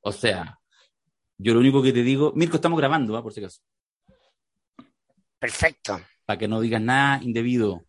[0.00, 0.58] O sea,
[1.38, 3.22] yo lo único que te digo, Mirko, estamos grabando, ¿va?
[3.22, 3.60] por si acaso.
[5.38, 6.00] Perfecto.
[6.24, 7.84] Para que no digas nada indebido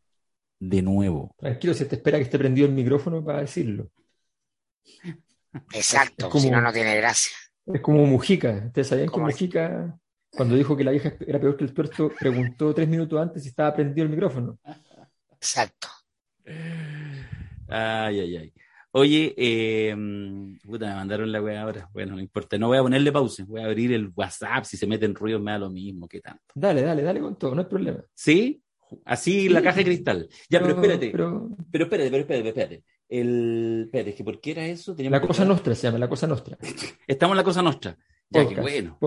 [0.60, 1.36] de nuevo.
[1.38, 3.92] Tranquilo, se te espera que esté prendido el micrófono para decirlo.
[5.74, 7.36] Exacto, como, si no, no tiene gracia.
[7.66, 8.64] Es como Mujica.
[8.68, 10.00] ¿Ustedes sabían que Mujica,
[10.32, 13.50] cuando dijo que la vieja era peor que el tuerto, preguntó tres minutos antes si
[13.50, 14.60] estaba prendido el micrófono?
[15.32, 15.88] Exacto.
[16.46, 18.54] Ay, ay, ay.
[18.94, 19.95] Oye, eh,
[20.63, 21.90] puta, me mandaron la weá ahora.
[21.94, 22.58] Bueno, no importa.
[22.58, 23.45] No voy a ponerle pausa.
[23.48, 24.66] Voy a abrir el WhatsApp.
[24.66, 26.08] Si se meten ruidos, me da lo mismo.
[26.09, 26.44] ¿Qué tanto?
[26.54, 27.55] Dale, dale, dale con todo.
[27.55, 28.04] No hay problema.
[28.13, 28.62] ¿Sí?
[29.05, 30.30] Así la caja de cristal.
[30.49, 31.09] Ya, pero, espérate.
[31.09, 31.49] Pero...
[31.72, 32.84] espérate, pero espérate, espérate.
[33.08, 33.84] El...
[33.85, 34.96] Espérate, es que ¿por qué era eso?
[34.98, 36.58] la cosa nuestra se llama, la cosa nuestra.
[37.08, 37.98] Estamos en la cosa nuestra.
[38.30, 38.99] Ya, qué bueno.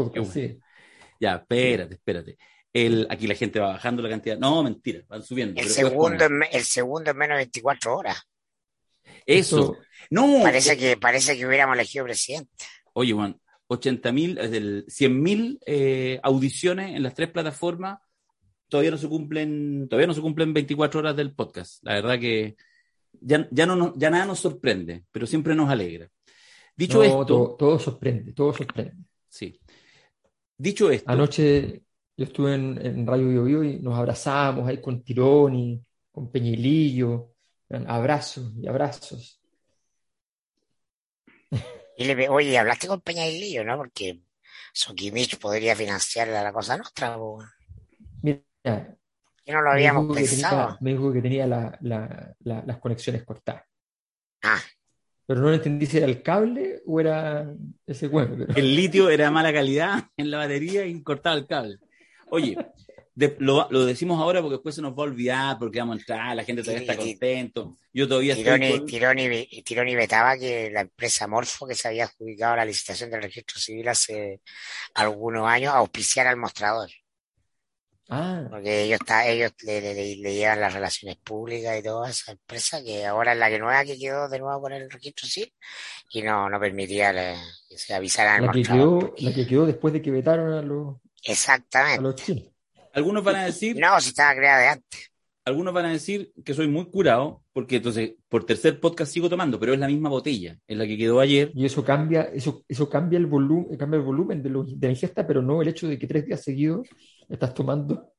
[1.20, 2.38] Ya, espérate, espérate.
[2.72, 4.38] El, aquí la gente va bajando la cantidad.
[4.38, 5.60] No, mentira, van subiendo.
[5.60, 8.16] El, segundo, el segundo en menos de 24 horas.
[9.26, 9.78] Eso.
[10.10, 10.40] No.
[10.42, 12.50] Parece que, parece que hubiéramos elegido presidente.
[12.92, 17.98] Oye, Juan, 80 mil, 100 mil eh, audiciones en las tres plataformas.
[18.68, 21.82] Todavía no se cumplen, todavía no se cumplen 24 horas del podcast.
[21.82, 22.56] La verdad que
[23.20, 26.08] ya, ya, no, ya nada nos sorprende, pero siempre nos alegra.
[26.76, 27.56] Dicho esto.
[27.58, 29.04] Todo, sorprende, todo sorprende.
[29.28, 29.58] Sí.
[30.56, 31.10] Dicho esto.
[31.10, 31.82] Anoche
[32.16, 37.33] yo estuve en, en Radio Bio, y nos abrazamos ahí con Tironi, con Peñilillo,
[37.86, 39.40] abrazos y abrazos.
[41.96, 43.76] Y le, oye, hablaste con Peñilillo, ¿no?
[43.76, 44.20] Porque
[44.72, 47.16] Sokimich podría financiar la cosa nuestra.
[48.20, 48.40] Mira,
[49.44, 50.78] que no lo habíamos pensado.
[50.80, 53.64] me dijo que tenía las conexiones cortadas.
[54.42, 54.60] Ah.
[55.26, 57.54] Pero no entendí si era el cable o era
[57.86, 58.46] ese bueno.
[58.54, 61.78] El litio era mala calidad en la batería y cortaba el cable.
[62.30, 62.56] Oye,
[63.16, 66.36] lo, lo, decimos ahora porque después se nos va a olvidar, porque vamos a entrar,
[66.36, 67.76] la gente todavía está contento.
[67.92, 68.86] Yo todavía Tironi, estoy.
[68.86, 73.60] Tironi, Tironi vetaba que la empresa Morfo, que se había adjudicado la licitación del registro
[73.60, 74.40] civil hace
[74.94, 76.90] algunos años, auspiciara al mostrador.
[78.08, 78.46] Ah.
[78.50, 83.06] Porque ellos, está, ellos le, le, llevan las relaciones públicas y toda esa empresa, que
[83.06, 85.52] ahora es la que nueva que quedó de nuevo con el registro civil,
[86.10, 87.12] y no, no permitía
[87.68, 90.96] que se avisaran la que quedó, La que quedó después de que vetaron a los,
[91.24, 91.98] Exactamente.
[91.98, 92.53] A los chinos.
[92.94, 93.76] Algunos van a decir.
[93.78, 95.10] No, si estaba creada de antes.
[95.44, 99.60] Algunos van a decir que soy muy curado, porque entonces por tercer podcast sigo tomando,
[99.60, 101.50] pero es la misma botella, es la que quedó ayer.
[101.54, 105.42] Y eso cambia, eso, eso cambia el volumen, cambia el volumen de, la ingesta, pero
[105.42, 106.88] no el hecho de que tres días seguidos
[107.28, 108.12] estás tomando.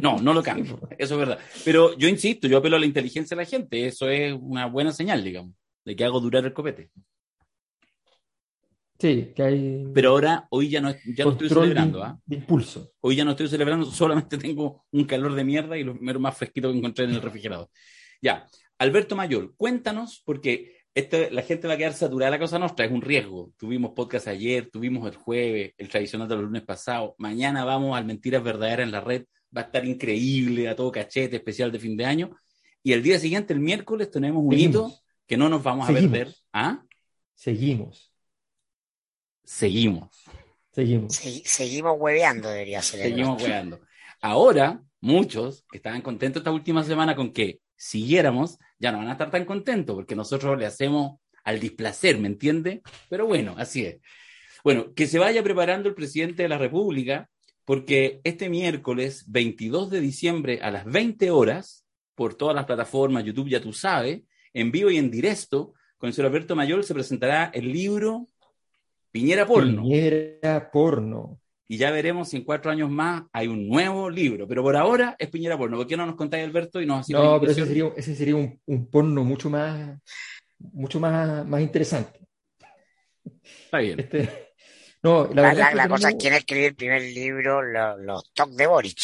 [0.00, 1.38] No, no lo cambio, eso es verdad.
[1.62, 4.92] Pero yo insisto, yo apelo a la inteligencia de la gente, eso es una buena
[4.92, 5.52] señal, digamos,
[5.84, 6.90] de que hago durar el copete.
[8.98, 9.84] Sí, que hay.
[9.92, 12.02] Pero ahora, hoy ya no, ya no estoy celebrando.
[12.02, 12.18] ¿ah?
[12.24, 12.92] De, impulso.
[13.00, 16.36] Hoy ya no estoy celebrando, solamente tengo un calor de mierda y lo primero más
[16.36, 17.68] fresquito que encontré en el refrigerador.
[18.22, 18.46] Ya,
[18.78, 22.92] Alberto Mayor, cuéntanos, porque este, la gente va a quedar saturada la cosa nuestra, es
[22.92, 23.52] un riesgo.
[23.56, 27.14] Tuvimos podcast ayer, tuvimos el jueves, el tradicional de los lunes pasados.
[27.18, 29.24] Mañana vamos al Mentiras Verdaderas en la red.
[29.56, 32.30] Va a estar increíble, a todo cachete, especial de fin de año.
[32.82, 34.92] Y el día siguiente, el miércoles, tenemos un hito
[35.26, 36.32] que no nos vamos a perder.
[36.52, 36.84] ¿Ah?
[37.34, 38.13] Seguimos.
[39.44, 40.24] Seguimos.
[40.72, 41.14] Seguimos.
[41.14, 43.00] seguimos hueveando, debería ser.
[43.00, 43.80] Seguimos hueveando.
[44.20, 49.12] Ahora, muchos que estaban contentos esta última semana con que siguiéramos, ya no van a
[49.12, 52.82] estar tan contentos porque nosotros le hacemos al displacer, ¿me entiende?
[53.08, 53.98] Pero bueno, así es.
[54.64, 57.28] Bueno, que se vaya preparando el presidente de la República,
[57.66, 61.84] porque este miércoles 22 de diciembre a las 20 horas,
[62.14, 64.22] por todas las plataformas, YouTube ya tú sabes,
[64.54, 68.28] en vivo y en directo, con el señor Alberto Mayor se presentará el libro
[69.14, 69.82] Piñera Porno.
[69.82, 71.38] Piñera Porno.
[71.68, 74.48] Y ya veremos si en cuatro años más hay un nuevo libro.
[74.48, 75.76] Pero por ahora es Piñera Porno.
[75.76, 76.80] ¿Por qué no nos contáis, Alberto?
[76.82, 80.00] Y nos no, pero ese sería, ese sería un, un, porno mucho más,
[80.58, 82.18] mucho más, más interesante.
[83.64, 84.00] Está bien.
[84.00, 84.52] Este,
[85.04, 88.66] no, la, la, la, cosa es quién escribió el primer libro, los, los Talk de
[88.66, 88.98] Boric.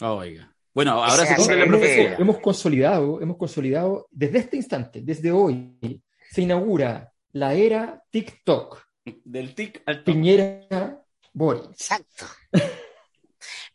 [0.00, 0.50] oiga.
[0.72, 2.16] Bueno, ahora se cumple la profecía.
[2.16, 6.00] Hemos consolidado, hemos consolidado desde este instante, desde hoy,
[6.30, 8.93] se inaugura la era TikTok.
[9.04, 11.64] Del tic al Piñera Boris.
[11.70, 12.26] Exacto.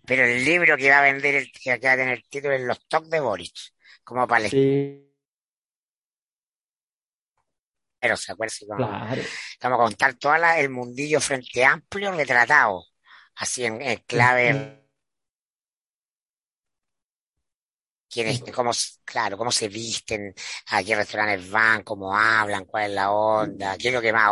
[0.06, 2.62] Pero el libro que va a vender, el, que va a tener el título es
[2.62, 3.76] Los Tocs de Boris.
[4.04, 4.52] Como para el...
[4.52, 5.06] Sí.
[8.00, 9.22] Pero se acuerda como, claro.
[9.62, 12.86] Vamos a contar todo el mundillo frente amplio retratado.
[13.36, 14.80] Así en, clave.
[18.10, 18.72] quiénes, cómo,
[19.06, 20.34] claro, cómo se visten,
[20.68, 24.30] a qué restaurantes van, cómo hablan, cuál es la onda, qué es lo que más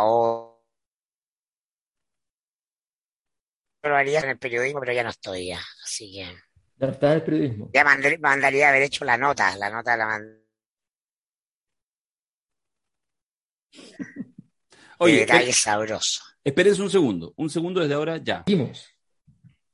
[3.88, 6.26] lo haría en el periodismo, pero ya no estoy ya, así que...
[6.80, 7.70] Ya no está en el periodismo.
[7.72, 7.84] Ya
[8.20, 10.20] mandaría haber hecho la nota, la nota la
[14.98, 16.22] Oye, detalle sabroso.
[16.42, 18.44] Espérense un segundo, un segundo desde ahora ya.
[18.46, 18.86] Seguimos.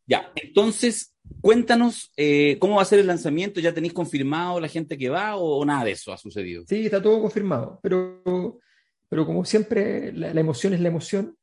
[0.06, 3.60] Ya, entonces, cuéntanos eh, cómo va a ser el lanzamiento.
[3.60, 6.64] ¿Ya tenéis confirmado la gente que va o, o nada de eso ha sucedido?
[6.66, 8.60] Sí, está todo confirmado, pero,
[9.08, 11.36] pero como siempre, la, la emoción es la emoción.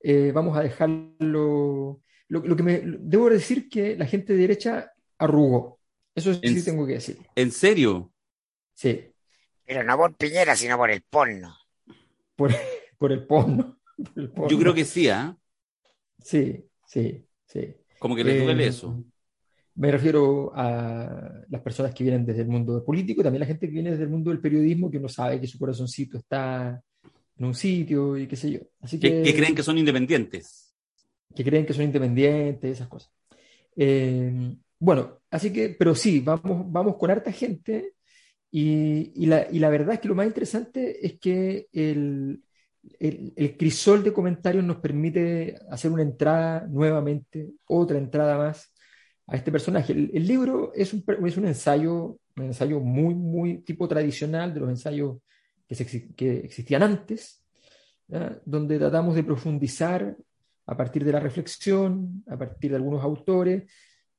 [0.00, 2.00] Eh, vamos a dejarlo.
[2.28, 5.78] Lo, lo que me, debo decir que la gente de derecha arrugó.
[6.14, 7.18] Eso sí En- tengo que decir.
[7.34, 8.12] ¿En serio?
[8.74, 9.00] Sí,
[9.64, 11.56] Pero no por Piñera, sino por el porno.
[12.34, 12.52] por,
[12.98, 13.78] por el porno.
[13.96, 14.48] por el porno.
[14.50, 15.36] Yo creo que sí, ¿ah?
[16.22, 17.74] Sí, sí, sí.
[17.98, 19.02] Como que le duele Eh, eso.
[19.76, 23.72] Me refiero a las personas que vienen desde el mundo político, también la gente que
[23.74, 26.82] viene desde el mundo del periodismo, que uno sabe que su corazoncito está
[27.38, 28.60] en un sitio y qué sé yo.
[28.80, 30.65] Así Que, que, que creen que son independientes.
[31.34, 33.12] Que creen que son independientes, esas cosas.
[33.76, 37.94] Eh, bueno, así que, pero sí, vamos, vamos con harta gente
[38.50, 42.42] y, y la, y la verdad es que lo más interesante es que el,
[42.98, 48.72] el, crisol de comentarios nos permite hacer una entrada nuevamente, otra entrada más
[49.26, 49.92] a este personaje.
[49.92, 54.70] El, libro es un, es un ensayo, un ensayo muy, muy tipo tradicional de los
[54.70, 55.18] ensayos
[55.68, 57.42] que, se que existían antes,
[58.44, 60.16] donde tratamos de profundizar
[60.66, 63.64] a partir de la reflexión, a partir de algunos autores,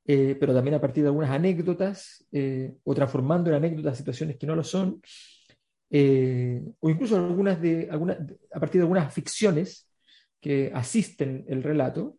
[0.05, 4.47] eh, pero también a partir de algunas anécdotas, eh, o transformando en anécdotas situaciones que
[4.47, 5.01] no lo son,
[5.89, 8.17] eh, o incluso algunas de, algunas,
[8.53, 9.89] a partir de algunas ficciones
[10.39, 12.17] que asisten el relato,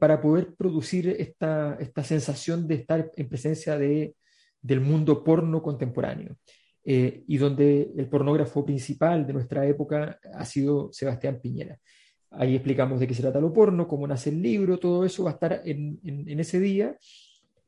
[0.00, 4.16] para poder producir esta, esta sensación de estar en presencia de,
[4.60, 6.36] del mundo porno contemporáneo.
[6.82, 11.78] Y donde el pornógrafo principal de nuestra época ha sido Sebastián Piñera.
[12.38, 15.30] Ahí explicamos de qué se trata lo porno, cómo nace el libro, todo eso va
[15.30, 16.00] a estar en,
[16.40, 16.96] ese día.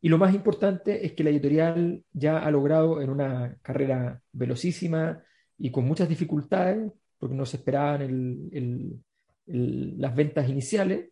[0.01, 5.23] Y lo más importante es que la editorial ya ha logrado en una carrera velocísima
[5.57, 9.01] y con muchas dificultades, porque no se esperaban
[9.47, 11.11] las ventas iniciales,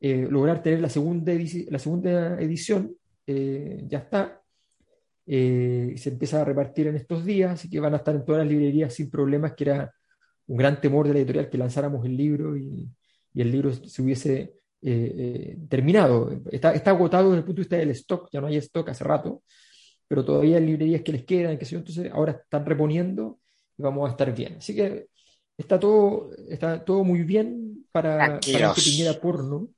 [0.00, 1.32] eh, lograr tener la segunda,
[1.70, 2.94] la segunda edición,
[3.26, 4.42] eh, ya está,
[5.26, 8.42] eh, se empieza a repartir en estos días, así que van a estar en todas
[8.42, 9.92] las librerías sin problemas, que era
[10.46, 12.88] un gran temor de la editorial que lanzáramos el libro y,
[13.34, 16.30] y el libro se hubiese eh, eh, terminado.
[16.50, 19.04] Está, está, agotado desde el punto de vista del stock, ya no hay stock hace
[19.04, 19.42] rato,
[20.06, 23.40] pero todavía hay librerías que les quedan, que sé yo, entonces ahora están reponiendo
[23.76, 24.56] y vamos a estar bien.
[24.58, 25.08] Así que
[25.56, 29.68] está todo, está todo muy bien para, para Piñera porno.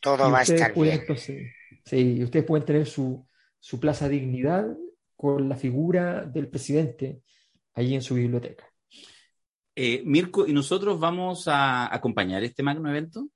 [0.00, 1.00] Todo va a estar pueden, bien.
[1.00, 1.52] Entonces,
[1.84, 3.26] sí, ustedes pueden tener su,
[3.58, 4.66] su plaza dignidad
[5.16, 7.22] con la figura del presidente
[7.74, 8.64] allí en su biblioteca.
[9.80, 13.28] Eh, Mirko, ¿y nosotros vamos a acompañar este magno evento?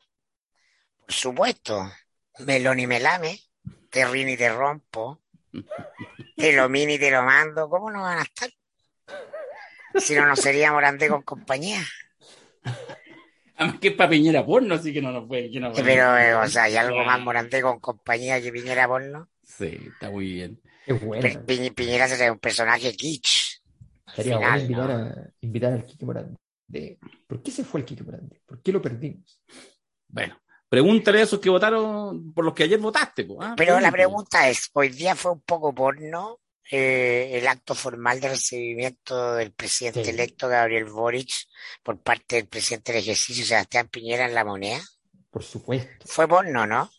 [1.06, 1.88] Por supuesto.
[2.40, 3.38] Melón y melame,
[3.88, 5.22] te rin y te rompo,
[6.36, 7.68] te lo mini y te lo mando.
[7.68, 8.50] ¿Cómo no van a estar?
[9.94, 11.80] Si no, no sería Morandé con compañía.
[13.56, 15.48] Además que es para Piñera porno, así que no nos puede.
[15.48, 18.88] Que no Sí, pero, eh, o sea, hay algo más Morandé con compañía que Piñera
[18.88, 19.28] porno.
[19.44, 20.60] Sí, está muy bien.
[20.86, 21.44] Es bueno.
[21.46, 23.51] Pi Piñera sería un personaje kitsch.
[24.14, 24.94] Sería bueno invitar, ¿no?
[24.94, 26.38] a, invitar al Kike Morandé.
[26.66, 28.42] De, ¿Por qué se fue el Kike Morandé?
[28.46, 29.42] ¿Por qué lo perdimos?
[30.08, 30.38] Bueno,
[30.68, 33.24] pregúntale a esos que votaron por los que ayer votaste.
[33.24, 33.54] Pues, ¿ah?
[33.56, 38.30] Pero la pregunta es, hoy día fue un poco porno eh, el acto formal de
[38.30, 40.10] recibimiento del presidente sí.
[40.10, 41.30] electo Gabriel Boric
[41.82, 44.80] por parte del presidente del ejercicio Sebastián Piñera en la moneda.
[45.30, 46.06] Por supuesto.
[46.06, 46.90] Fue porno, ¿no?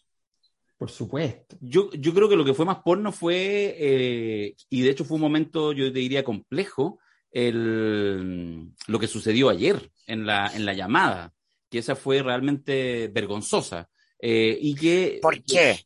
[0.78, 1.56] Por supuesto.
[1.62, 5.16] Yo, yo creo que lo que fue más porno fue, eh, y de hecho fue
[5.16, 7.00] un momento, yo te diría, complejo,
[7.34, 11.34] el, lo que sucedió ayer en la, en la llamada,
[11.70, 13.90] que esa fue realmente vergonzosa.
[14.20, 15.80] Eh, y que, ¿Por qué?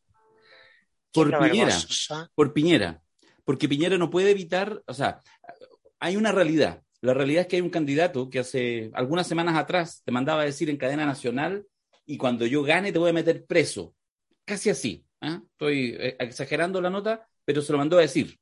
[1.10, 1.76] Por Piñera.
[2.34, 3.02] Por Piñera.
[3.44, 5.20] Porque Piñera no puede evitar, o sea,
[5.98, 6.82] hay una realidad.
[7.00, 10.44] La realidad es que hay un candidato que hace algunas semanas atrás te mandaba a
[10.44, 11.66] decir en cadena nacional,
[12.04, 13.94] y cuando yo gane te voy a meter preso.
[14.44, 15.04] Casi así.
[15.22, 15.40] ¿eh?
[15.52, 18.38] Estoy exagerando la nota, pero se lo mandó a decir.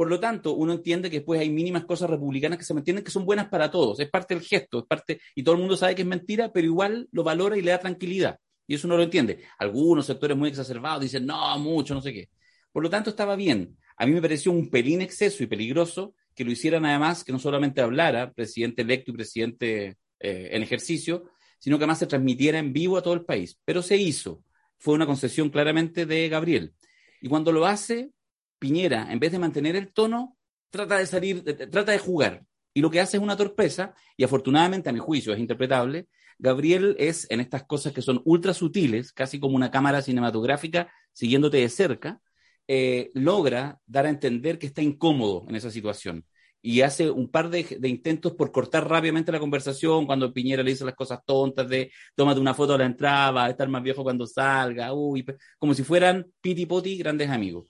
[0.00, 3.10] Por lo tanto, uno entiende que después hay mínimas cosas republicanas que se mantienen que
[3.10, 4.00] son buenas para todos.
[4.00, 6.66] Es parte del gesto, es parte, y todo el mundo sabe que es mentira, pero
[6.66, 8.38] igual lo valora y le da tranquilidad.
[8.66, 9.44] Y eso no lo entiende.
[9.58, 12.30] Algunos sectores muy exacerbados dicen, no, mucho, no sé qué.
[12.72, 13.76] Por lo tanto, estaba bien.
[13.98, 17.38] A mí me pareció un pelín exceso y peligroso que lo hicieran además, que no
[17.38, 21.24] solamente hablara presidente electo y presidente eh, en ejercicio,
[21.58, 23.60] sino que además se transmitiera en vivo a todo el país.
[23.66, 24.42] Pero se hizo.
[24.78, 26.72] Fue una concesión claramente de Gabriel.
[27.20, 28.12] Y cuando lo hace,
[28.60, 30.36] Piñera, en vez de mantener el tono,
[30.70, 32.44] trata de salir, trata de jugar.
[32.72, 36.06] Y lo que hace es una torpeza, y afortunadamente a mi juicio es interpretable.
[36.38, 41.56] Gabriel es en estas cosas que son ultra sutiles, casi como una cámara cinematográfica siguiéndote
[41.56, 42.20] de cerca,
[42.68, 46.24] eh, logra dar a entender que está incómodo en esa situación,
[46.62, 50.84] y hace un par de, intentos por cortar rápidamente la conversación cuando Piñera le dice
[50.84, 54.92] las cosas tontas de tómate una foto a la entrada, estar más viejo cuando salga,
[54.92, 55.24] uy,
[55.58, 57.66] como si fueran piti poti grandes amigos.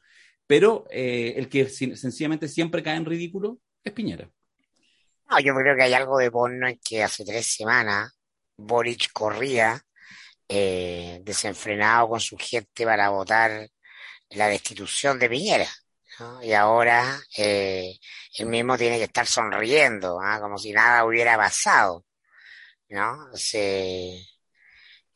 [0.50, 4.28] Pero eh, el que sencillamente siempre cae en ridículo es Piñera.
[5.30, 8.19] No, yo creo que hay algo de porno en que hace tres semanas
[8.57, 9.80] Boric corría
[10.49, 13.69] eh, desenfrenado con su gente para votar
[14.30, 15.69] la destitución de Piñera.
[16.42, 17.95] Y ahora eh,
[18.37, 20.40] él mismo tiene que estar sonriendo, ¿ah?
[20.40, 22.04] como si nada hubiera pasado.
[22.88, 23.30] ¿no?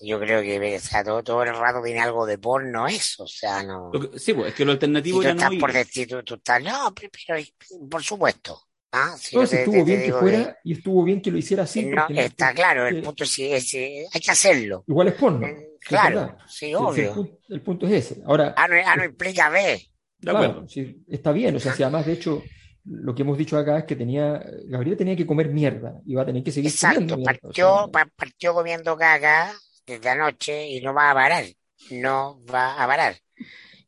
[0.06, 3.90] Yo creo que todo, todo el rato tiene algo de porno eso, o sea, no.
[4.16, 5.60] sí, pues es que lo alternativo si ya tú estás no.
[5.60, 7.44] por destituir, tú estás, no, pero, pero
[7.90, 8.60] por supuesto.
[8.92, 9.16] ¿ah?
[9.18, 11.20] Si No, yo si te- estuvo te- te bien que digo fuera y estuvo bien
[11.22, 11.84] que lo hiciera así.
[11.86, 13.74] no, porque no- está claro, el eh, punto es, es-
[14.12, 14.84] hay que hacerlo.
[14.86, 15.46] Igual es porno.
[15.46, 15.54] Es
[15.86, 17.14] Claro, sí, Sí, sí, el, obvio.
[17.14, 18.22] punto, el punto es ese.
[18.24, 19.82] Ahora, A no, A no implica B.
[20.20, 21.54] Claro, sí, está bien.
[21.56, 22.42] O sea, si además, de hecho,
[22.86, 26.22] lo que hemos dicho acá es que tenía, Gabriel tenía que comer mierda y va
[26.22, 27.32] a tener que seguir Exacto, comiendo mierda.
[27.42, 29.52] o partió, sea, pa- partió comiendo caca
[29.86, 31.44] desde anoche y no va a parar,
[31.90, 33.20] no va a parar.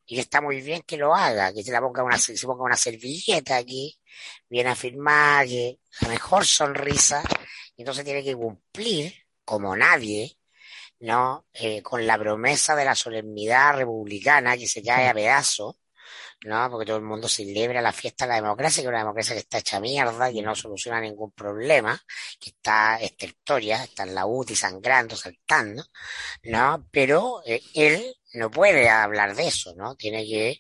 [0.06, 2.76] Y está muy bien que lo haga, que se la ponga una, se ponga una
[2.76, 3.98] servilleta aquí,
[4.48, 7.22] viene a firmar, que la mejor sonrisa,
[7.76, 10.38] y entonces tiene que cumplir, como nadie,
[11.00, 11.46] ¿no?
[11.52, 15.76] Eh, con la promesa de la solemnidad republicana que se cae a pedazos,
[16.44, 16.70] ¿no?
[16.70, 19.40] Porque todo el mundo celebra la fiesta de la democracia, que es una democracia que
[19.40, 22.00] está hecha mierda, que no soluciona ningún problema,
[22.40, 25.84] que está estertoria, está en la UTI sangrando, saltando,
[26.44, 26.86] ¿no?
[26.90, 29.96] Pero eh, él no puede hablar de eso, ¿no?
[29.96, 30.50] Tiene que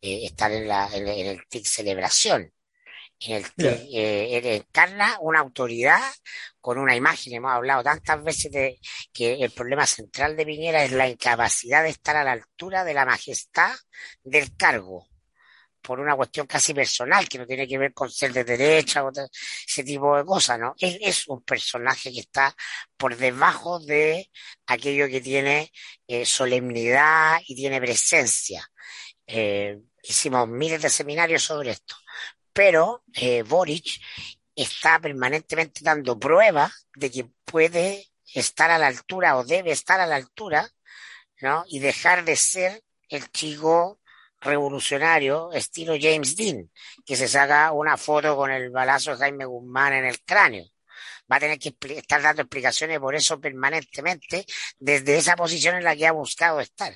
[0.00, 2.52] eh, estar en, la, en, en el TIC celebración.
[3.20, 3.72] En el TIC, Mira.
[3.94, 6.02] eh, él encarna una autoridad
[6.60, 7.34] con una imagen.
[7.34, 8.78] Hemos hablado tantas veces de
[9.12, 12.94] que el problema central de Piñera es la incapacidad de estar a la altura de
[12.94, 13.72] la majestad
[14.22, 15.06] del cargo
[15.86, 19.12] por una cuestión casi personal que no tiene que ver con ser de derecha o
[19.12, 20.74] ese tipo de cosas, ¿no?
[20.80, 22.54] Él es un personaje que está
[22.96, 24.28] por debajo de
[24.66, 25.70] aquello que tiene
[26.08, 28.68] eh, solemnidad y tiene presencia.
[29.26, 31.94] Eh, hicimos miles de seminarios sobre esto,
[32.52, 34.00] pero eh, Boric
[34.56, 40.06] está permanentemente dando pruebas de que puede estar a la altura o debe estar a
[40.06, 40.68] la altura,
[41.40, 41.64] ¿no?
[41.68, 44.00] Y dejar de ser el chico
[44.40, 46.70] revolucionario estilo James Dean,
[47.04, 50.64] que se saca una foto con el balazo de Jaime Guzmán en el cráneo.
[51.30, 54.44] Va a tener que estar dando explicaciones por eso permanentemente
[54.78, 56.92] desde esa posición en la que ha buscado estar.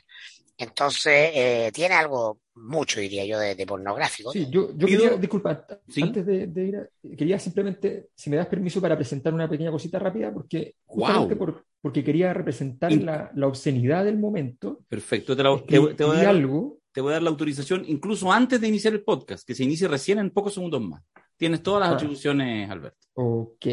[0.57, 4.31] Entonces, eh, tiene algo mucho, diría yo, de, de pornográfico.
[4.31, 6.03] Sí, yo, yo quería, disculpa, Sí.
[6.03, 9.71] antes de, de ir, a- quería simplemente, si me das permiso para presentar una pequeña
[9.71, 11.53] cosita rápida, porque justamente Guau.
[11.55, 15.35] por- porque quería representar In- la, la obscenidad del momento, Perfecto.
[15.35, 18.33] Te, la- te- te voy a dar, algo, te voy a dar la autorización incluso
[18.33, 21.03] antes de iniciar el podcast, que se inicie recién en pocos segundos más.
[21.37, 21.95] Tienes todas las Ah.
[21.95, 23.07] atribuciones, Alberto.
[23.15, 23.67] ok,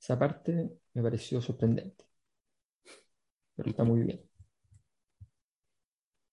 [0.00, 2.04] esa parte me pareció sorprendente,
[3.56, 4.20] pero está muy bien.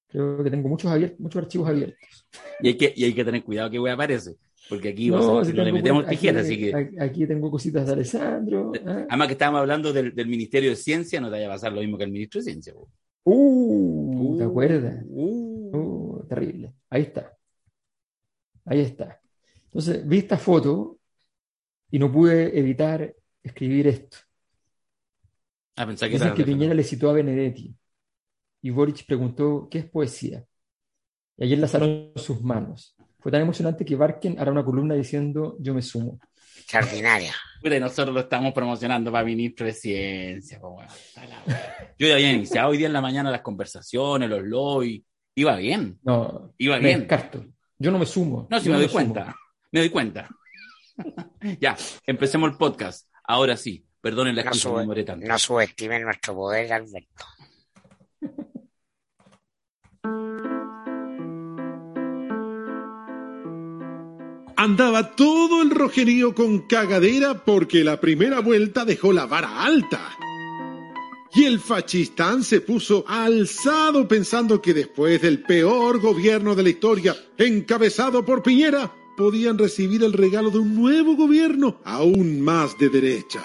[0.09, 2.27] Creo que tengo muchos, muchos archivos abiertos.
[2.61, 4.35] Y hay que, y hay que tener cuidado que voy a aparecer,
[4.69, 6.95] porque aquí No, vas a- si no le metemos aquí- tijeras, así que...
[6.99, 8.71] aquí, tengo cositas de Alessandro.
[8.85, 9.05] ¿ah?
[9.09, 11.81] Además que estábamos hablando del, del Ministerio de Ciencia, no te vaya a pasar lo
[11.81, 12.73] mismo que el Ministro de Ciencia.
[13.25, 15.03] Uh, ¿te acuerdas?
[15.09, 15.46] Uh.
[16.27, 16.73] Terrible.
[16.89, 17.37] Ahí está.
[18.65, 19.19] Ahí está.
[19.65, 20.99] Entonces, vi esta foto
[21.89, 24.17] y no pude evitar escribir esto.
[25.75, 27.75] Ah, pensé que que Piñera le citó a Benedetti
[28.61, 30.43] y Boric preguntó qué es poesía.
[31.37, 32.95] Y ayer lanzaron sus manos.
[33.19, 36.19] Fue tan emocionante que Barken hará una columna diciendo yo me sumo.
[36.57, 37.33] Extraordinaria.
[37.63, 40.59] Y nosotros lo estamos promocionando para Ministro de Ciencia.
[40.59, 40.87] wea.
[41.97, 45.01] Yo ya había iniciado hoy día en la mañana las conversaciones, los lobbies.
[45.37, 46.99] Iba bien, No, iba me bien.
[47.01, 47.45] descarto.
[47.77, 48.47] Yo no me sumo.
[48.49, 48.93] No, si Yo me doy sumo.
[49.13, 49.35] cuenta.
[49.71, 50.27] Me doy cuenta.
[51.61, 51.77] ya,
[52.07, 53.07] empecemos el podcast.
[53.23, 53.85] Ahora sí.
[54.01, 55.27] Perdonen la No, excusa, sube- me tanto.
[55.27, 57.25] no subestimen nuestro poder, Alberto.
[64.55, 69.99] Andaba todo el rojerío con cagadera porque la primera vuelta dejó la vara alta.
[71.37, 77.15] Y el fachistán se puso alzado pensando que después del peor gobierno de la historia,
[77.37, 83.43] encabezado por Piñera, podían recibir el regalo de un nuevo gobierno aún más de derecha.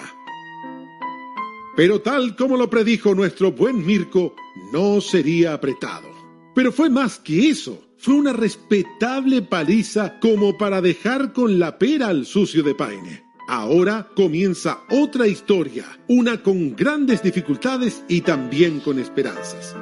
[1.75, 4.33] Pero tal como lo predijo nuestro buen Mirko,
[4.71, 6.09] no sería apretado.
[6.55, 7.79] Pero fue más que eso.
[7.99, 13.32] Fue una respetable paliza como para dejar con la pera al sucio de Paine.
[13.47, 19.75] Ahora comienza otra historia, una con grandes dificultades y también con esperanzas.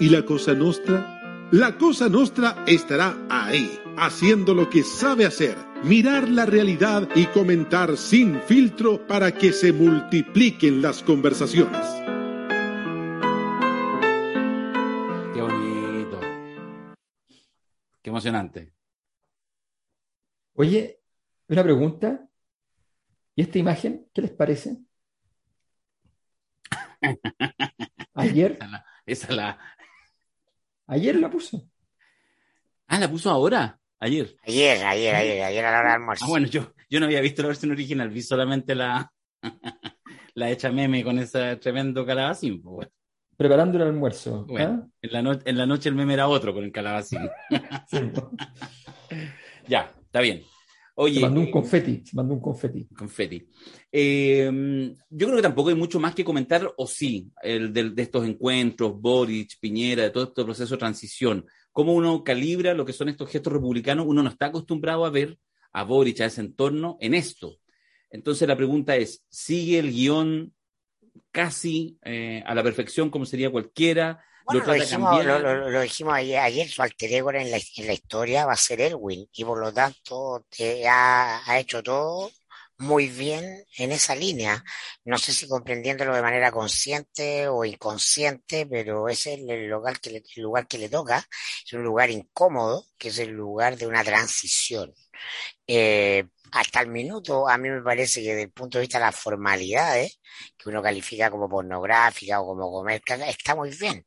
[0.00, 1.48] ¿Y la cosa nostra?
[1.52, 7.98] La cosa nostra estará ahí, haciendo lo que sabe hacer, mirar la realidad y comentar
[7.98, 11.86] sin filtro para que se multipliquen las conversaciones.
[15.34, 16.20] Qué bonito.
[18.00, 18.72] Qué emocionante.
[20.54, 21.01] Oye,
[21.54, 22.28] una pregunta.
[23.34, 24.78] ¿Y esta imagen, qué les parece?
[28.14, 29.58] Ayer, Esa la, esa la-
[30.86, 31.62] ayer la puso.
[32.86, 34.36] Ah, la puso ahora, ayer.
[34.46, 36.24] Ayer, ayer, ayer, ayer a la hora del almuerzo.
[36.24, 39.10] Ah, bueno, yo, yo no había visto la versión original, vi solamente la,
[40.34, 42.60] la hecha meme con ese tremendo calabacín.
[42.62, 42.90] pues, bueno.
[43.36, 44.44] Preparando el almuerzo.
[44.46, 44.88] Bueno, ¿ah?
[45.00, 47.28] en la, no- en la noche el meme era otro con el calabacín.
[47.90, 47.98] Sí.
[49.68, 50.42] Ya, está bien.
[50.94, 52.86] Se Oye, mandó un eh, confeti, se mandó un confeti.
[52.94, 53.48] confeti.
[53.90, 58.26] Eh, yo creo que tampoco hay mucho más que comentar, o sí, el de, estos
[58.26, 61.46] encuentros, Boric, Piñera, de todo este proceso de transición.
[61.70, 65.38] Cómo uno calibra lo que son estos gestos republicanos, uno no está acostumbrado a ver
[65.72, 67.56] a Boric, a ese entorno, en esto.
[68.10, 70.52] Entonces la pregunta es, ¿sigue el guion
[71.30, 74.22] casi eh, a la perfección como sería cualquiera?
[74.46, 75.24] Bueno, ¿Lo lo dijimos, cambiar?
[75.24, 78.52] lo, lo- lo dijimos ayer, ayer, su alter ego en la, en la historia va
[78.54, 82.30] a ser Elwin y por lo tanto eh, ha, ha hecho todo
[82.78, 84.62] muy bien en esa línea.
[85.04, 90.10] No sé si comprendiéndolo de manera consciente o inconsciente, pero ese es el lugar que
[90.10, 91.24] le, el lugar que le toca.
[91.64, 94.92] Es un lugar incómodo, que es el lugar de una transición.
[95.66, 99.06] Eh, hasta el minuto, a mí me parece que desde el punto de vista de
[99.06, 100.20] las formalidades,
[100.58, 104.04] que uno califica como pornográfica o como comer caca, está muy bien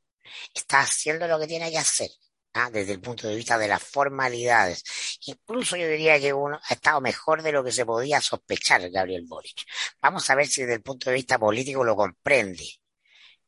[0.53, 2.09] está haciendo lo que tiene que hacer,
[2.53, 2.69] ¿ah?
[2.71, 4.83] desde el punto de vista de las formalidades.
[5.25, 9.25] Incluso yo diría que uno ha estado mejor de lo que se podía sospechar, Gabriel
[9.27, 9.63] Boric.
[10.01, 12.65] Vamos a ver si desde el punto de vista político lo comprende.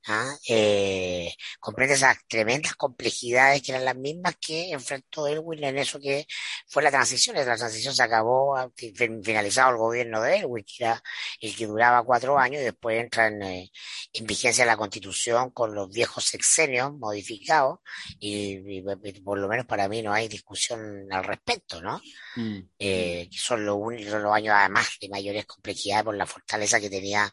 [0.07, 0.35] ¿Ah?
[0.47, 6.25] Eh, comprende esas tremendas complejidades que eran las mismas que enfrentó Elwin en eso que
[6.67, 7.35] fue la transición.
[7.35, 11.01] La transición se acabó, ah, fin- finalizado el gobierno de Elwin, que era
[11.41, 13.71] el que duraba cuatro años y después entra en, eh,
[14.13, 17.79] en vigencia la constitución con los viejos sexenios modificados
[18.19, 22.01] y, y- y por lo menos para mí no hay discusión al respecto, ¿no?
[22.35, 22.59] Mm.
[22.79, 26.89] Eh, que son los únicos los años además de mayores complejidades por la fortaleza que
[26.89, 27.29] tenía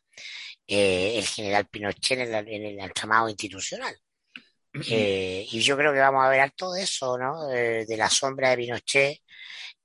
[0.67, 3.97] eh, el general Pinochet en, la- en el entramado institucional.
[4.87, 7.51] Eh, y yo creo que vamos a ver harto de eso, ¿no?
[7.53, 9.19] Eh, de la sombra de Pinochet,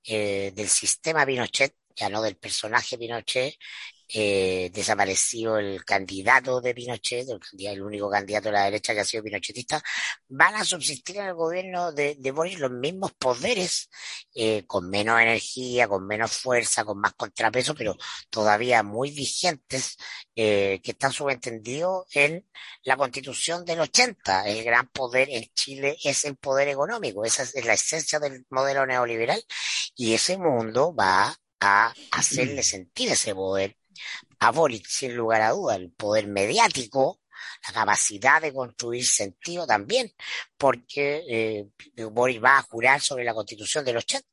[0.05, 3.55] eh, del sistema Pinochet, ya no del personaje Pinochet,
[4.13, 9.01] eh, desaparecido el candidato de Pinochet, el, candidato- el único candidato de la derecha que
[9.01, 9.81] ha sido pinochetista,
[10.29, 13.89] van a subsistir en el gobierno de, de Boris los mismos poderes,
[14.33, 17.95] eh, con menos energía, con menos fuerza, con más contrapeso, pero
[18.29, 19.97] todavía muy vigentes,
[20.35, 22.47] eh, que están subentendidos en
[22.83, 24.47] la constitución del 80.
[24.47, 28.85] El gran poder en Chile es el poder económico, esa es la esencia del modelo
[28.85, 29.43] neoliberal,
[29.95, 33.75] y ese mundo va a hacerle sentir ese poder
[34.39, 37.21] a Boric, sin lugar a duda, el poder mediático,
[37.67, 40.13] la capacidad de construir sentido también,
[40.57, 41.67] porque eh,
[42.39, 44.25] va a jurar sobre la constitución del 80,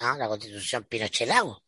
[0.00, 0.16] ¿ah?
[0.18, 1.62] la constitución Pinochet-Lago.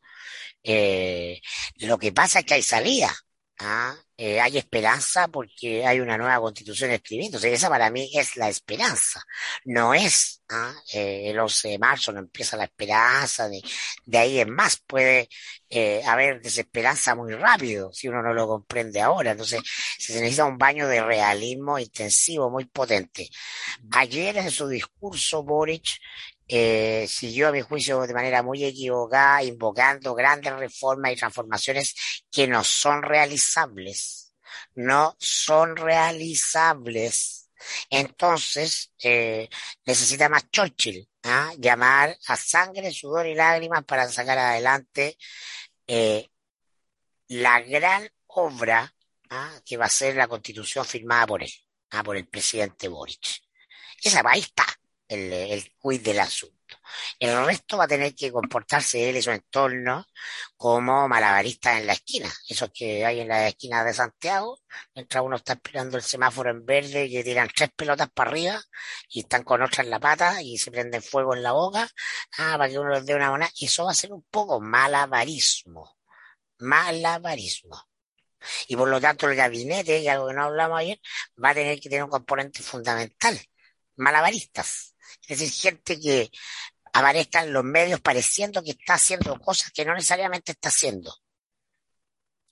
[0.62, 1.40] Eh,
[1.78, 3.14] lo que pasa es que hay salida,
[3.58, 3.94] ¿ah?
[4.16, 7.52] Eh, hay esperanza porque hay una nueva constitución escribiéndose.
[7.52, 9.22] Esa para mí es la esperanza.
[9.64, 10.72] No es ¿ah?
[10.92, 15.28] Eh, el 11 de marzo, no empieza la esperanza, de, ahí en más puede
[15.68, 19.32] eh, haber desesperanza muy rápido si uno no lo comprende ahora.
[19.32, 19.60] Entonces
[19.98, 23.28] se necesita un baño de realismo intensivo, muy potente.
[23.92, 25.98] Ayer en su discurso Boric
[26.46, 31.94] eh, siguió a mi juicio de manera muy equivocada, invocando grandes reformas y transformaciones
[32.30, 34.34] que no son realizables.
[34.74, 37.50] No son realizables.
[37.88, 39.48] Entonces, eh,
[39.86, 41.52] necesita más Churchill, ¿ah?
[41.58, 45.16] llamar a sangre, sudor y lágrimas para sacar adelante
[45.86, 46.28] eh,
[47.28, 48.94] la gran obra
[49.30, 49.60] ¿ah?
[49.64, 51.52] que va a ser la constitución firmada por él,
[51.90, 52.02] ¿ah?
[52.02, 53.42] por el presidente Boric.
[54.02, 54.66] Esa ahí está
[55.08, 56.54] el, el quiz del asunto.
[57.18, 60.06] El resto va a tener que comportarse él y su entorno
[60.56, 62.30] como malabaristas en la esquina.
[62.48, 64.60] Esos que hay en la esquina de Santiago,
[64.94, 68.62] mientras uno está esperando el semáforo en verde y que tiran tres pelotas para arriba
[69.08, 71.88] y están con otra en la pata y se prenden fuego en la boca,
[72.38, 73.50] ah, para que uno les dé una moneda.
[73.56, 75.96] Y eso va a ser un poco malabarismo.
[76.58, 77.88] Malabarismo.
[78.68, 81.00] Y por lo tanto el gabinete, y algo que no hablamos ayer,
[81.42, 83.38] va a tener que tener un componente fundamental.
[83.96, 84.93] Malabaristas.
[85.28, 86.30] Es decir, gente que
[86.92, 91.14] aparezca en los medios pareciendo que está haciendo cosas que no necesariamente está haciendo.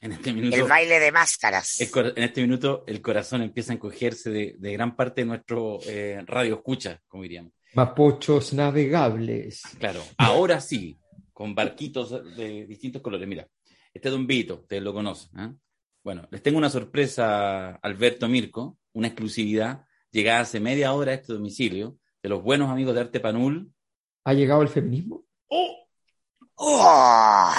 [0.01, 1.81] En este minuto, El baile de máscaras.
[1.81, 5.79] el en este minuto el corazón empieza a encogerse de, de gran parte de nuestro
[5.87, 7.53] eh, radio escucha, como diríamos.
[7.75, 9.63] Mapochos navegables.
[9.79, 10.99] Claro, ahora sí,
[11.33, 13.29] con barquitos de distintos colores.
[13.29, 13.47] Mira,
[13.95, 15.39] este Don Vito, ustedes lo conocen.
[15.39, 15.55] ¿eh?
[16.03, 19.85] Bueno, les tengo una sorpresa, Alberto Mirko, una exclusividad.
[20.11, 23.73] Llegada hace media hora a este domicilio de los buenos amigos de Arte Panul.
[24.25, 25.25] ¿Ha llegado el feminismo?
[25.49, 25.89] ¡Oh!
[26.55, 27.53] ¡Oh!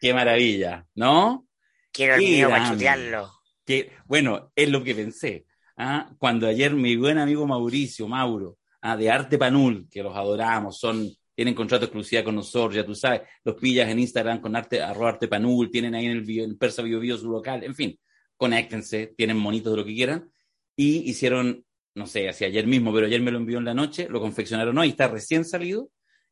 [0.00, 0.86] ¡Qué maravilla!
[0.94, 1.46] ¿No?
[1.92, 3.30] Quiero el mío para chutearlo.
[3.64, 5.46] Que, bueno, es lo que pensé.
[5.76, 6.10] ¿ah?
[6.18, 11.10] Cuando ayer mi buen amigo Mauricio, Mauro, ah, de Arte Panul, que los adoramos, son,
[11.34, 14.80] tienen contrato de exclusividad con nosotros, ya tú sabes, los pillas en Instagram con arte,
[14.82, 17.74] arroba Arte Panul, tienen ahí en el, bio- en Persa Bio Bio su local, en
[17.74, 17.98] fin,
[18.36, 20.30] conéctense, tienen monitos de lo que quieran,
[20.74, 24.08] y hicieron, no sé, hacia ayer mismo, pero ayer me lo envió en la noche,
[24.08, 25.90] lo confeccionaron hoy, está recién salido,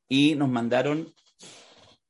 [0.08, 1.12] y nos mandaron,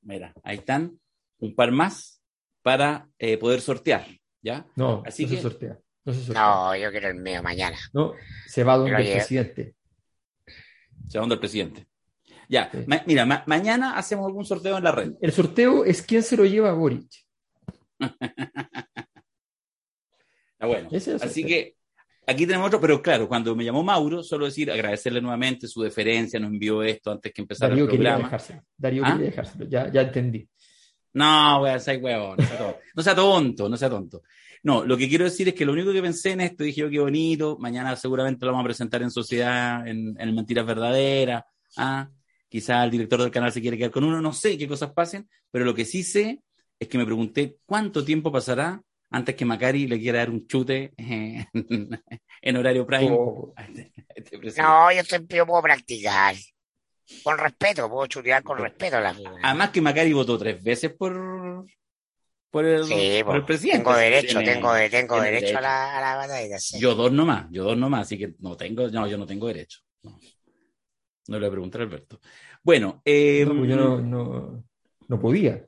[0.02, 0.98] mira, ahí están,
[1.38, 2.20] un par más
[2.62, 4.06] para eh, poder sortear,
[4.42, 4.66] ¿ya?
[4.76, 5.78] No, Así no que- se sortea.
[6.04, 6.42] No se sortea.
[6.42, 7.76] No, yo quiero el mío mañana.
[7.92, 8.12] No,
[8.46, 9.74] se va donde Pero el presidente.
[11.08, 11.86] Se va donde el presidente.
[12.48, 12.78] Ya, Sí.
[12.86, 15.14] ma- mira, ma- mañana hacemos algún sorteo en la red.
[15.20, 17.10] El sorteo es quién se lo lleva a Boric.
[20.52, 20.88] Está bueno.
[21.20, 21.74] Así que
[22.26, 26.40] aquí tenemos otro, pero claro, cuando me llamó Mauro, solo decir, agradecerle nuevamente su deferencia,
[26.40, 28.24] nos envió esto antes que empezara Darío el quería programa.
[28.24, 28.62] dejárselo.
[28.76, 29.12] Darío ¿Ah?
[29.12, 29.66] quería dejárselo.
[29.68, 30.48] Ya, ya entendí.
[31.14, 32.78] No, weón, sea huevón, no sea tonto.
[32.94, 34.22] No sea tonto, no sea tonto.
[34.62, 36.90] No, lo que quiero decir es que lo único que pensé en esto, dije yo
[36.90, 41.44] qué bonito, mañana seguramente lo vamos a presentar en sociedad, en, en Mentiras Verdaderas,
[41.76, 42.10] ah,
[42.48, 45.28] quizá el director del canal se quiere quedar con uno, no sé qué cosas pasen,
[45.50, 46.42] pero lo que sí sé
[46.78, 50.92] es que me pregunté cuánto tiempo pasará antes que Macari le quiera dar un chute
[50.96, 51.46] eh,
[52.42, 53.10] en horario prime.
[53.12, 53.54] Oh,
[54.14, 54.62] este- este.
[54.62, 56.34] No, yo, estoy, yo puedo practicar.
[57.22, 59.16] Con respeto, puedo chutear con respeto a la.
[59.44, 61.64] Además que Macari votó tres veces por,
[62.50, 63.78] por, el, Sí, por el pues, presidente.
[63.84, 65.58] tengo derecho, Tiene- tengo, derecho, derecho.
[65.58, 66.58] A, la, a la batalla.
[66.58, 66.80] sí.
[66.80, 69.78] Yo dos nomás, yo dos nomás, así que no tengo, no, yo no tengo derecho.
[70.02, 70.18] No,
[71.28, 72.20] no le voy a preguntar a Alberto.
[72.64, 74.64] Bueno, eh, no, pues yo no, no,
[75.06, 75.64] no podía.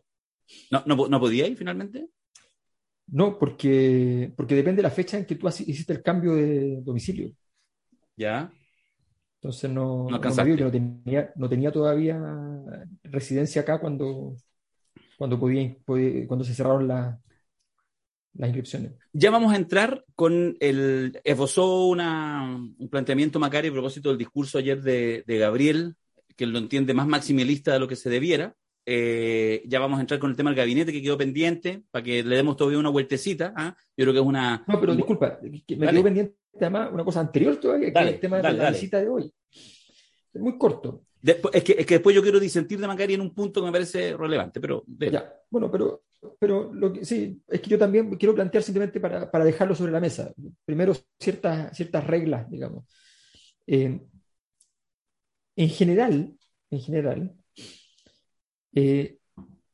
[0.72, 2.08] no, no, no podía ir finalmente.
[3.10, 7.32] No, porque, porque depende de la fecha en que tú hiciste el cambio de domicilio.
[8.16, 8.50] Ya.
[9.40, 12.18] Entonces no, No no no tenía, no tenía todavía
[13.04, 14.34] residencia acá cuando,
[15.18, 17.20] cuando podía, podía- cuando se cerraron la-
[18.34, 18.92] las inscripciones.
[19.12, 21.20] Ya vamos a entrar con el.
[21.24, 22.44] Esbozó una,
[22.78, 25.96] un planteamiento Macari a propósito del discurso ayer de, de Gabriel,
[26.36, 28.54] que lo entiende más maximalista de lo que se debiera.
[28.90, 32.22] Eh, ya vamos a entrar con el tema del gabinete que quedó pendiente, para que
[32.22, 33.52] le demos todavía una vueltecita.
[33.54, 33.76] ¿ah?
[33.94, 34.64] Yo creo que es una.
[34.66, 35.92] No, pero disculpa, me Dale.
[35.92, 38.70] quedó pendiente además una cosa anterior todavía, que Dale, es el tema dale, de la
[38.70, 39.30] visita de hoy.
[39.52, 41.02] Es muy corto.
[41.20, 43.66] Después- es, que, es que después yo quiero disentir de Macari en un punto que
[43.66, 44.84] me parece relevante, pero.
[44.86, 46.04] Ya, bueno, pero,
[46.38, 49.92] pero lo que, sí, es que yo también quiero plantear simplemente para, para dejarlo sobre
[49.92, 50.32] la mesa.
[50.64, 52.86] Primero, ciertas, ciertas reglas, digamos.
[53.66, 54.00] Eh,
[55.56, 56.34] en general,
[56.70, 57.34] en general,
[58.74, 59.18] eh,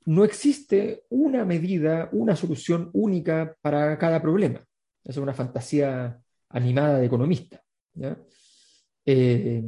[0.07, 4.59] no existe una medida, una solución única para cada problema.
[5.03, 7.63] Esa es una fantasía animada de economista.
[9.07, 9.63] Eh,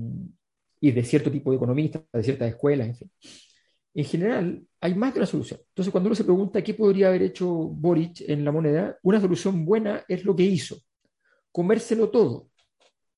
[0.81, 3.11] y de cierto tipo de economistas, de ciertas escuelas, en fin
[3.97, 5.59] en general hay más de una solución.
[5.69, 9.65] Entonces, cuando uno se pregunta qué podría haber hecho Boric en la moneda, una solución
[9.65, 10.77] buena es lo que hizo.
[11.51, 12.51] Comérselo todo.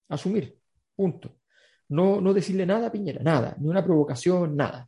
[0.09, 0.57] Asumir.
[0.95, 1.37] Punto.
[1.89, 3.57] No, no decirle nada a Piñera, nada.
[3.59, 4.88] Ni una provocación, nada.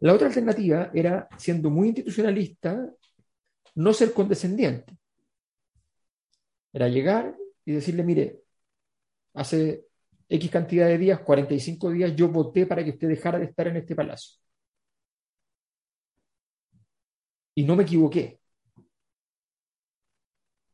[0.00, 2.92] La otra alternativa era, siendo muy institucionalista,
[3.76, 4.96] no ser condescendiente.
[6.72, 8.40] Era llegar y decirle, mire,
[9.34, 9.86] hace
[10.28, 13.76] X cantidad de días, 45 días, yo voté para que usted dejara de estar en
[13.76, 14.38] este palacio.
[17.54, 18.40] Y no me equivoqué.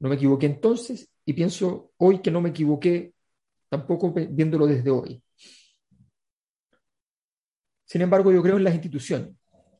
[0.01, 3.15] No me equivoqué entonces y pienso hoy que no me equivoqué
[3.69, 5.23] tampoco viéndolo desde hoy.
[7.93, 9.35] Sin embargo, yo creo en las instituciones.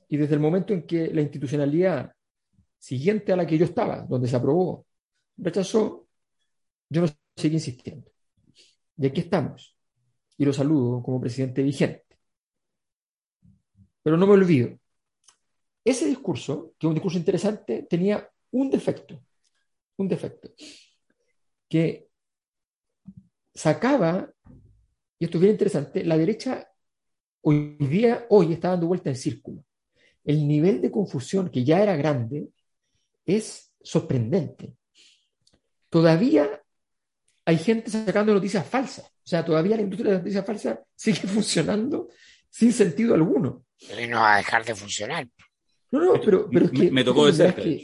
[0.07, 2.13] Y desde el momento en que la institucionalidad
[2.77, 4.85] siguiente a la que yo estaba, donde se aprobó,
[5.39, 6.07] rechazó,
[6.91, 8.13] yo no seguí insistiendo.
[8.99, 9.75] Y aquí estamos.
[10.37, 12.05] Y lo saludo como presidente vigente.
[14.03, 14.79] Pero no me olvido.
[15.83, 19.25] Ese discurso, que es un discurso interesante, tenía un defecto.
[19.97, 20.51] Un defecto.
[21.67, 22.11] Que
[23.55, 24.31] sacaba,
[25.19, 26.69] y esto es bien interesante, la derecha
[27.43, 29.65] hoy día, hoy está dando vuelta en círculo.
[30.25, 32.49] El nivel de confusión, que ya era grande,
[33.27, 34.75] es sorprendente.
[35.91, 36.49] Todavía
[37.45, 39.05] hay gente sacando noticias falsas.
[39.07, 42.09] O sea, todavía la industria de las noticias falsas sigue funcionando
[42.49, 43.65] sin sentido alguno.
[43.81, 45.29] Y no va a dejar de funcionar.
[45.91, 47.77] No, no, pero, pero es Me- que me tocó de comprenderás cerca, de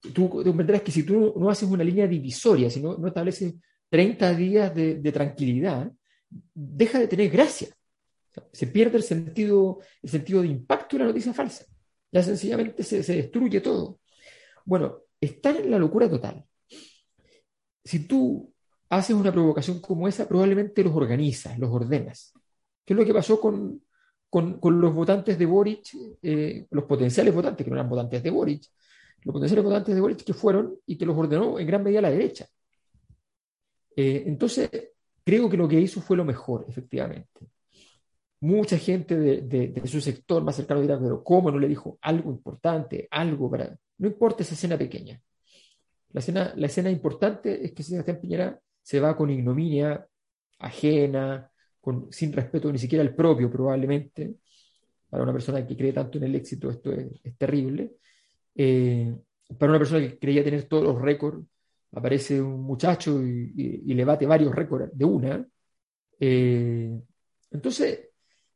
[0.00, 3.54] que, tú comprenderás que si tú no haces una línea divisoria, si no, no estableces
[3.88, 5.92] 30 días de, de tranquilidad,
[6.54, 7.68] deja de tener gracia.
[8.52, 11.66] Se pierde el sentido, el sentido de impacto de la noticia falsa.
[12.10, 14.00] Ya sencillamente se, destruye todo.
[14.64, 16.44] Bueno, están en la locura total.
[17.84, 18.52] Si tú
[18.90, 22.32] haces una provocación como esa, probablemente los organizas, los ordenas.
[22.84, 23.82] ¿Qué es lo que pasó con,
[24.28, 28.64] con, los votantes de Boric, eh, los potenciales votantes, que no eran votantes de Boric,
[29.22, 32.10] los potenciales votantes de Boric que fueron y que los ordenó en gran medida la
[32.10, 32.46] derecha?
[33.96, 34.70] Eh, entonces,
[35.24, 37.48] creo que lo que hizo fue lo mejor, efectivamente.
[38.42, 43.06] Mucha gente de, su sector más cercano dirá, pero ¿cómo no le dijo algo importante,
[43.08, 43.78] algo para...
[43.98, 45.20] No importa esa escena pequeña.
[46.10, 50.04] La escena, la escena importante es que Sebastián Piñera se va con ignominia
[50.58, 51.48] ajena,
[52.10, 54.34] sin respeto ni siquiera al propio probablemente.
[55.08, 57.92] Para una persona que cree tanto en el éxito esto es, terrible.
[58.56, 59.14] Eh,
[59.56, 61.46] para una persona que creía tener todos los récords,
[61.92, 65.46] aparece un muchacho y le bate varios récords de una.
[66.18, 67.00] Eh,
[67.52, 68.11] entonces,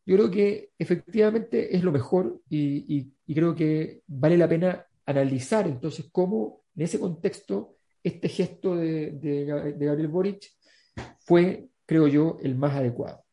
[0.07, 6.07] yo creo que efectivamente es lo mejor y, creo que vale la pena analizar entonces
[6.12, 9.45] cómo en ese contexto este gesto de,
[9.77, 10.53] Gabriel Boric
[11.19, 13.25] fue, creo yo, el más adecuado.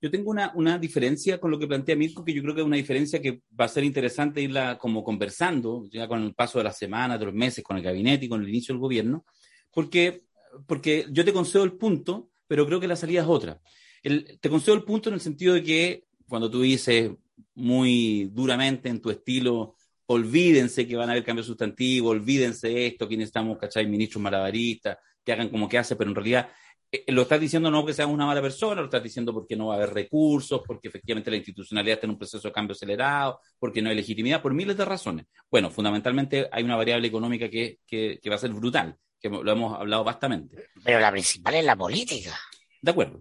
[0.00, 2.66] Yo tengo una, una, diferencia con lo que plantea Mirko, que yo creo que es
[2.66, 6.64] una diferencia que va a ser interesante irla como conversando, ya con el paso de
[6.64, 9.26] las semanas, de los meses, con el gabinete y con el inicio del gobierno,
[9.70, 10.24] porque,
[10.66, 13.60] porque yo te concedo el punto, pero creo que la salida es otra.
[14.06, 17.10] El, te concedo el punto en el sentido de que cuando tú dices
[17.56, 19.74] muy duramente en tu estilo,
[20.06, 23.84] olvídense que van a haber cambios sustantivos, olvídense esto, quienes estamos, ¿cachai?
[23.88, 26.48] Ministros malabaristas, que hagan como que hace, pero en realidad
[26.92, 29.66] eh, lo estás diciendo no porque seas una mala persona, lo estás diciendo porque no
[29.66, 33.40] va a haber recursos, porque efectivamente la institucionalidad está en un proceso de cambio acelerado,
[33.58, 35.26] porque no hay legitimidad, por miles de razones.
[35.50, 39.50] Bueno, fundamentalmente hay una variable económica que, que, que va a ser brutal, que lo
[39.50, 40.68] hemos hablado bastante.
[40.84, 42.38] Pero la principal es la política.
[42.80, 43.20] De acuerdo.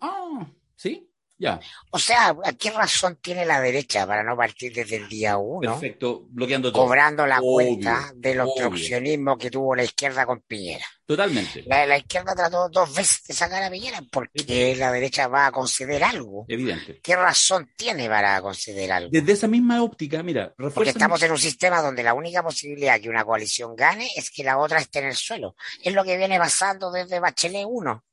[0.00, 1.08] Ah, ¿sí?
[1.42, 1.58] Ya.
[1.90, 5.72] O sea, ¿qué razón tiene la derecha para no partir desde el día uno?
[5.72, 6.84] Perfecto, bloqueando todo.
[6.84, 10.86] Cobrando la obvio, cuenta del obstruccionismo que tuvo la izquierda con Piñera.
[11.04, 11.64] Totalmente.
[11.66, 15.50] La, la, izquierda trató dos veces de sacar a Piñera porque la derecha va a
[15.50, 16.44] conceder algo.
[16.46, 17.00] Evidente.
[17.02, 19.10] ¿Qué razón tiene para conceder algo?
[19.10, 23.08] Desde esa misma óptica, mira, porque estamos en un sistema donde la única posibilidad que
[23.08, 25.56] una coalición gane es que la otra esté en el suelo.
[25.82, 28.04] Es lo que viene pasando desde Bachelet 1.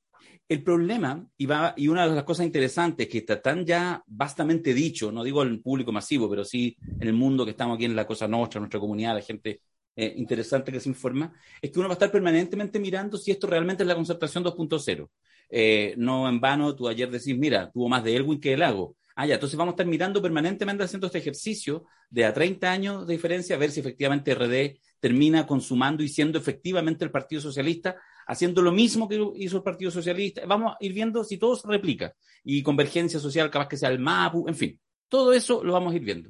[0.50, 1.46] El problema, y,
[1.88, 5.92] una de las cosas interesantes que está tan ya vastamente dicho, no digo en público
[5.92, 9.14] masivo, pero sí en el mundo que estamos aquí en la cosa nuestra, nuestra comunidad,
[9.14, 9.62] la gente
[9.96, 11.32] eh, interesante que se informa,
[11.62, 15.08] es que uno va a estar permanentemente mirando si esto realmente es la concertación 2.0.
[15.52, 18.96] Eh, no en vano, tú ayer decís, mira, tuvo más de Elwin que el lago.
[19.16, 23.06] Ah, ya, entonces vamos a estar mirando permanentemente haciendo este ejercicio de a 30 años
[23.06, 27.98] de diferencia, a ver si efectivamente RD termina consumando y siendo efectivamente el Partido Socialista
[28.30, 30.46] haciendo lo mismo que hizo el Partido Socialista.
[30.46, 32.13] Vamos a ir viendo si todo se replica.
[32.44, 34.80] Y convergencia social, capaz que sea el MAPU, en fin.
[35.08, 36.30] Todo eso lo vamos a ir viendo.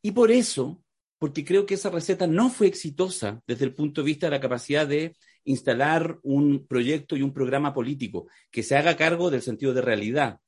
[0.00, 0.82] Y por eso,
[1.18, 4.40] porque creo que esa receta no fue exitosa desde el punto de vista de la
[4.40, 5.14] capacidad de
[5.44, 10.40] instalar un proyecto y un programa político que se haga cargo del sentido de realidad,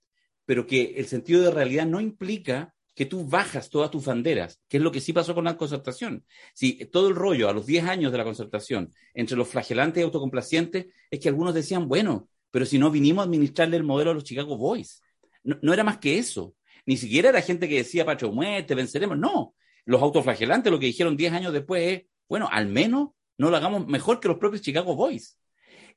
[0.47, 4.78] pero que el sentido de realidad no implica que tú bajas todas tus banderas, que
[4.78, 6.24] es lo que sí pasó con la concertación.
[6.54, 10.04] Si todo el rollo a los 10 años de la concertación, entre los flagelantes y
[10.04, 14.14] autocomplacientes, es que algunos decían, bueno, pero si no vinimos a administrarle el modelo a
[14.14, 15.02] los Chicago Boys.
[15.44, 16.54] No, no era más que eso.
[16.87, 19.18] Ni siquiera era gente que decía, Pacho, muerte, venceremos.
[19.18, 19.54] No.
[19.85, 23.87] Los autoflagelantes lo que dijeron 10 años después es, bueno, al menos no lo hagamos
[23.87, 25.38] mejor que los propios Chicago Boys.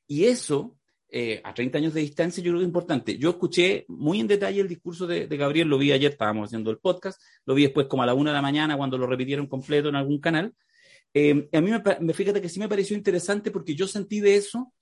[0.06, 0.76] Y eso
[1.12, 3.18] eh, a 30 años de distancia, yo creo que es importante.
[3.18, 6.78] Yo escuché muy en detalle el discurso de, Gabriel, lo vi ayer, estábamos haciendo el
[6.78, 9.88] podcast, lo vi después como a la una de la mañana cuando lo repitieron completo
[9.88, 10.54] en algún canal.
[11.12, 14.36] Eh, a mí me, me, fíjate que sí me pareció interesante porque yo sentí de
[14.36, 14.72] eso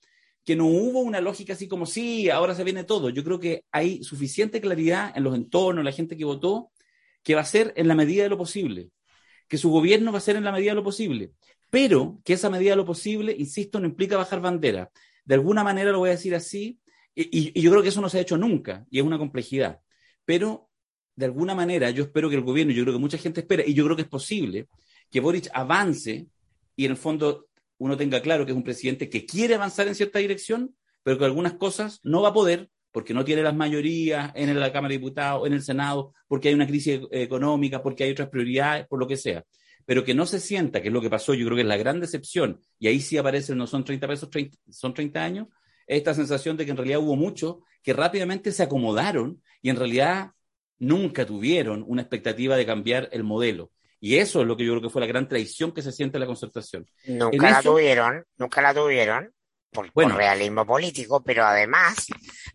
[0.44, 3.10] que no hubo una lógica así como, sí, ahora se viene todo.
[3.10, 6.70] Yo creo que hay suficiente claridad en los entornos, la gente que votó,
[7.22, 8.90] que va a ser en la medida de lo posible,
[9.48, 11.32] que su gobierno va a ser en la medida de lo posible,
[11.70, 14.90] pero que esa medida de lo posible, insisto, no implica bajar bandera
[15.28, 16.80] de alguna manera lo voy a decir así,
[17.14, 19.80] y, yo creo que eso no se ha hecho nunca, y es una complejidad.
[20.24, 20.70] Pero,
[21.16, 23.74] de alguna manera, yo espero que el gobierno, yo creo que mucha gente espera, y
[23.74, 24.68] yo creo que es posible,
[25.10, 26.28] que Boric avance
[26.76, 29.94] y en el fondo uno tenga claro que es un presidente que quiere avanzar en
[29.94, 34.32] cierta dirección, pero que algunas cosas no va a poder porque no tiene las mayorías
[34.34, 38.12] en la Cámara de Diputados, en el Senado, porque hay una crisis económica, porque hay
[38.12, 39.44] otras prioridades, por lo que sea
[39.88, 41.78] pero que no se sienta, que es lo que pasó, yo creo que es la
[41.78, 45.48] gran decepción, y ahí sí aparece, no son 30 pesos, 30, son 30 años,
[45.86, 50.32] esta sensación de que en realidad hubo muchos que rápidamente se acomodaron y en realidad
[50.78, 53.72] nunca tuvieron una expectativa de cambiar el modelo.
[53.98, 56.18] Y eso es lo que yo creo que fue la gran traición que se siente
[56.18, 56.86] en la concertación.
[57.06, 59.32] Nunca en la eso, tuvieron, nunca la tuvieron,
[59.70, 62.08] por, bueno, por, realismo político, pero además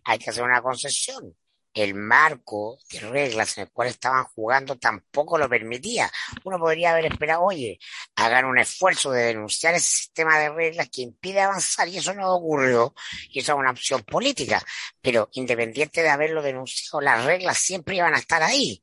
[0.04, 1.34] hay que hacer una concesión
[1.74, 6.10] el marco de reglas en el cual estaban jugando tampoco lo permitía.
[6.44, 7.78] Uno podría haber esperado, oye,
[8.14, 12.32] hagan un esfuerzo de denunciar ese sistema de reglas que impide avanzar y eso no
[12.32, 12.94] ocurrió
[13.28, 14.62] y eso es una opción política.
[15.02, 18.82] Pero independiente de haberlo denunciado, las reglas siempre iban a estar ahí.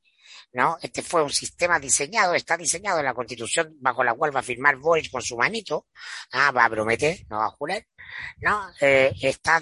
[0.53, 0.77] ¿no?
[0.81, 4.43] Este fue un sistema diseñado, está diseñado en la constitución bajo la cual va a
[4.43, 5.87] firmar Boris con su manito,
[6.33, 7.85] ah, va a prometer, no va a jurar,
[8.41, 8.69] ¿no?
[8.81, 9.61] Eh, está,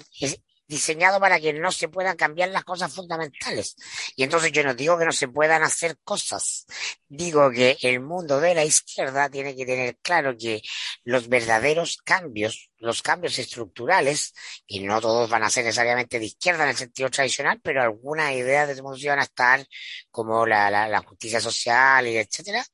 [0.70, 3.74] diseñado para que no se puedan cambiar las cosas fundamentales.
[4.14, 6.64] Y entonces yo no digo que no se puedan hacer cosas,
[7.08, 10.62] digo que el mundo de la izquierda tiene que tener claro que
[11.02, 14.34] los verdaderos cambios, los cambios estructurales,
[14.66, 18.32] y no todos van a ser necesariamente de izquierda en el sentido tradicional, pero algunas
[18.32, 19.66] ideas de van a estar,
[20.10, 22.64] como la, la, justicia social y etcétera,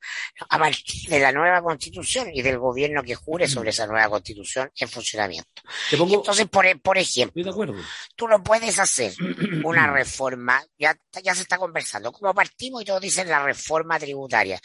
[0.48, 4.70] a partir de la nueva constitución y del gobierno que jure sobre esa nueva constitución
[4.76, 5.62] en funcionamiento.
[5.90, 7.74] Entonces, por, por ejemplo,
[8.14, 9.12] tú no puedes hacer
[9.64, 14.60] una reforma, ya, ya se está conversando, como partimos y todos dicen la reforma tributaria.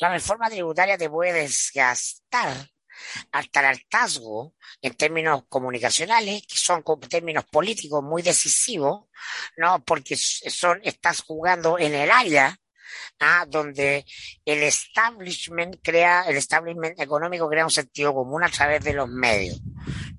[0.00, 2.68] La reforma tributaria te puede desgastar
[3.32, 9.06] hasta el hartazgo en términos comunicacionales, que son términos políticos muy decisivos,
[9.56, 9.84] ¿no?
[9.84, 12.58] Porque son, estás jugando en el área
[13.20, 13.46] ¿ah?
[13.48, 14.04] donde
[14.44, 19.60] el establishment crea, el establishment económico crea un sentido común a través de los medios.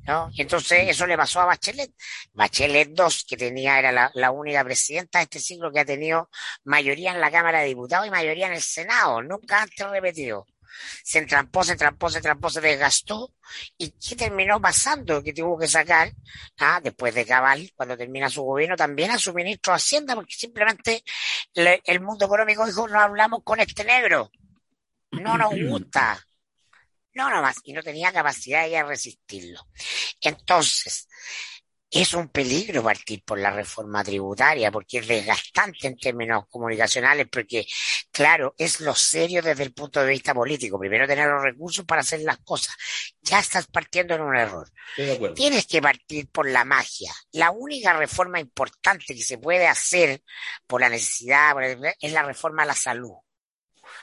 [0.05, 0.29] ¿no?
[0.37, 1.91] Entonces eso le pasó a Bachelet.
[2.33, 6.29] Bachelet II, que tenía, era la, la, única presidenta de este siglo que ha tenido
[6.63, 10.45] mayoría en la Cámara de Diputados y mayoría en el Senado, nunca antes repetido
[11.03, 13.33] se entrampó, se entrampó, se entrampó, se desgastó.
[13.77, 15.23] ¿Y qué terminó pasando?
[15.23, 16.11] Que tuvo que sacar,
[16.59, 20.35] ah, después de Cabal, cuando termina su gobierno, también a su ministro de Hacienda, porque
[20.35, 21.03] simplemente
[21.53, 24.31] el mundo económico dijo, no hablamos con este negro.
[25.11, 26.19] No nos gusta.
[27.13, 27.57] No, nomás.
[27.63, 29.67] Y no tenía capacidad de resistirlo.
[30.21, 31.07] Entonces,
[31.89, 37.65] es un peligro partir por la reforma tributaria porque es desgastante en términos comunicacionales, porque,
[38.11, 40.79] claro, es lo serio desde el punto de vista político.
[40.79, 42.75] Primero tener los recursos para hacer las cosas.
[43.21, 44.69] Ya estás partiendo en un error.
[45.35, 47.13] Tienes que partir por la magia.
[47.31, 50.21] La única reforma importante que se puede hacer
[50.65, 51.55] por la necesidad
[51.99, 53.13] es la reforma a la salud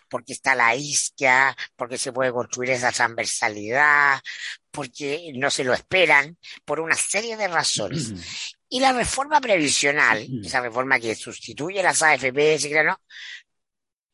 [0.09, 4.21] porque está la isquia, porque se puede construir esa transversalidad,
[4.71, 8.13] porque no se lo esperan, por una serie de razones.
[8.69, 13.01] Y la reforma previsional, esa reforma que sustituye las AFP, ¿no?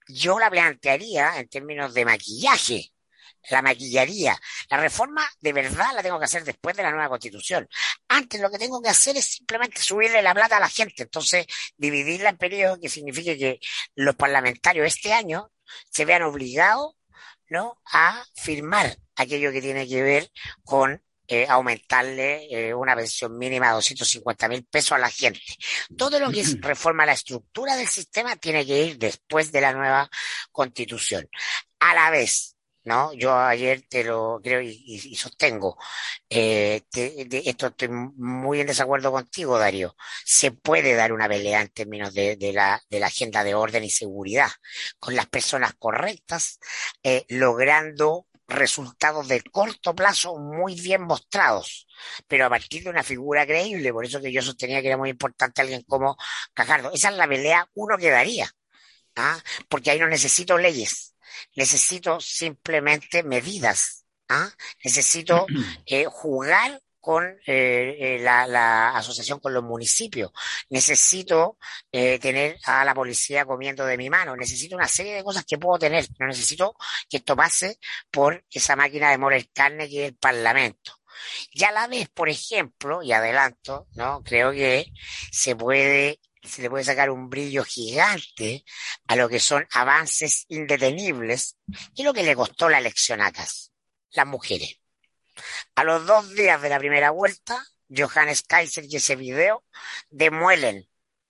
[0.09, 2.93] yo la plantearía en términos de maquillaje,
[3.49, 4.39] la maquillaría.
[4.69, 7.69] La reforma de verdad la tengo que hacer después de la nueva constitución.
[8.09, 11.05] Antes lo que tengo que hacer es simplemente subirle la plata a la gente.
[11.05, 13.61] Entonces, dividirla en periodos que signifique que
[13.95, 15.51] los parlamentarios este año
[15.91, 16.95] se vean obligados
[17.49, 17.81] ¿no?
[17.93, 20.31] a firmar aquello que tiene que ver
[20.65, 21.03] con
[21.33, 25.41] eh, aumentarle eh, una pensión mínima de 250 mil pesos a la gente.
[25.97, 29.73] Todo lo que es reforma la estructura del sistema tiene que ir después de la
[29.73, 30.11] nueva
[30.51, 31.29] constitución.
[31.79, 33.13] A la vez, ¿no?
[33.15, 35.77] Yo ayer te lo creo y, sostengo,
[36.29, 39.97] eh, esto estoy muy en desacuerdo contigo, Darío.
[40.25, 43.91] Se puede dar una pelea en términos de, la, de la agenda de orden y
[43.91, 44.51] seguridad
[44.99, 46.59] con las personas correctas,
[47.03, 51.87] eh, logrando resultados de corto plazo muy bien mostrados,
[52.27, 53.93] pero a partir de una figura creíble.
[53.93, 56.17] Por eso que yo sostenía que era muy importante alguien como
[56.55, 56.93] Cajardo.
[56.93, 58.51] Esa es la pelea uno que daría,
[59.17, 59.39] ¿ah?
[59.69, 61.10] porque ahí no necesito leyes
[61.55, 64.51] necesito simplemente medidas, ¿ah?
[64.85, 65.47] necesito
[65.87, 70.33] eh, jugar con eh, eh, la, asociación con los municipios.
[70.69, 71.57] Necesito
[71.91, 74.37] tener a la policía comiendo de mi mano.
[74.37, 76.07] Necesito una serie de cosas que puedo tener.
[76.19, 76.75] No necesito
[77.09, 77.79] que esto pase
[78.11, 81.01] por esa máquina de moler carne que es el Parlamento.
[81.55, 84.23] Ya a la vez, por ejemplo, y adelanto, ¿no?
[84.23, 84.93] Creo que
[85.33, 88.65] se puede se le puede sacar un brillo gigante
[89.07, 91.57] a lo que son avances indetenibles
[91.95, 93.73] y lo que le costó la elección a Kass,
[94.13, 94.79] las mujeres.
[95.75, 99.65] A los dos días de la primera vuelta, Johannes Kaiser y ese video
[100.09, 100.89] demuelen,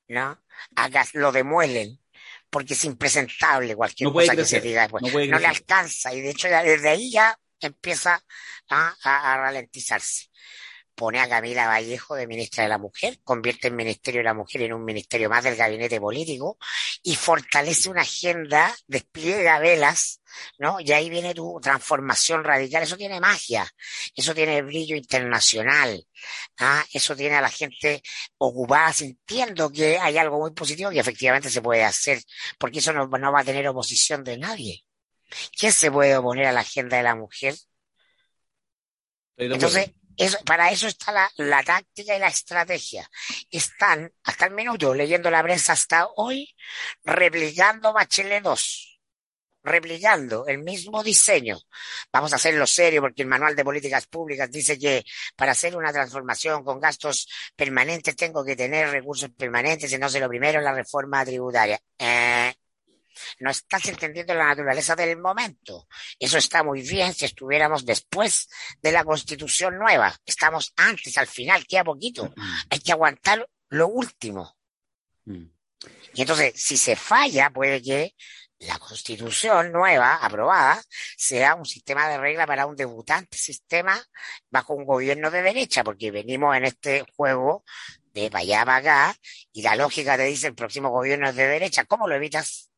[0.09, 0.43] ¿no?
[0.77, 2.01] A lo demuelen
[2.49, 5.03] porque es impresentable cualquier cosa que se diga después.
[5.03, 8.23] No, le alcanza y de hecho desde ahí ya empieza
[8.69, 10.31] a ralentizarse
[11.01, 14.61] pone a Camila Vallejo de ministra de la Mujer, convierte el Ministerio de la Mujer
[14.61, 16.59] en un ministerio más del gabinete político
[17.03, 20.21] y fortalece una agenda, despliega velas,
[20.59, 20.79] ¿no?
[20.79, 22.83] Y ahí viene tu transformación radical.
[22.83, 23.67] Eso tiene magia,
[24.15, 26.07] eso tiene brillo internacional,
[26.59, 26.85] ¿ah?
[26.93, 28.03] eso tiene a la gente
[28.37, 32.21] ocupada sintiendo que hay algo muy positivo que efectivamente se puede hacer,
[32.59, 34.85] porque eso no, no va a tener oposición de nadie.
[35.59, 37.55] ¿Quién se puede oponer a la agenda de la mujer?
[39.39, 39.93] Entonces,
[40.45, 43.09] para eso está la, la táctica y la estrategia.
[43.51, 46.55] Están hasta el minuto leyendo la prensa hasta hoy,
[47.05, 48.91] replicando Bachelet 2
[49.63, 51.59] replicando el mismo diseño.
[52.13, 55.05] Vamos a hacerlo serio porque el Manual de Políticas Públicas dice que
[55.37, 60.21] para hacer una transformación con gastos permanentes tengo que tener recursos permanentes y no sé
[60.21, 61.79] lo primero la reforma tributaria.
[61.99, 62.55] Eh,
[63.39, 65.89] no estás entendiendo la naturaleza del momento.
[66.19, 68.49] Eso está muy bien si estuviéramos después
[68.81, 70.15] de la constitución nueva.
[70.25, 72.33] Estamos antes, al final, queda poquito.
[72.69, 74.57] Hay que aguantar lo último.
[75.25, 75.47] Mm.
[76.15, 78.15] Y entonces, si se falla, puede que
[78.61, 80.83] la constitución nueva, aprobada,
[81.17, 83.99] sea un sistema de regla para un debutante sistema
[84.51, 87.65] bajo un gobierno de derecha, porque venimos en este juego
[88.13, 89.17] de para allá para acá,
[89.53, 91.85] y la lógica te dice el próximo gobierno es de derecha.
[91.85, 92.70] ¿Cómo lo evitas?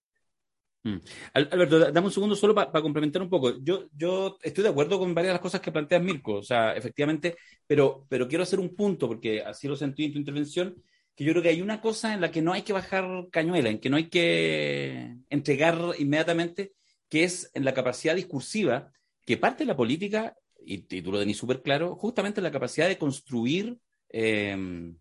[0.85, 0.97] Mm.
[1.35, 3.63] Alberto, dame un segundo solo para complementar un poco.
[3.63, 6.75] Yo, yo estoy de acuerdo con varias de las cosas que planteas, Mirko, o sea,
[6.75, 10.83] efectivamente, pero, pero quiero hacer un punto, porque así lo sentí en tu intervención,
[11.15, 13.71] que yo creo que hay una cosa en la que no hay que bajar cañuela,
[13.71, 16.73] en que no hay que entregar inmediatamente,
[17.09, 18.91] que es en la capacidad discursiva,
[19.25, 22.99] que parte de la política, y, tú lo tenés súper claro, justamente la capacidad de
[22.99, 23.79] construir
[24.09, 24.97] em,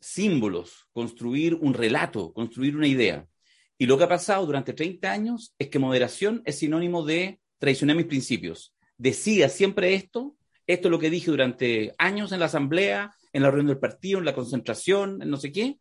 [0.00, 3.26] símbolos, construir un relato, construir una idea.
[3.78, 7.96] Y lo que ha pasado durante 30 años es que moderación es sinónimo de traicionar
[7.96, 8.74] mis principios.
[8.96, 13.50] Decía siempre esto, esto es lo que dije durante años en la asamblea, en la
[13.50, 15.78] reunión del partido, en la concentración, en no sé qué,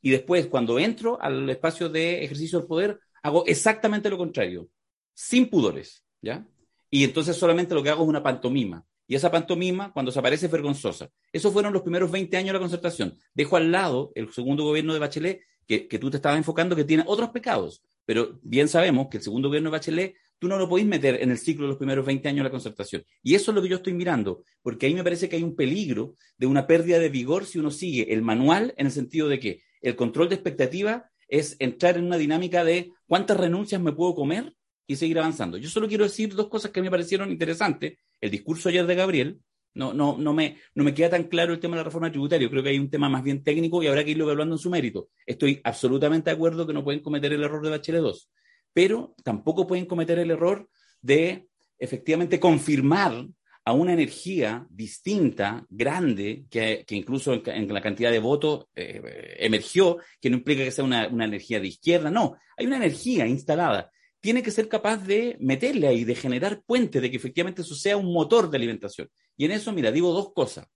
[0.00, 4.68] y después cuando entro al espacio de ejercicio del poder, hago exactamente lo contrario,
[5.14, 6.46] sin pudores, ¿ya?
[6.90, 8.84] Y entonces solamente lo que hago es una pantomima.
[9.06, 11.08] Y esa pantomima, cuando se aparece, es vergonzosa.
[11.32, 13.18] Esos fueron los primeros 20 años de la concertación.
[13.34, 17.04] Dejo al lado el segundo gobierno de Bachelet, que, tú te estabas enfocando, que tiene
[17.06, 17.82] otros pecados.
[18.04, 21.30] Pero bien sabemos que el segundo gobierno de Bachelet, tú no lo podéis meter en
[21.30, 23.04] el ciclo de los primeros 20 años de la concertación.
[23.22, 25.54] Y eso es lo que yo estoy mirando, porque ahí me parece que hay un
[25.54, 29.38] peligro de una pérdida de vigor si uno sigue el manual en el sentido de
[29.38, 34.14] que el control de expectativa es entrar en una dinámica de cuántas renuncias me puedo
[34.14, 34.54] comer
[34.86, 35.56] y seguir avanzando.
[35.56, 37.98] Yo solo quiero decir dos cosas que me parecieron interesantes.
[38.20, 39.40] El discurso ayer de Gabriel,
[39.74, 42.48] no, no, no, me, no me queda tan claro el tema de la reforma tributaria.
[42.48, 44.70] Creo que hay un tema más bien técnico y habrá que irlo evaluando en su
[44.70, 45.08] mérito.
[45.26, 48.30] Estoy absolutamente de acuerdo que no pueden cometer el error de Bachelet 2,
[48.72, 50.68] pero tampoco pueden cometer el error
[51.00, 51.48] de
[51.78, 53.26] efectivamente confirmar
[53.64, 60.30] a una energía distinta, grande, que, incluso en, la cantidad de votos eh, emergió, que
[60.30, 63.90] no implica que sea una, una energía de izquierda, no, hay una energía instalada
[64.22, 67.96] tiene que ser capaz de meterle ahí, de generar puentes, de que efectivamente eso sea
[67.96, 69.10] un motor de alimentación.
[69.36, 70.68] Y en eso, mira, digo dos cosas.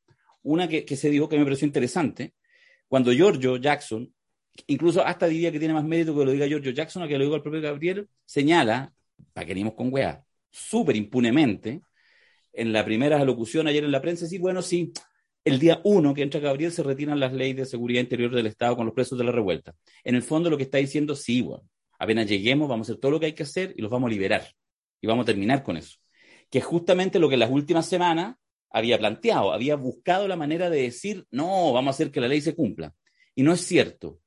[0.43, 2.35] Una que, se dijo que me pareció interesante,
[2.89, 4.13] cuando Giorgio Jackson,
[4.67, 7.25] incluso hasta diría que tiene más mérito que lo diga Giorgio Jackson o que lo
[7.25, 8.93] diga el propio Gabriel, señala,
[9.33, 11.83] para que venimos con weá, súper impunemente,
[12.53, 14.93] en la primera alocución ayer en la prensa, sí, bueno, sí,
[15.45, 18.77] el día uno que entra Gabriel se retiran las leyes de seguridad interior del Estado
[18.77, 19.73] con los presos de la revuelta.
[20.03, 21.63] En el fondo lo que está diciendo, sí, bueno,
[21.99, 24.11] Apenas lleguemos, vamos a hacer todo lo que hay que hacer y los vamos a
[24.11, 24.47] liberar.
[25.01, 25.97] Y vamos a terminar con eso.
[26.51, 28.37] Que es justamente lo que en las últimas semanas
[28.71, 32.41] había planteado, había buscado la manera de decir, no, vamos a hacer que la ley
[32.41, 32.95] se cumpla.
[33.35, 34.21] Y no es cierto.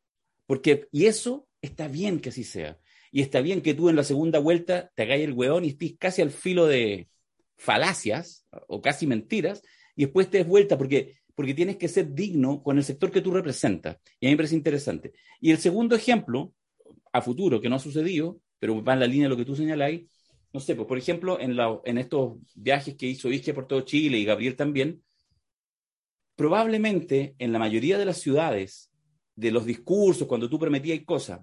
[0.46, 2.80] Porque, y eso está bien que así sea.
[3.12, 5.96] Y está bien que tú en la segunda vuelta te hagáis el hueón y estés
[5.98, 7.10] casi al filo de
[7.58, 9.62] falacias o casi mentiras
[9.96, 13.22] y después te des vuelta porque, porque tienes que ser digno con el sector que
[13.22, 13.98] tú representas.
[14.20, 15.14] Y a mí me parece interesante.
[15.42, 16.54] Y el segundo ejemplo
[17.12, 19.56] a futuro, que no ha sucedido, pero va en la línea de lo que tú
[19.56, 20.08] señaláis.
[20.52, 23.82] No sé, pues por ejemplo, en, la, en estos viajes que hizo Vizque por todo
[23.82, 25.04] Chile y Gabriel también,
[26.36, 28.92] probablemente en la mayoría de las ciudades,
[29.36, 31.42] de los discursos, cuando tú prometías cosas,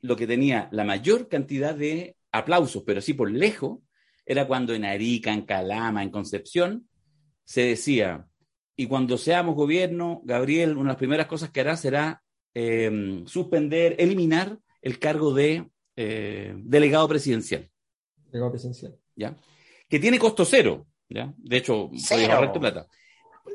[0.00, 3.78] lo que tenía la mayor cantidad de aplausos, pero sí por lejos,
[4.26, 6.88] era cuando en Arica, en Calama, en Concepción,
[7.44, 8.26] se decía,
[8.76, 12.22] y cuando seamos gobierno, Gabriel, una de las primeras cosas que hará será
[12.54, 15.66] eh, suspender, eliminar el cargo de
[15.96, 17.68] eh, delegado presidencial.
[18.26, 18.94] Delegado presidencial.
[19.16, 19.34] ¿Ya?
[19.88, 21.32] Que tiene costo cero, ¿ya?
[21.38, 22.86] De hecho, puede ahorrar tu plata.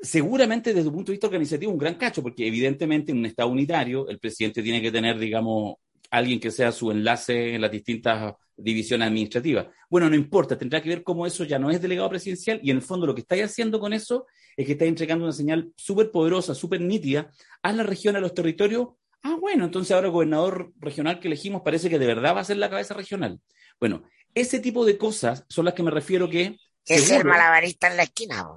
[0.02, 3.50] Seguramente desde un punto de vista organizativo un gran cacho, porque evidentemente en un Estado
[3.50, 5.76] unitario el presidente tiene que tener, digamos,
[6.10, 9.68] alguien que sea su enlace en las distintas divisiones administrativas.
[9.88, 12.78] Bueno, no importa, tendrá que ver cómo eso ya no es delegado presidencial y en
[12.78, 14.26] el fondo lo que estáis haciendo con eso
[14.58, 18.34] es que estáis entregando una señal súper poderosa, súper nítida a la región, a los
[18.34, 18.90] territorios,
[19.24, 22.46] Ah, bueno, entonces ahora el gobernador regional que elegimos parece que de verdad va a
[22.46, 23.40] ser la cabeza regional.
[23.80, 24.04] Bueno,
[24.34, 26.58] ese tipo de cosas son las que me refiero que...
[26.86, 28.48] Es ser malabarista en la esquina.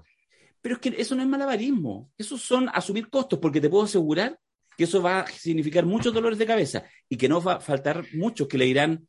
[0.60, 4.38] Pero es que eso no es malabarismo, eso son asumir costos, porque te puedo asegurar
[4.76, 8.04] que eso va a significar muchos dolores de cabeza y que no va a faltar
[8.14, 9.06] muchos que le dirán,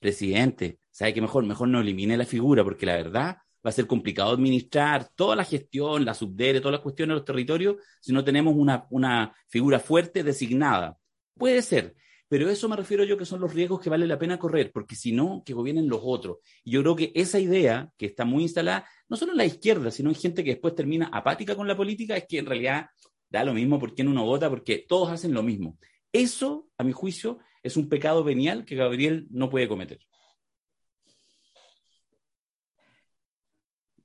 [0.00, 1.44] presidente, ¿sabe qué mejor?
[1.44, 3.36] Mejor no elimine la figura, porque la verdad
[3.66, 7.24] va a ser complicado administrar toda la gestión, la subdere, todas las cuestiones de los
[7.24, 10.96] territorios si no tenemos una, una figura fuerte designada.
[11.34, 11.96] Puede ser,
[12.28, 14.94] pero eso me refiero yo que son los riesgos que vale la pena correr, porque
[14.94, 16.38] si no, que gobiernen los otros.
[16.62, 19.90] Y yo creo que esa idea, que está muy instalada, no solo en la izquierda,
[19.90, 22.86] sino en gente que después termina apática con la política, es que en realidad
[23.28, 25.76] da lo mismo por quién uno vota, porque todos hacen lo mismo.
[26.12, 29.98] Eso, a mi juicio, es un pecado venial que Gabriel no puede cometer.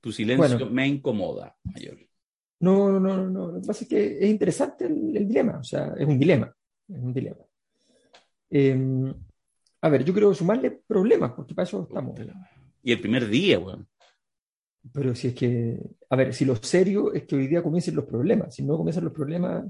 [0.02, 1.96] Tu silencio me incomoda, Mayor.
[2.58, 3.46] No, no, no, no.
[3.52, 6.52] Lo que pasa es que es interesante el, dilema, o sea, es un dilema.
[6.88, 7.38] Es un dilema.
[8.50, 9.14] Em,
[9.80, 12.18] a ver, yo quiero sumarle problemas, porque para eso estamos.
[12.82, 13.86] Y el primer día, weón.
[14.92, 15.78] Pero si es que,
[16.10, 19.04] a ver, si lo serio es que hoy día comiencen los problemas, si no comienzan
[19.04, 19.64] los problemas,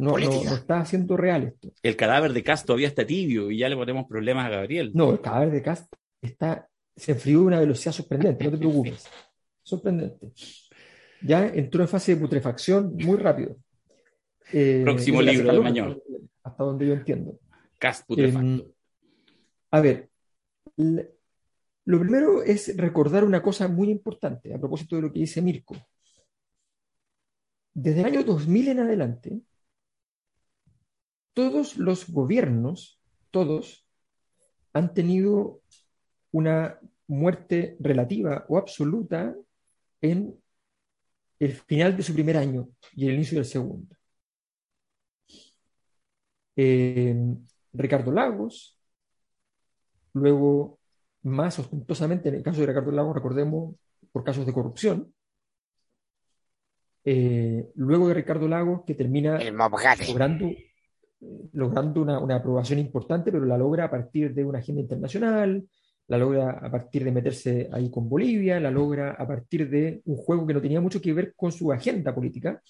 [0.00, 1.70] no, está haciendo real esto.
[1.84, 4.90] El cadáver de Cast todavía está tibio y ya le ponemos problemas a Gabriel.
[4.92, 9.08] No, el cadáver de Cast está, se enfrió a una velocidad sorprendente, no te preocupes
[9.66, 10.32] sorprendente.
[11.22, 13.56] Ya entró en fase de putrefacción muy rápido.
[14.52, 16.02] Eh, Próximo libro de Mañol.
[16.44, 17.40] Hasta donde yo entiendo.
[17.78, 18.46] Cast putrefacto.
[18.46, 18.62] Em,
[19.72, 20.08] a ver,
[20.76, 25.74] lo primero es recordar una cosa muy importante a propósito de lo que dice Mirko.
[27.74, 29.40] Desde el año 2000 en adelante,
[31.34, 33.00] todos los gobiernos,
[33.32, 33.84] todos,
[34.72, 35.60] han tenido
[36.30, 39.34] una muerte relativa o absoluta
[40.10, 40.34] en
[41.38, 43.94] el final de su primer año y el inicio del segundo.
[46.56, 47.14] Eh,
[47.72, 48.78] Ricardo Lagos,
[50.14, 50.78] luego
[51.22, 53.74] más ostentosamente en el caso de Ricardo Lagos, recordemos,
[54.12, 55.12] por casos de corrupción.
[57.04, 59.38] Eh, luego de Ricardo Lagos, que termina
[60.08, 60.50] logrando,
[61.52, 65.68] logrando una, una, aprobación importante, pero la logra a partir de una agenda internacional,
[66.08, 70.16] la logra a partir de meterse ahí con Bolivia, la logra a partir de un
[70.16, 72.62] juego que no tenía mucho que ver con su agenda política,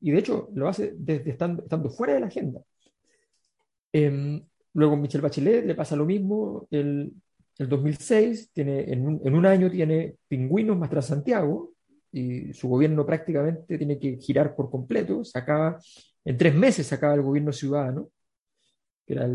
[0.00, 2.60] y de hecho lo hace desde estando, fuera de la agenda.
[3.92, 4.42] Eh,
[4.74, 7.12] luego Michelle Bachelet le pasa lo mismo, el,
[7.58, 11.72] el 2006, tiene, en, un, en un año tiene Pingüinos más Transantiago,
[12.12, 15.78] y su gobierno prácticamente tiene que girar por completo, se acaba,
[16.24, 18.10] en tres meses se acaba el gobierno ciudadano,
[19.06, 19.28] que era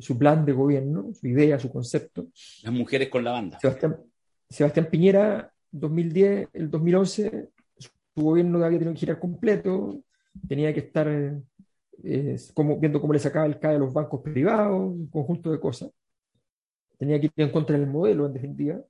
[0.00, 2.26] su plan de gobierno, su idea, su concepto.
[2.62, 3.58] Las mujeres con la banda.
[3.60, 3.96] Sebastián,
[4.50, 7.48] Sebastián Piñera, 2010, el 2011,
[7.78, 7.90] su
[8.22, 10.02] gobierno había tenido que girar completo,
[10.48, 11.08] tenía que estar
[12.02, 15.60] eh, como, viendo cómo le sacaba el CAE a los bancos privados, un conjunto de
[15.60, 15.90] cosas.
[16.98, 18.80] Tenía que ir en contra del modelo, en definitiva.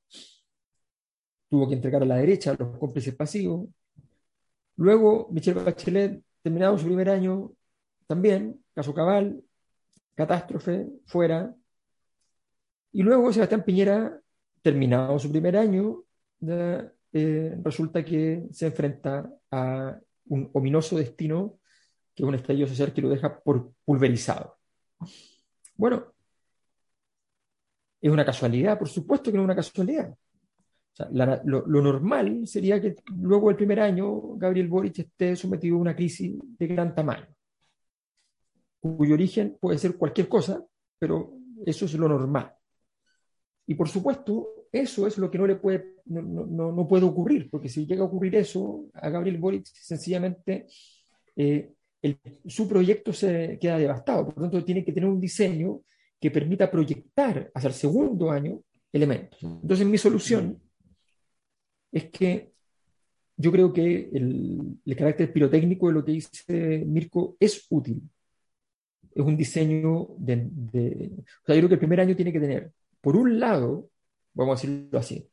[1.49, 3.69] Tuvo que entregar a la derecha a los cómplices pasivos.
[4.77, 7.53] Luego, Michelle Bachelet, terminado su primer año,
[8.07, 9.43] también, caso Cabal,
[10.15, 11.55] catástrofe, fuera.
[12.93, 14.21] Y luego Sebastián Piñera,
[14.63, 16.05] terminado su primer año,
[17.13, 21.59] eh, resulta que se enfrenta a un ominoso destino,
[22.15, 24.57] que es un estallido social que lo deja por pulverizado.
[25.77, 26.15] Bueno,
[28.01, 30.15] es una casualidad, por supuesto que no es una casualidad.
[31.11, 35.97] lo, lo, normal sería que luego del primer año Gabriel Boric esté sometido a una
[35.97, 37.27] crisis de gran tamaño
[38.85, 40.63] cuyo origen puede ser cualquier cosa,
[40.99, 42.53] pero eso es lo normal.
[43.67, 47.87] Y por supuesto, eso es lo que no le puede, no, puede ocurrir, porque si
[47.87, 50.67] llega a ocurrir eso, a Gabriel Boric sencillamente
[51.35, 51.73] eh,
[52.47, 54.27] su proyecto se queda devastado.
[54.27, 55.81] Por lo tanto, tiene que tener un diseño
[56.21, 58.61] que permita proyectar hacia el segundo año
[58.93, 59.43] elementos.
[59.43, 60.61] Entonces, mi solución
[61.91, 62.53] es que
[63.37, 68.03] yo creo que el, el carácter pirotécnico de lo que dice Mirko es útil
[69.15, 71.13] es un diseño de,
[71.43, 73.89] O sea, yo creo que el primer año tiene que tener, por un lado,
[74.33, 75.29] vamos a decirlo así,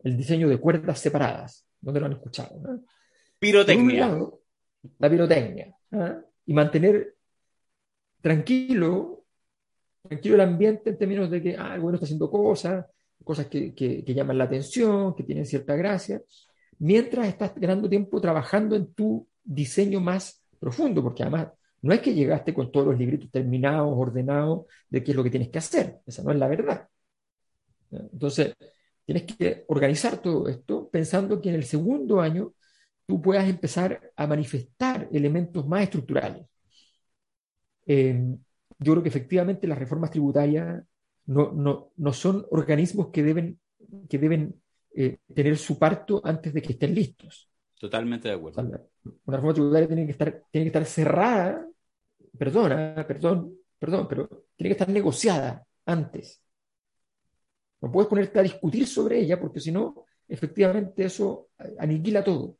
[0.00, 2.60] el diseño de cuerdas separadas, donde lo han escuchado.
[3.38, 4.18] Pirotecnia.
[4.98, 5.74] la pirotecnia.
[6.44, 7.14] Y mantener
[8.20, 9.24] tranquilo,
[10.02, 12.84] tranquilo el ambiente en términos de que ah, el está haciendo cosas,
[13.24, 16.20] cosas que, que, que llaman la atención, que tienen cierta gracia,
[16.78, 21.48] mientras estás ganando tiempo trabajando en tu diseño más profundo, porque además
[21.82, 25.30] no es que llegaste con todos los libritos terminados, ordenados, de qué es lo que
[25.30, 26.00] tienes que hacer.
[26.06, 26.88] Esa no es la verdad.
[27.90, 28.54] Entonces,
[29.04, 32.52] tienes que organizar todo esto pensando que en el segundo año
[33.06, 36.46] tú puedas empezar a manifestar elementos más estructurales.
[37.86, 38.36] Eh,
[38.78, 40.84] yo creo que efectivamente las reformas tributarias
[41.26, 43.58] no, son organismos que deben,
[44.08, 44.60] que deben
[44.94, 47.48] eh, tener su parto antes de que estén listos.
[47.78, 48.60] Totalmente de acuerdo.
[48.62, 51.67] Una reforma tributaria tiene que estar, tiene que estar cerrada,
[52.38, 56.42] perdona, perdón, perdón, pero tiene que estar negociada antes.
[57.80, 62.56] No puedes ponerte a discutir sobre ella porque si no, efectivamente eso aniquila todo.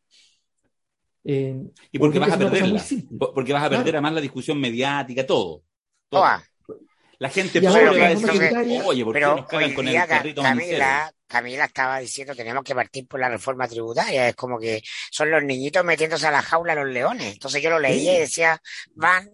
[1.25, 1.61] Eh,
[1.93, 2.83] y porque vas a perderla.
[3.35, 5.63] Porque vas a perder además la discusión mediática, todo.
[7.19, 11.13] La gente pobre va a decir, oye, ¿por qué nos cagan con el carrito Camila,
[11.29, 14.29] Camila estaba diciendo tenemos que partir por la reforma tributaria.
[14.29, 17.35] Es como que son los niñitos metiéndose a la jaula a los leones.
[17.35, 18.61] Entonces yo lo leía y decía,
[18.95, 19.31] van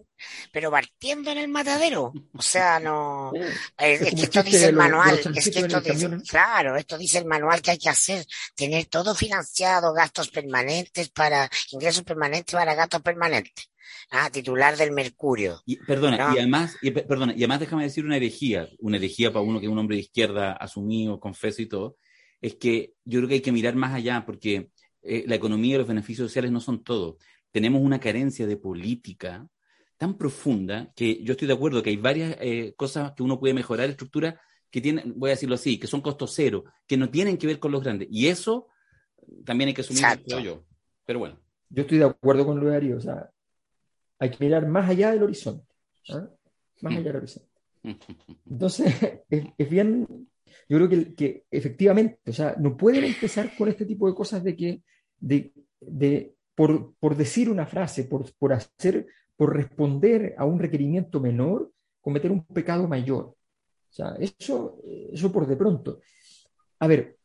[0.51, 2.13] pero partiendo en el matadero.
[2.33, 3.31] O sea, no.
[3.77, 5.19] Es, que esto dice el manual.
[5.35, 8.25] Es que esto dice, claro, esto dice el manual que hay que hacer.
[8.55, 13.69] Tener todo financiado, gastos permanentes para, ingresos permanentes para gastos permanentes.
[14.11, 15.61] Ah, titular del Mercurio.
[15.65, 19.43] Y, perdona, y además, y, perdona, y además déjame decir una herejía, una herejía para
[19.43, 21.97] uno que es un hombre de izquierda asumido, confeso y todo,
[22.41, 24.69] es que yo creo que hay que mirar más allá porque
[25.01, 27.17] eh, la economía y los beneficios sociales no son todo.
[27.51, 29.47] Tenemos una carencia de política
[29.97, 33.53] tan profunda que yo estoy de acuerdo que hay varias eh, cosas que uno puede
[33.53, 34.35] mejorar, estructuras
[34.69, 37.59] que tienen, voy a decirlo así, que son costos cero, que no tienen que ver
[37.59, 38.09] con los grandes.
[38.11, 38.67] Y eso
[39.45, 40.65] también hay que asumir, yo.
[41.05, 41.39] Pero bueno.
[41.69, 43.31] Yo estoy de acuerdo con lo de Darío, o sea,
[44.19, 45.67] hay que mirar más allá del horizonte.
[46.09, 46.27] ¿ah?
[46.81, 47.49] Más allá del horizonte.
[48.49, 48.93] Entonces,
[49.29, 50.07] es, bien,
[50.69, 54.43] yo creo que, que, efectivamente, o sea, no pueden empezar con este tipo de cosas
[54.43, 54.81] de que,
[55.19, 61.19] de, de por, por, decir una frase, por, por hacer por responder a un requerimiento
[61.19, 63.25] menor, cometer un pecado mayor.
[63.25, 63.37] O
[63.89, 64.79] sea, eso,
[65.11, 65.99] eso por de pronto.
[66.79, 67.17] A ver,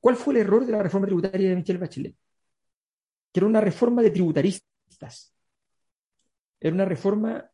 [0.00, 2.14] ¿cuál fue el error de la reforma tributaria de Michelle Bachelet?
[3.32, 5.34] Que era una reforma de tributaristas.
[6.60, 7.50] Era una reforma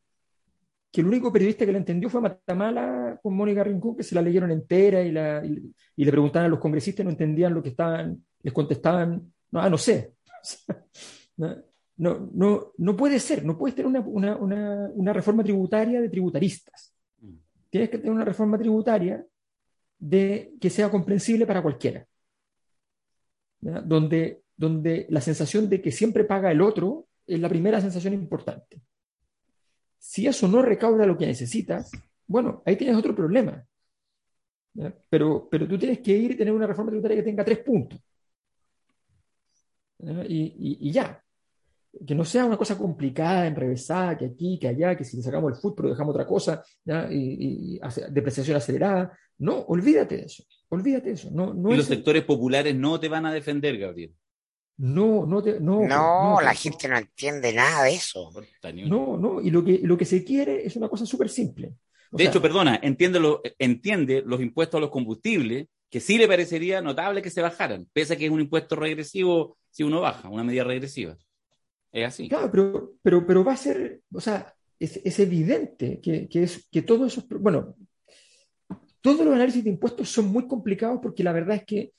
[0.93, 4.21] que el único periodista que la entendió fue Matamala con Mónica Rincón, que se la
[4.21, 8.23] leyeron entera y, la, y, le preguntaban a los congresistas, no entendían lo que estaban,
[8.43, 10.13] les contestaban, no, ah, no sé.
[11.37, 14.01] no, no, no puede ser, no puedes tener una,
[14.37, 16.95] una, una, reforma tributaria de tributaristas.
[17.21, 17.37] Mm.
[17.71, 19.25] Tienes que tener una reforma tributaria
[19.99, 22.07] de, que sea comprensible para cualquiera.
[23.61, 28.81] Donde, donde la sensación de que siempre paga el otro es la primera sensación importante.
[29.99, 31.91] Si eso no recauda lo que necesitas,
[32.27, 33.65] bueno, ahí tienes otro problema.
[35.11, 38.01] Pero, pero tú tienes que ir y tener una reforma tributaria que tenga tres puntos.
[40.29, 41.23] y, y, ya
[42.07, 45.53] que no sea una cosa complicada, enrevesada, que aquí, que allá, que si le sacamos
[45.53, 46.65] el fútbol dejamos otra cosa,
[47.11, 47.79] Y,
[48.11, 49.17] depreciación acelerada.
[49.39, 51.31] No, olvídate de eso, olvídate de eso.
[51.31, 54.15] No, no y los sectores populares no te van a defender, Gabriel.
[54.79, 58.33] No, no, te, no, no, la gente no entiende nada de eso.
[58.87, 61.75] No, no, y lo que, lo que se quiere es una cosa súper simple.
[62.11, 66.81] de hecho, perdona, entiende, lo, entiende los impuestos a los combustibles, que sí le parecería
[66.81, 70.43] notable que se bajaran, pese a que es un impuesto regresivo si uno baja, una
[70.43, 71.17] medida regresiva.
[71.93, 72.29] Es así.
[72.29, 76.67] Claro, pero, pero, pero va a ser, o sea, es, es evidente que, que, es,
[76.71, 77.77] que todo eso, bueno,
[79.03, 81.93] todos los análisis de impuestos son muy complicados porque la verdad es que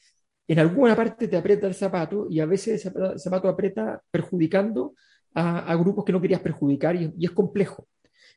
[0.48, 4.96] en alguna parte te aprieta el zapato y a veces el zapato aprieta perjudicando
[5.36, 7.88] a, grupos que no querías perjudicar y, y, es complejo.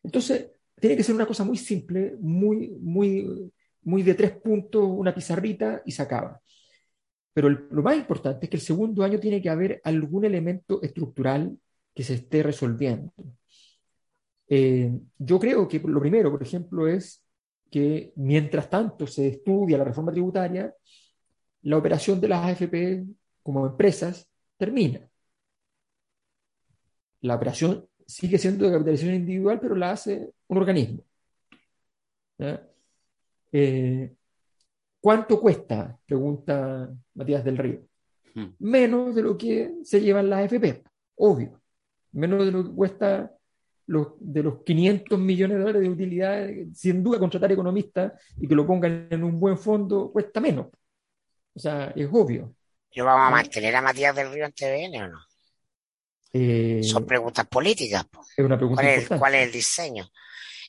[0.03, 0.51] Entonces,
[0.81, 3.53] tiene que ser una cosa muy simple, muy, muy,
[3.83, 6.41] muy de tres puntos, una pizarrita y se acaba.
[7.33, 11.59] Pero lo más importante es que el segundo año tiene que haber algún elemento estructural
[11.95, 13.13] que se esté resolviendo.
[14.49, 17.23] Eh, yo creo que lo primero, por ejemplo, es
[17.71, 20.73] que mientras tanto se estudia la reforma tributaria,
[21.67, 23.05] la operación de las AFP
[23.43, 25.01] como empresas termina.
[27.23, 31.03] La operación sigue siendo de capitalización individual, pero la hace un organismo.
[33.51, 34.15] Eh,
[35.01, 35.99] ¿Cuánto cuesta?
[36.07, 37.81] Pregunta Matías del Río.
[38.33, 38.51] Hmm.
[38.61, 40.85] Menos de lo que se llevan las AFP,
[41.17, 41.61] obvio.
[42.13, 43.33] Menos de lo que cuesta
[43.87, 48.55] los, de los 500 millones de dólares de utilidad, sin duda contratar economistas y que
[48.55, 50.67] lo pongan en un buen fondo cuesta menos.
[51.57, 52.55] O sea, es obvio.
[52.93, 55.21] ¿Yo vamos a mantener a Matías del Río en TVN o no?
[56.33, 58.05] Eh, Son preguntas políticas.
[58.37, 58.83] Es una pregunta
[59.19, 60.07] ¿Cuál es el diseño?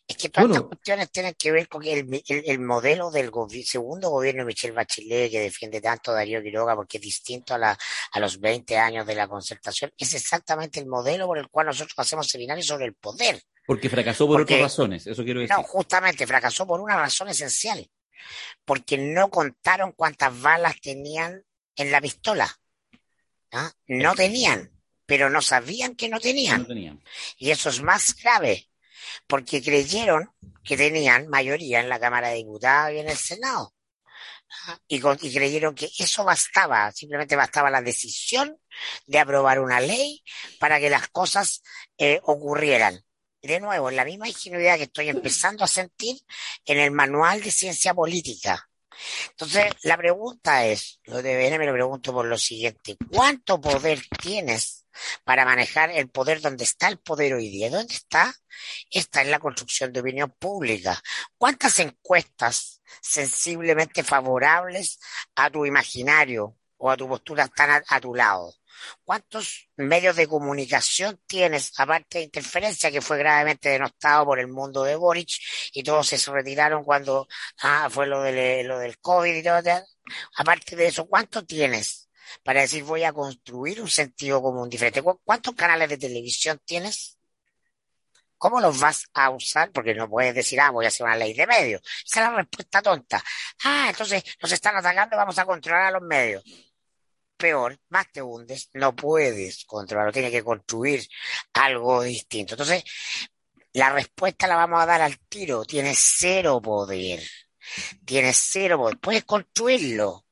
[0.08, 3.30] Es que todas estas cuestiones tienen que ver con el, el, modelo del
[3.66, 7.78] segundo gobierno de Michelle Bachelet, que defiende tanto Darío Quiroga, porque es distinto a, la,
[8.14, 9.92] a los 20 años de la concertación.
[9.98, 13.42] Es exactamente el modelo por el cual nosotros hacemos seminarios sobre el poder.
[13.66, 15.58] Porque fracasó por otras razones, eso quiero decir.
[15.58, 17.86] No, justamente fracasó por una razón esencial.
[18.66, 21.44] Porque no contaron cuántas balas tenían
[21.76, 22.60] en la pistola.
[23.52, 23.72] ¿ah?
[23.88, 24.72] No tenían,
[25.06, 26.62] pero no sabían que no tenían.
[26.62, 27.04] no tenían.
[27.38, 28.70] Y eso es más grave
[29.28, 30.32] porque creyeron
[30.64, 33.74] que tenían mayoría en la Cámara de Diputados y en el Senado.
[34.88, 38.58] Y, creyeron que eso bastaba, simplemente bastaba la decisión
[39.06, 40.24] de aprobar una ley
[40.60, 41.62] para que las cosas
[41.98, 43.04] eh, ocurrieran.
[43.48, 46.18] De nuevo, la misma ingenuidad que estoy empezando a sentir
[46.66, 48.70] en el manual de ciencia política.
[49.30, 54.02] Entonces, la pregunta es, lo de BN me lo pregunto por lo siguiente, ¿cuánto poder
[54.22, 54.86] tienes
[55.24, 57.70] para manejar el poder donde está el poder hoy día?
[57.70, 58.36] ¿Dónde está?
[58.92, 61.02] Está en la construcción de opinión pública.
[61.38, 65.00] ¿Cuántas encuestas sensiblemente favorables
[65.36, 68.57] a tu imaginario o a tu postura están a, a tu lado?
[69.04, 74.84] ¿Cuántos medios de comunicación tienes, aparte de interferencia, que fue gravemente denostado por el mundo
[74.84, 75.30] de Boric
[75.74, 77.28] y todos se retiraron cuando
[77.62, 79.62] ah, fue lo, de, lo del COVID y todo?
[80.38, 82.10] Aparte de eso, ¿cuánto tienes
[82.44, 85.02] para decir voy a construir un sentido común diferente?
[85.02, 87.18] ¿Cuántos canales de televisión tienes?
[88.38, 89.72] ¿Cómo los vas a usar?
[89.72, 91.82] Porque no puedes decir, ah, voy a hacer una ley de medios.
[92.06, 93.24] Esa es la respuesta tonta.
[93.64, 96.44] Ah, entonces nos están atacando, vamos a controlar a los medios
[97.38, 101.08] peor, más te hundes, no puedes controlarlo, tienes que construir
[101.54, 102.56] algo distinto.
[102.56, 102.84] Entonces,
[103.74, 107.22] la respuesta la vamos a dar al tiro, tienes cero poder,
[108.06, 110.26] tienes cero poder, puedes construirlo.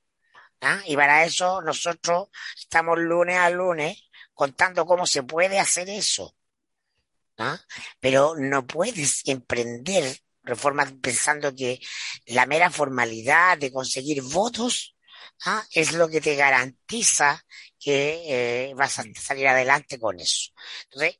[0.61, 0.81] ¿ah?
[0.85, 6.35] Y para eso nosotros estamos lunes a lunes contando cómo se puede hacer eso.
[7.37, 7.59] ¿ah?
[7.99, 11.79] Pero no puedes emprender reformas pensando que
[12.27, 14.94] la mera formalidad de conseguir votos
[15.45, 15.63] ¿ah?
[15.71, 17.43] es lo que te garantiza
[17.79, 20.51] que eh, vas a salir adelante con eso.
[20.85, 21.19] Entonces,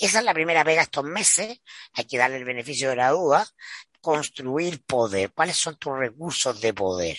[0.00, 1.60] esa es la primera pega estos meses,
[1.92, 3.46] hay que darle el beneficio de la duda,
[4.00, 7.18] construir poder, cuáles son tus recursos de poder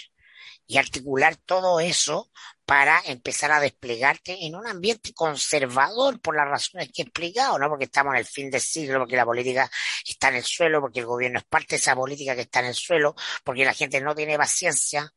[0.68, 2.32] y articular todo eso
[2.66, 7.70] para empezar a desplegarte en un ambiente conservador por las razones que he explicado, ¿no?
[7.70, 9.70] Porque estamos en el fin del siglo, porque la política
[10.04, 12.68] está en el suelo, porque el gobierno es parte de esa política que está en
[12.68, 15.14] el suelo, porque la gente no tiene paciencia,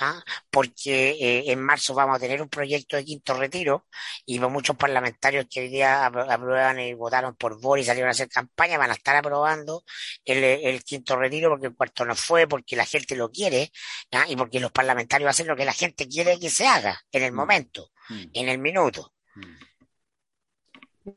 [0.00, 0.22] ¿ah?
[0.50, 3.86] porque eh, en marzo vamos a tener un proyecto de quinto retiro
[4.26, 8.28] y muchos parlamentarios que hoy día aprueban y votaron por Boris y salieron a hacer
[8.28, 9.84] campaña van a estar aprobando
[10.24, 13.70] el, el quinto retiro porque el cuarto no fue, porque la gente lo quiere
[14.12, 14.24] ¿ah?
[14.28, 17.32] y porque los parlamentarios hacen lo que la gente quiere que se haga en el
[17.32, 17.36] mm.
[17.36, 18.24] momento, mm.
[18.32, 19.12] en el minuto.
[19.34, 19.70] Mm.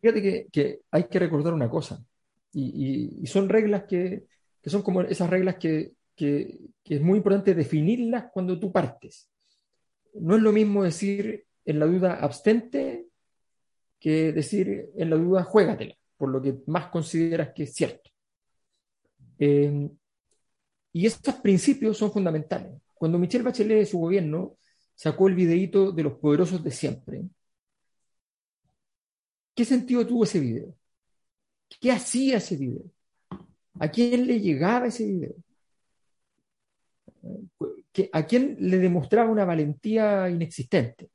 [0.02, 2.04] Fíjate que, hay que recordar una cosa,
[2.54, 4.26] y, son reglas que,
[4.66, 9.30] son como esas reglas que, es muy importante definirlas cuando tú partes.
[10.14, 13.08] No es lo mismo decir en la duda abstente
[14.00, 18.10] que decir en la duda juégatela, por lo que más consideras que es cierto.
[19.40, 19.90] Eh,
[20.92, 22.72] y estos principios son fundamentales.
[22.94, 24.58] Cuando Michelle Bachelet de su gobierno
[24.96, 27.24] sacó el videíto de los poderosos de siempre.
[29.56, 30.76] ¿Qué sentido tuvo ese video?
[31.80, 32.84] ¿Qué hacía ese video?
[33.80, 35.34] ¿A quién le llegaba ese video?
[38.12, 41.10] ¿A quién le demostraba una valentía inexistente?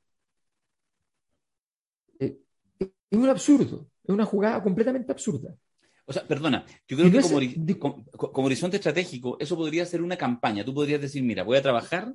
[2.19, 2.37] Eh,
[2.79, 5.55] es un absurdo, es una jugada completamente absurda.
[6.05, 10.65] O sea, perdona, yo creo que como, como, horizonte estratégico, eso podría ser una campaña.
[10.65, 12.11] Tú podrías decir, mira, voy a trabajar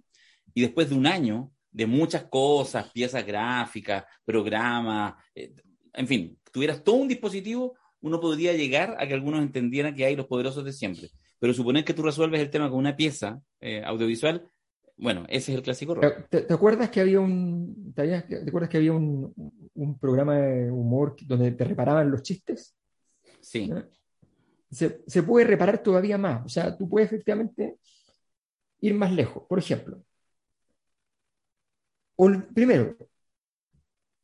[0.53, 5.55] y después de un año de muchas cosas, piezas gráficas, programas, eh,
[5.93, 10.17] en fin, tuvieras todo un dispositivo, uno podría llegar a que algunos entendieran que hay
[10.17, 11.11] los poderosos de siempre.
[11.45, 14.49] Pero suponer que tú resuelves el tema con una pieza eh, audiovisual,
[14.97, 16.27] bueno, ese es el clásico rol.
[16.31, 18.15] ¿Te, acuerdas que había un, te,
[18.49, 19.35] acuerdas que había un,
[20.01, 22.75] programa de humor donde te reparaban los chistes?
[23.43, 23.71] Sí.
[24.71, 26.47] Se, se puede reparar todavía más.
[26.47, 27.77] O sea, tú puedes efectivamente
[28.81, 29.43] ir más lejos.
[29.47, 30.03] Por ejemplo,
[32.55, 32.97] primero,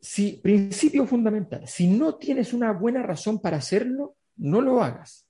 [0.00, 5.26] si, principio fundamental, si no tienes una buena razón para hacerlo, no lo hagas.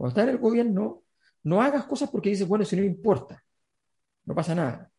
[0.00, 1.02] Cuando estás en el gobierno,
[1.42, 3.44] no hagas cosas porque dices, bueno, si no importa,
[4.24, 4.90] no pasa nada.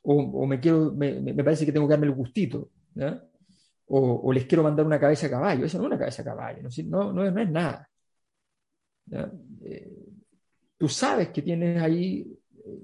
[0.00, 2.70] O, me, quiero, me, parece que tengo que darme el gustito.
[3.88, 5.66] O, les quiero mandar una cabeza a caballo.
[5.66, 7.86] Eso no es una cabeza a caballo, no, no, es nada.
[9.10, 9.92] Eh,
[10.78, 12.34] tú sabes que tienes ahí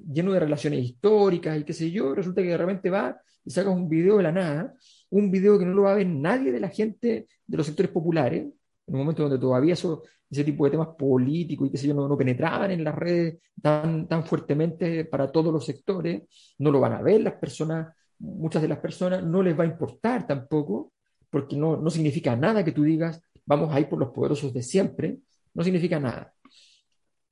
[0.06, 3.74] lleno de relaciones históricas y qué sé yo, resulta que de repente va y sacas
[3.74, 4.74] un video de la nada,
[5.08, 7.90] un video que no lo va a ver nadie de la gente de los sectores
[7.90, 8.46] populares,
[8.86, 12.16] en un momento donde todavía ese tipo de temas políticos y qué sé yo no,
[12.16, 16.22] penetraban en las redes tan, tan fuertemente para todos los sectores,
[16.58, 19.68] no lo van a ver las personas, muchas de las personas no les va a
[19.68, 20.92] importar tampoco,
[21.30, 24.62] porque no, no significa nada que tú digas, vamos a ir por los poderosos de
[24.62, 25.18] siempre,
[25.54, 26.34] no significa nada.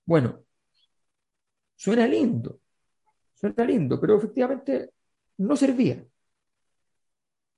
[0.05, 0.45] Bueno,
[1.83, 2.61] Suena lindo,
[3.35, 4.93] suena lindo, pero efectivamente
[5.39, 6.07] no servía.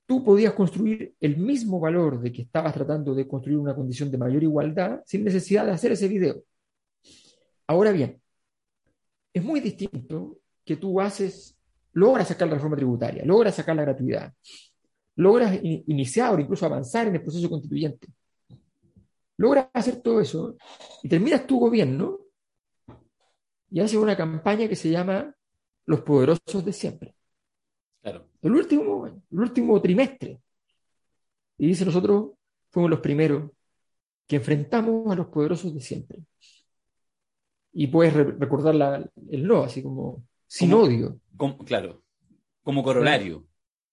[0.06, 4.18] Tú podías construir el mismo valor de que estabas tratando de construir una condición de
[4.18, 6.42] mayor igualdad sin necesidad de hacer ese video.
[7.66, 8.20] Ahora bien,
[9.32, 11.56] es muy distinto que tú haces,
[11.92, 14.32] logras sacar la reforma tributaria, logras sacar la gratuidad,
[15.16, 18.08] logras iniciar o incluso avanzar en el proceso constituyente.
[19.36, 20.56] Logras hacer todo eso
[21.02, 22.20] y terminas tu gobierno
[23.70, 25.34] y hace una campaña que se llama
[25.86, 27.14] Los Poderosos de Siempre.
[28.04, 28.28] Claro.
[28.42, 30.38] El último, el último trimestre.
[31.56, 32.32] Y dice, nosotros
[32.70, 33.50] fuimos los primeros
[34.26, 36.18] que enfrentamos a los poderosos de siempre.
[37.72, 41.18] Y puedes re- recordar la- el no, así como sin Como- odio.
[41.38, 42.02] Como- claro,
[42.62, 43.46] como corolario,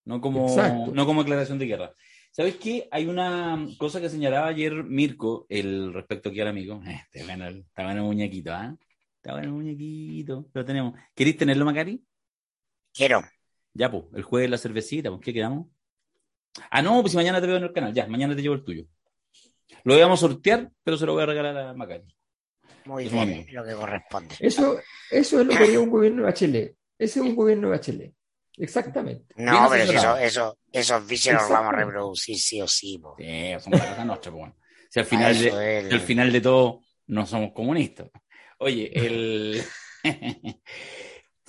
[0.03, 0.91] no como, Exacto.
[0.93, 1.93] no como declaración de guerra.
[2.31, 2.89] ¿Sabes qué?
[2.91, 6.81] Hay una cosa que señalaba ayer Mirko el respecto aquí al amigo.
[6.85, 8.75] Eh, está bueno el, está bueno el muñequito, ¿ah?
[9.15, 10.47] Está bueno el muñequito.
[10.53, 10.99] Lo tenemos.
[11.15, 12.03] ¿Queréis tenerlo, Macari?
[12.93, 13.21] Quiero.
[13.73, 15.67] Ya, pues, el jueves la cervecita, ¿con qué quedamos?
[16.69, 18.63] Ah, no, pues si mañana te veo en el canal, ya, mañana te llevo el
[18.63, 18.85] tuyo.
[19.83, 22.15] Lo íbamos a sortear, pero se lo voy a regalar a Macari.
[22.85, 24.35] Muy Es bien, lo que corresponde.
[24.39, 26.75] Eso, eso es lo que haría un gobierno de Bachelet.
[26.97, 28.13] Ese es un gobierno de Bachelet.
[28.57, 29.33] Exactamente.
[29.35, 32.97] Bien No, pero si eso, eso, esos vicios los vamos a reproducir sí o sí.
[32.97, 33.15] po.
[33.17, 34.57] Sí, son nuestras, pues bueno.
[34.89, 38.09] Si al final, de, es al final de todo no somos comunistas.
[38.59, 39.63] Oye, el...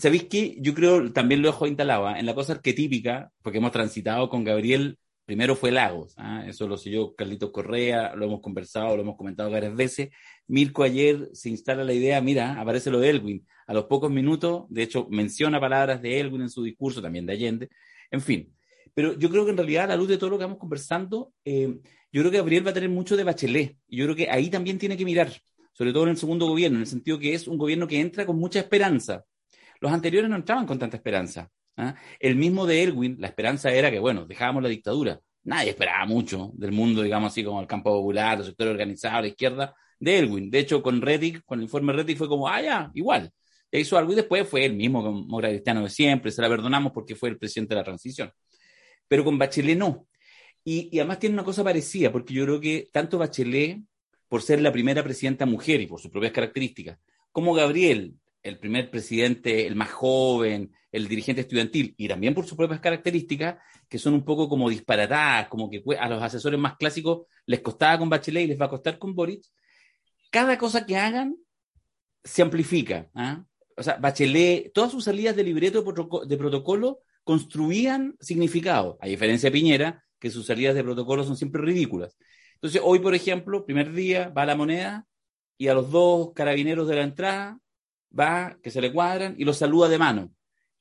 [0.02, 0.56] ¿Sabéis qué?
[0.58, 2.18] Yo creo, también lo dejo instalado, ¿ah?
[2.18, 6.44] en la cosa arquetípica, porque hemos transitado con Gabriel, primero fue Lagos, ¿ah?
[6.44, 10.08] eso lo yo, Carlitos Correa, lo hemos conversado, lo hemos comentado varias veces.
[10.48, 14.64] Mirko ayer se instala la idea, mira, aparece lo de Elwin, a los pocos minutos,
[14.70, 17.68] de hecho menciona palabras de Elwin en su discurso, también de Allende,
[18.10, 18.52] en fin.
[18.94, 21.32] Pero yo creo que en realidad, a la luz de todo lo que vamos conversando,
[21.44, 21.78] eh,
[22.10, 24.50] yo creo que Gabriel va a tener mucho de Bachelet, y yo creo que ahí
[24.50, 25.32] también tiene que mirar,
[25.72, 28.26] sobre todo en el segundo gobierno, en el sentido que es un gobierno que entra
[28.26, 29.24] con mucha esperanza.
[29.82, 31.50] Los anteriores no entraban con tanta esperanza.
[31.76, 31.96] ¿ah?
[32.20, 35.18] El mismo de Elwin, la esperanza era que, bueno, dejábamos la dictadura.
[35.42, 39.26] Nadie esperaba mucho del mundo, digamos así, como el campo popular, el sector organizado, la
[39.26, 40.52] izquierda, de Elwin.
[40.52, 43.32] De hecho, con Reddick, con el informe Reddick fue como, ah, ya, igual.
[43.72, 46.92] E hizo algo y después fue el mismo como cristiano de siempre, se la perdonamos
[46.92, 48.30] porque fue el presidente de la transición.
[49.08, 50.06] Pero con Bachelet no.
[50.62, 53.80] Y, y además tiene una cosa parecida, porque yo creo que tanto Bachelet,
[54.28, 57.00] por ser la primera presidenta mujer y por sus propias características,
[57.32, 62.56] como Gabriel, el primer presidente, el más joven, el dirigente estudiantil, y también por sus
[62.56, 63.56] propias características,
[63.88, 67.98] que son un poco como disparatadas, como que a los asesores más clásicos les costaba
[67.98, 69.44] con Bachelet y les va a costar con Boric,
[70.30, 71.36] cada cosa que hagan
[72.24, 73.10] se amplifica.
[73.14, 73.44] ¿ah?
[73.76, 75.82] O sea, Bachelet, todas sus salidas de libreto
[76.26, 81.62] de protocolo construían significado, a diferencia de Piñera, que sus salidas de protocolo son siempre
[81.62, 82.16] ridículas.
[82.54, 85.06] Entonces, hoy, por ejemplo, primer día, va a la moneda
[85.58, 87.58] y a los dos carabineros de la entrada
[88.18, 90.32] va, que se le cuadran y los saluda de mano.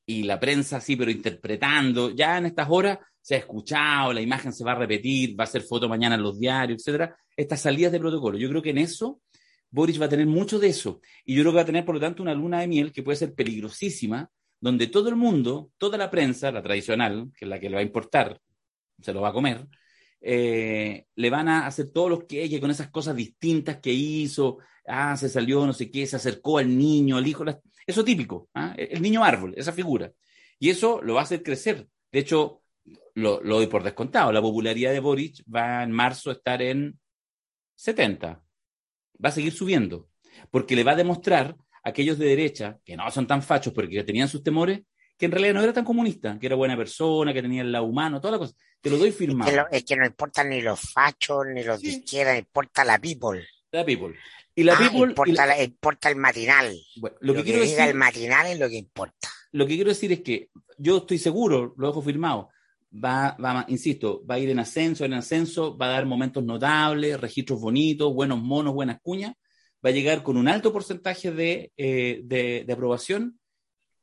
[0.05, 4.51] Y la prensa sí, pero interpretando, ya en estas horas se ha escuchado, la imagen
[4.51, 7.15] se va a repetir, va a ser foto mañana en los diarios, etcétera.
[7.35, 8.37] Estas salidas de protocolo.
[8.37, 9.21] Yo creo que en eso
[9.69, 11.01] Boris va a tener mucho de eso.
[11.25, 13.03] Y yo creo que va a tener, por lo tanto, una luna de miel que
[13.03, 14.29] puede ser peligrosísima,
[14.59, 17.81] donde todo el mundo, toda la prensa, la tradicional, que es la que le va
[17.81, 18.39] a importar,
[19.01, 19.65] se lo va a comer,
[20.21, 25.17] eh, le van a hacer todos los que con esas cosas distintas que hizo, ah,
[25.17, 27.43] se salió no sé qué, se acercó al niño, al hijo,
[27.87, 28.75] eso típico, ¿ah?
[28.77, 30.11] el niño árbol, esa figura.
[30.59, 31.87] Y eso lo va a hacer crecer.
[32.11, 32.61] De hecho,
[33.15, 36.99] lo, lo doy por descontado, la popularidad de Boric va en marzo a estar en
[37.75, 38.43] 70,
[39.23, 40.07] va a seguir subiendo,
[40.51, 43.89] porque le va a demostrar a aquellos de derecha, que no son tan fachos, pero
[43.89, 44.81] que tenían sus temores,
[45.17, 47.85] que en realidad no era tan comunista, que era buena persona, que tenía el lado
[47.85, 48.55] humano, toda la cosa.
[48.81, 49.49] Te lo doy firmado.
[49.49, 51.97] Que lo- es que no importan ni los fachos, ni los de Sí.
[51.97, 53.45] izquierda, importa la people.
[53.71, 54.15] La People.
[54.55, 54.99] Y la Ah, People.
[54.99, 56.75] y importa, la- importa el matinal.
[56.97, 59.29] bueno, Lo, lo, que que, quiero diga decir, el matinal es lo que importa.
[59.53, 62.49] lo que quiero decir es que yo estoy seguro, lo dejo firmado,
[62.93, 67.19] va, va, insisto, va a ir en ascenso, en ascenso, va a dar momentos notables,
[67.19, 69.35] registros bonitos, buenos monos, buenas cuñas,
[69.85, 73.39] va a llegar con un alto porcentaje de, eh, de, de aprobación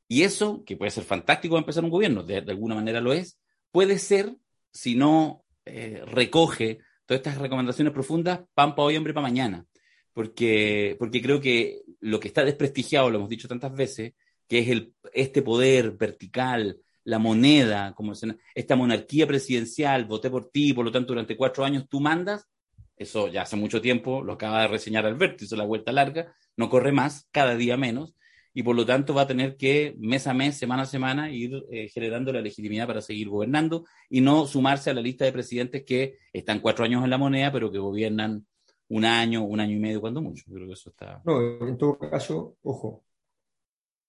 [0.06, 3.12] y eso, que puede ser fantástico para empezar un gobierno, de, de alguna manera lo
[3.12, 3.38] es,
[3.70, 4.34] puede ser,
[4.78, 9.64] si no eh, recoge todas estas recomendaciones profundas, pan para hoy, hambre para mañana.
[10.12, 14.12] Porque, porque creo que lo que está desprestigiado, lo hemos dicho tantas veces,
[14.46, 20.48] que es el, este poder vertical, la moneda, como se- esta monarquía presidencial, voté por
[20.50, 22.48] ti, por lo tanto durante cuatro años tú mandas,
[22.96, 26.68] eso ya hace mucho tiempo, lo acaba de reseñar Alberto, hizo la vuelta larga, no
[26.68, 28.14] corre más, cada día menos,
[28.58, 31.64] y por lo tanto va a tener que mes a mes, semana a semana, ir
[31.70, 35.84] eh, generando la legitimidad para seguir gobernando y no sumarse a la lista de presidentes
[35.84, 38.44] que están cuatro años en la moneda, pero que gobiernan
[38.88, 40.42] un año, un año y medio, cuando mucho.
[40.48, 41.22] Yo creo que eso está.
[41.24, 43.04] No, en todo caso, ojo,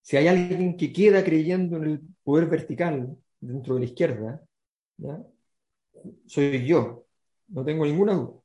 [0.02, 4.44] si hay alguien que queda creyendo en el poder vertical dentro de la izquierda,
[4.98, 5.22] ¿ya?
[6.26, 7.06] soy yo,
[7.50, 8.42] no tengo ninguna duda.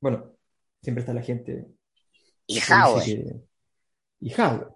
[0.00, 0.36] Bueno,
[0.82, 1.66] siempre está la gente
[2.46, 3.47] Y que-
[4.20, 4.66] Y Jadwe.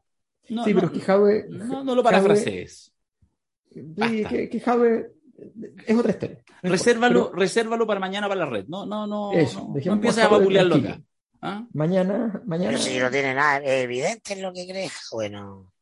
[0.49, 2.93] No, Sí, no, pero es que Jadwe, no, no lo parafrasees.
[3.73, 4.29] sí, basta.
[4.29, 5.13] que, que Jadwe
[5.87, 6.39] es otra historia.
[6.63, 8.67] Resérvalo, Pero resérvalo para mañana para la red.
[8.69, 9.33] No, no, no.
[9.33, 11.01] Eso, no, empieces a vapulearlo acá.
[11.41, 11.67] ¿Ah?
[11.73, 12.71] Mañana, mañana.
[12.71, 14.93] Pero si no tiene nada, es evidente en lo que crees.
[15.11, 15.73] Bueno,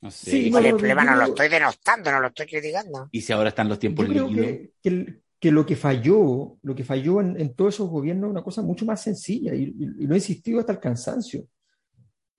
[0.00, 0.30] No sé.
[0.30, 1.04] Sí, ¿cuál es no, el problema?
[1.04, 3.08] No lo estoy denostando, no lo estoy criticando.
[3.10, 4.46] Y si ahora están los tiempos Yo creo líquidos.
[4.46, 8.28] que, que el- que lo que falló, lo que falló en, en todos esos gobiernos
[8.28, 11.44] es una cosa mucho más sencilla y, y- y lo he insistido hasta el cansancio.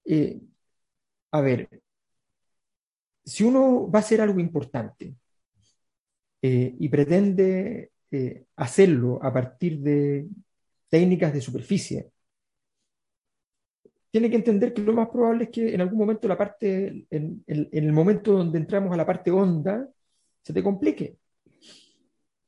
[0.08, 0.41] Eh,
[1.32, 1.70] a ver,
[3.26, 5.16] si uno va a hacer algo importante
[6.41, 10.28] eh, y pretende eh, hacerlo a partir de
[10.89, 12.12] técnicas de superficie,
[14.12, 17.43] tiene que entender que lo más probable es que en algún momento la parte, en,
[17.47, 19.88] en- el momento donde entramos a la parte honda,
[20.41, 21.18] se te complique.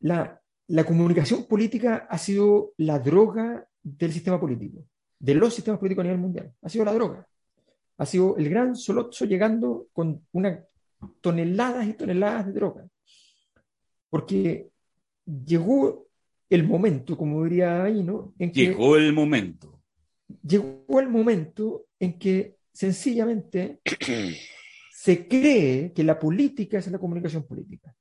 [0.01, 4.85] La, la comunicación política ha sido la droga del sistema político,
[5.19, 6.53] de los sistemas políticos a nivel mundial.
[6.61, 7.27] Ha sido la droga.
[7.99, 10.63] Ha sido el gran solozo llegando con unas
[11.21, 12.87] toneladas y toneladas de droga.
[14.09, 14.69] Porque
[15.45, 16.07] llegó
[16.49, 19.81] el momento, como diría Aino, en que Llegó el momento.
[20.41, 23.81] llegó el momento en que sencillamente
[24.91, 27.93] se cree que la política es la comunicación política.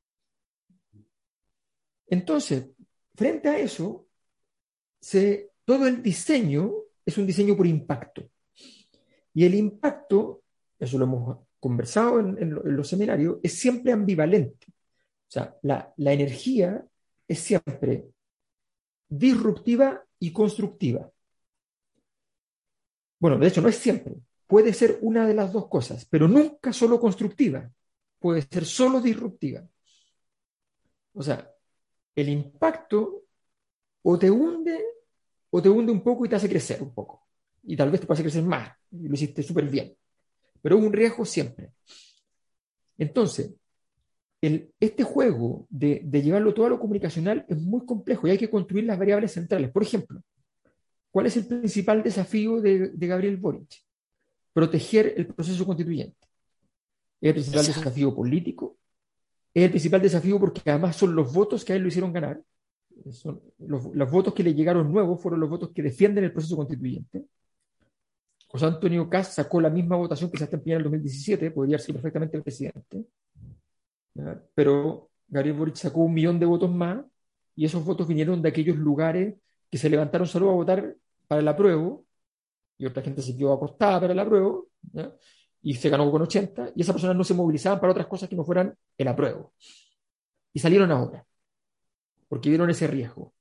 [2.06, 2.70] Entonces,
[3.14, 4.06] frente a eso,
[5.00, 6.72] se, todo el diseño
[7.04, 8.30] es un diseño por impacto.
[9.34, 10.42] Y el impacto,
[10.78, 14.66] eso lo hemos conversado en, en lo- en los seminarios, es siempre ambivalente.
[14.70, 16.84] O sea, la, la energía
[17.28, 18.08] es siempre
[19.10, 21.10] disruptiva y constructiva.
[23.18, 24.14] Bueno, de hecho, no es siempre.
[24.46, 27.70] Puede ser una de las dos cosas, pero nunca solo constructiva.
[28.18, 29.64] Puede ser solo disruptiva.
[31.14, 31.50] O sea,
[32.16, 33.24] el impacto
[34.02, 34.84] o te hunde
[35.50, 37.27] o te hunde un poco y te hace crecer un poco.
[37.70, 38.70] Y tal vez te hace crecer más.
[38.90, 39.94] Y lo hiciste súper bien.
[40.62, 41.72] Pero un riesgo siempre.
[42.96, 43.54] Entonces,
[44.40, 48.38] el- este juego de, de llevarlo todo a lo comunicacional es muy complejo y hay
[48.38, 49.70] que construir las variables centrales.
[49.70, 50.22] Por ejemplo,
[51.10, 53.68] ¿cuál es el principal desafío de, de Gabriel Boric?
[54.52, 56.16] Proteger el proceso constituyente.
[57.20, 57.80] Es el principal Exacto.
[57.80, 58.78] desafío político,
[59.52, 62.40] es el principal desafío porque además son los votos que a él lo hicieron ganar.
[63.10, 66.56] Son los, los votos que le llegaron nuevos fueron los votos que defienden el proceso
[66.56, 67.24] constituyente.
[68.48, 72.36] José Antonio Cast sacó la misma votación que se en el 2017, podría ser perfectamente
[72.38, 73.04] el presidente.
[74.54, 77.04] Pero Gabriel Boric sacó un millón de votos más
[77.54, 79.34] y esos votos vinieron de aquellos lugares
[79.70, 80.96] que se levantaron solo a votar
[81.26, 82.06] para el apruebo
[82.78, 84.68] y otra gente se quedó acostada para el apruebo
[85.60, 88.36] y se ganó con 80 y esas personas no se movilizaban para otras cosas que
[88.36, 89.52] no fueran el apruebo.
[90.54, 91.24] Y salieron ahora
[92.28, 93.34] porque vieron ese riesgo.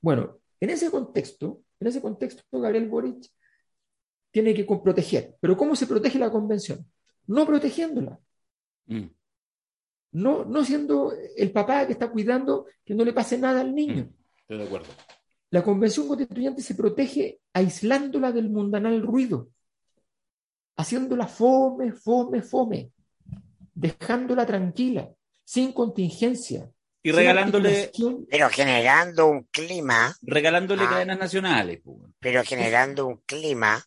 [0.00, 3.26] Bueno, en ese contexto, en ese contexto, Gabriel Boric
[4.30, 5.36] tiene que proteger.
[5.40, 6.86] Pero ¿cómo se protege la convención?
[7.26, 8.18] No protegiéndola,
[8.86, 9.06] Mm.
[10.12, 14.04] no, no siendo el papá que está cuidando que no le pase nada al niño.
[14.04, 14.14] Mm.
[14.40, 14.88] Estoy de acuerdo.
[15.50, 19.48] La convención constituyente se protege aislándola del mundanal ruido,
[20.76, 22.90] haciéndola fome, fome, fome,
[23.74, 25.08] dejándola tranquila,
[25.44, 26.70] sin contingencia.
[27.02, 27.90] Y regalándole.
[28.28, 30.90] Pero generando un clima, regalándole Ah.
[30.90, 31.80] cadenas nacionales.
[31.82, 33.82] pues, pero generando un clima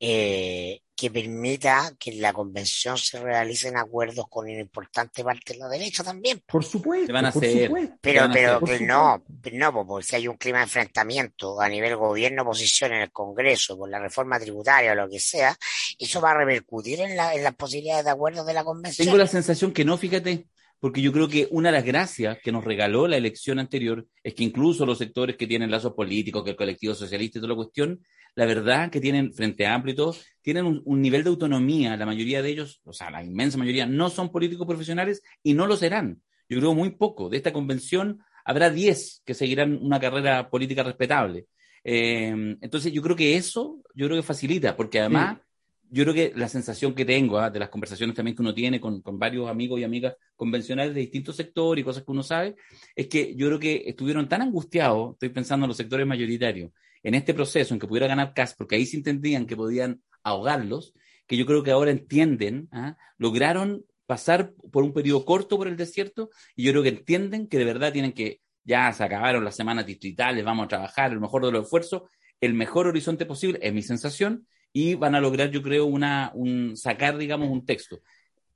[0.00, 5.60] eh, que permita que en la convención se realicen acuerdos con una importante parte de
[5.60, 6.42] la derecha también.
[6.46, 7.66] Por supuesto, van a por hacer.
[7.68, 7.96] supuesto.
[8.00, 8.78] Pero, van a pero hacer.
[8.78, 13.02] Que no, no, po, porque si hay un clima de enfrentamiento a nivel gobierno-oposición en
[13.02, 15.56] el Congreso por la reforma tributaria o lo que sea,
[15.98, 19.06] eso va a repercutir en, la- en las posibilidades de acuerdos de la convención.
[19.06, 20.46] Tengo la sensación que no, fíjate,
[20.80, 24.34] porque yo creo que una de las gracias que nos regaló la elección anterior es
[24.34, 27.56] que incluso los sectores que tienen lazos políticos, que el colectivo socialista y toda la
[27.56, 28.00] cuestión,
[28.34, 32.06] la verdad que tienen Frente Amplio y todo, tienen un, un nivel de autonomía, la
[32.06, 35.76] mayoría de ellos, o sea, la inmensa mayoría, no son políticos profesionales y no lo
[35.76, 36.22] serán.
[36.48, 37.28] Yo creo muy poco.
[37.28, 41.46] De esta convención habrá 10 que seguirán una carrera política respetable.
[41.84, 45.38] Eh, entonces yo creo que eso, yo creo que facilita, porque además
[45.90, 47.50] yo creo que la sensación que tengo ¿ah?
[47.50, 51.00] de las conversaciones también que uno tiene con, con varios amigos y amigas convencionales de
[51.00, 52.56] distintos sectores y cosas que uno sabe,
[52.94, 56.70] es que yo creo que estuvieron tan angustiados, estoy pensando en los sectores mayoritarios,
[57.02, 60.94] en este proceso en que pudiera ganar CAS, porque ahí se entendían que podían ahogarlos,
[61.26, 62.96] que yo creo que ahora entienden, ¿ah?
[63.16, 67.58] lograron pasar por un periodo corto por el desierto y yo creo que entienden que
[67.58, 71.44] de verdad tienen que, ya se acabaron las semanas distritales, vamos a trabajar el mejor
[71.44, 72.02] de los esfuerzos,
[72.40, 76.76] el mejor horizonte posible, es mi sensación, y van a lograr, yo creo, una, un,
[76.76, 78.00] sacar, digamos, un texto.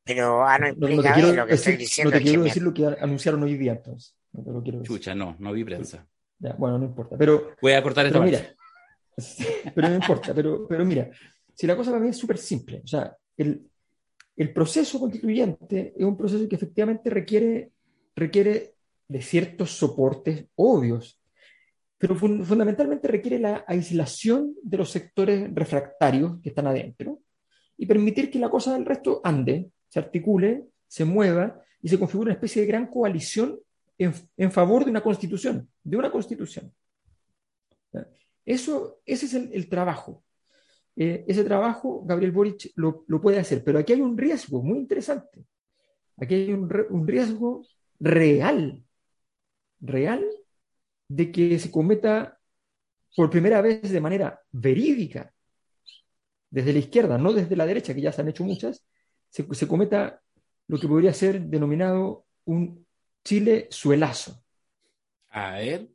[0.04, 2.16] Pero ah, no No, no te quiero ver, lo que estoy decir, no diciendo te
[2.16, 4.16] es que quiero decir lo que anunciaron hoy día, entonces.
[4.32, 4.96] No te lo quiero decir.
[4.96, 6.06] Chucha, no, no vi prensa.
[6.38, 7.16] Ya, bueno, no importa.
[7.16, 8.56] Pero, Voy a cortar esta pero parte.
[9.16, 10.34] mira, pero no importa.
[10.34, 11.10] Pero, pero mira,
[11.54, 12.82] si la cosa para mí es súper simple.
[12.84, 13.68] O sea, el,
[14.36, 17.70] el proceso constituyente es un proceso que efectivamente requiere,
[18.16, 18.74] requiere
[19.06, 21.20] de ciertos soportes obvios.
[22.02, 27.20] Pero fun- fundamentalmente requiere la aislación de los sectores refractarios que están adentro
[27.78, 32.30] y permitir que la cosa del resto ande, se articule, se mueva y se configure
[32.30, 33.56] una especie de gran coalición
[33.96, 36.72] en, en favor de una constitución, de una constitución.
[38.44, 40.24] Eso, ese es el, el trabajo.
[40.96, 44.78] Eh, ese trabajo Gabriel Boric lo, lo puede hacer, pero aquí hay un riesgo muy
[44.78, 45.44] interesante.
[46.16, 47.64] Aquí hay un, un riesgo
[48.00, 48.82] real,
[49.78, 50.24] real,
[51.16, 52.38] de que se cometa
[53.16, 55.32] por primera vez de manera verídica,
[56.50, 58.84] desde la izquierda, no desde la derecha, que ya se han hecho muchas,
[59.30, 60.20] se, se cometa
[60.68, 62.86] lo que podría ser denominado un
[63.24, 64.42] Chile suelazo.
[65.30, 65.88] A ver,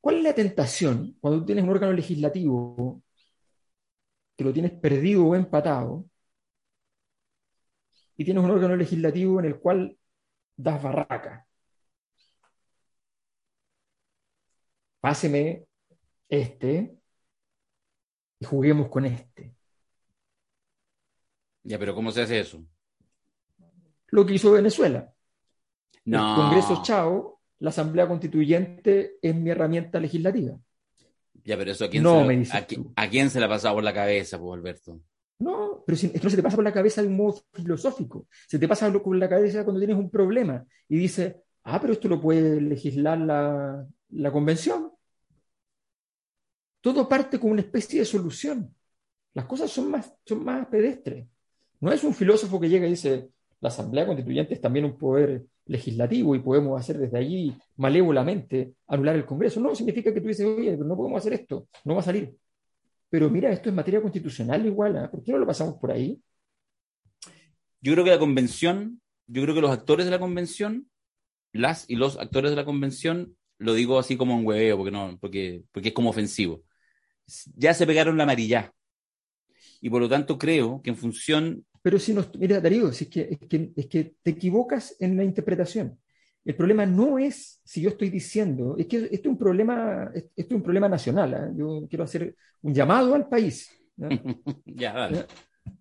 [0.00, 3.02] ¿Cuál es la tentación cuando tienes un órgano legislativo
[4.36, 6.06] que lo tienes perdido o empatado
[8.16, 9.96] y tienes un órgano legislativo en el cual
[10.56, 11.46] das barraca?
[15.06, 15.64] Páseme
[16.28, 16.98] este
[18.40, 19.54] y juguemos con este.
[21.62, 22.64] ya, pero ¿cómo se hace eso?
[24.08, 25.14] Lo que hizo Venezuela.
[26.06, 26.30] No.
[26.30, 30.58] El Congreso Chao, la Asamblea Constituyente es mi herramienta legislativa.
[31.44, 33.84] Ya, pero eso a quién, No, se, dices a, quién se la ha pasado por
[33.84, 35.00] la cabeza, pues, Alberto?
[35.38, 37.40] No, pero si- es que no se te pasa por la cabeza de un modo
[37.52, 38.26] filosófico.
[38.48, 41.92] Se te pasa lo- por la cabeza cuando tienes un problema y dices, ah, pero
[41.92, 44.90] esto lo puede legislar la, la convención.
[46.86, 48.72] Todo parte con una especie de solución.
[49.34, 51.26] Las cosas son más, son más pedestres.
[51.80, 53.28] No es un filósofo que llega y dice,
[53.60, 59.16] la Asamblea Constituyente es también un poder legislativo y podemos hacer desde allí malévolamente anular
[59.16, 59.58] el Congreso.
[59.58, 62.36] No, significa que tú dices, oye, no podemos hacer esto, no va a salir.
[63.10, 65.10] Pero mira, esto es materia constitucional igual, ¿ah?
[65.10, 66.22] ¿por qué no lo pasamos por ahí?
[67.80, 70.88] Yo creo que la convención, yo creo que los actores de la convención,
[71.52, 75.18] las y los actores de la convención, lo digo así como un hueveo, porque no,
[75.20, 76.62] porque, porque es como ofensivo.
[77.56, 78.72] Ya se pegaron la amarilla.
[79.80, 83.10] Y por lo tanto creo que en función, Pero si nos, mira, Darío, si es
[83.10, 85.98] que, es que, es que te equivocas en la interpretación.
[86.44, 90.30] El problema no es si yo estoy diciendo, es que esto es un problema, esto
[90.36, 91.34] es un problema nacional.
[91.34, 91.52] ¿ah?
[91.56, 93.68] Yo quiero hacer un llamado al país.
[93.96, 94.08] ¿no?
[94.64, 95.26] ya, dale.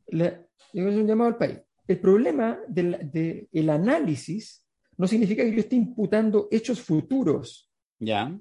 [0.08, 0.41] La-
[0.74, 1.60] yo un llamado al país.
[1.88, 4.66] El problema del de el análisis
[4.98, 7.70] no significa que yo esté imputando hechos futuros.
[8.00, 8.38] Ya,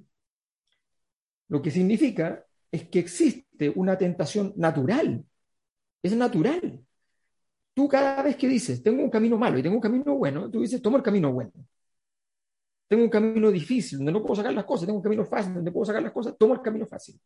[1.49, 2.44] Lo que significa
[2.75, 5.25] es que existe una tentación natural.
[6.03, 6.85] Es natural.
[7.73, 10.61] Tú cada vez que dices, tengo un camino malo y tengo un camino bueno, tú
[10.61, 11.53] dices, tomo el camino bueno.
[12.89, 15.71] Tengo un camino difícil donde no puedo sacar las cosas, tengo un camino fácil donde
[15.71, 17.19] puedo sacar las cosas, tomo el camino fácil.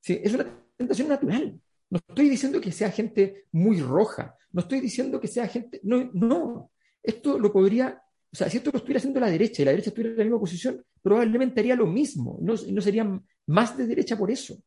[0.00, 0.46] Sí, es una
[0.76, 1.60] tentación natural.
[1.88, 6.10] No estoy diciendo que sea gente muy roja, no estoy diciendo que sea gente, no,
[6.12, 6.72] no,
[7.04, 8.02] esto lo podría,
[8.32, 10.24] o sea, si esto lo estuviera haciendo la derecha y la derecha estuviera en la
[10.24, 14.62] misma posición, probablemente haría lo mismo, no, no serían más de derecha por eso,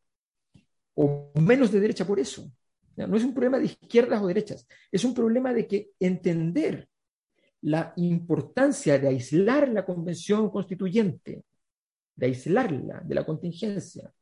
[0.96, 2.52] o menos de derecha por eso.
[2.96, 6.88] No es un problema de izquierdas o derechas, es un problema de que entender
[7.62, 11.44] la importancia de aislar la convención constituyente,
[12.16, 14.14] de aislarla de la contingencia,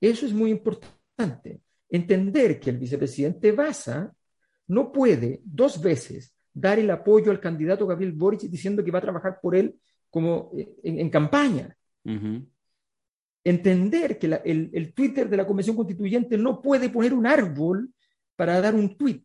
[0.00, 1.62] eso es muy importante.
[1.88, 4.14] Entender que el vicepresidente Baza
[4.68, 9.02] no puede dos veces dar el apoyo al candidato Gabriel Boric diciendo que va a
[9.02, 9.78] trabajar por él
[10.10, 11.76] como eh, en, en campaña.
[13.44, 17.92] Entender que la- el, el Twitter de la Convención Constituyente no puede poner un árbol
[18.36, 19.22] para dar un tweet.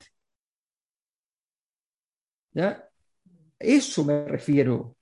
[2.53, 2.87] ¿Ya?
[3.59, 4.95] Eso me refiero.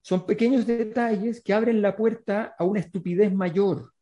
[0.00, 3.92] Son pequeños detalles que abren la puerta a una estupidez mayor.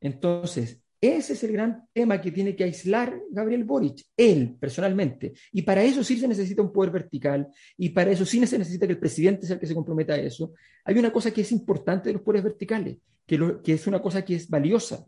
[0.00, 5.32] Entonces, ese es el gran tema que tiene que aislar Gabriel Boric, él personalmente.
[5.50, 8.86] Y para eso sí se necesita un poder vertical, y para eso sí se necesita
[8.86, 10.52] que el presidente sea el que se comprometa a eso.
[10.84, 14.36] Hay una cosa que es importante de los poderes verticales, que, es una cosa que
[14.36, 15.04] es valiosa,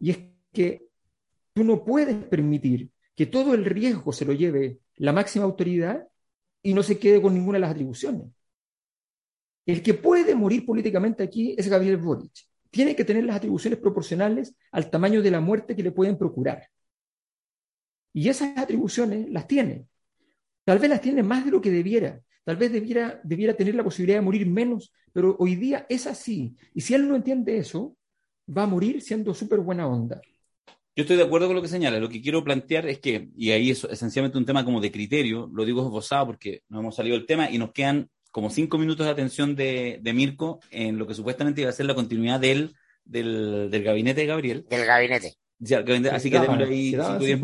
[0.00, 0.18] y es
[0.54, 0.86] que
[1.52, 6.08] tú no puedes permitir que todo el riesgo se lo lleve la máxima autoridad
[6.62, 8.26] y no se quede con ninguna de las atribuciones.
[9.66, 12.49] El que puede morir políticamente aquí es Gabriel Boric.
[12.70, 16.68] Tiene que tener las atribuciones proporcionales al tamaño de la muerte que le pueden procurar.
[18.12, 19.86] Y esas atribuciones las tiene.
[20.64, 22.20] Tal vez las tiene más de lo que debiera.
[22.44, 26.54] Tal vez debiera, debiera tener la posibilidad de morir menos, pero hoy día es así.
[26.74, 27.96] Y si él no entiende eso,
[28.48, 30.20] va a morir siendo súper buena onda.
[30.96, 32.00] Yo estoy de acuerdo con lo que señala.
[32.00, 35.48] Lo que quiero plantear es que, y ahí es esencialmente un tema como de criterio,
[35.52, 39.06] lo digo esbozado porque no hemos salido del tema y nos quedan como cinco minutos
[39.06, 42.74] de atención de, de Mirko en lo que supuestamente iba a ser la continuidad del,
[43.04, 44.66] del, del gabinete de Gabriel.
[44.68, 45.34] del gabinete.
[45.58, 47.40] Ya, el gabinete- así que démosle ahí cinco, diez-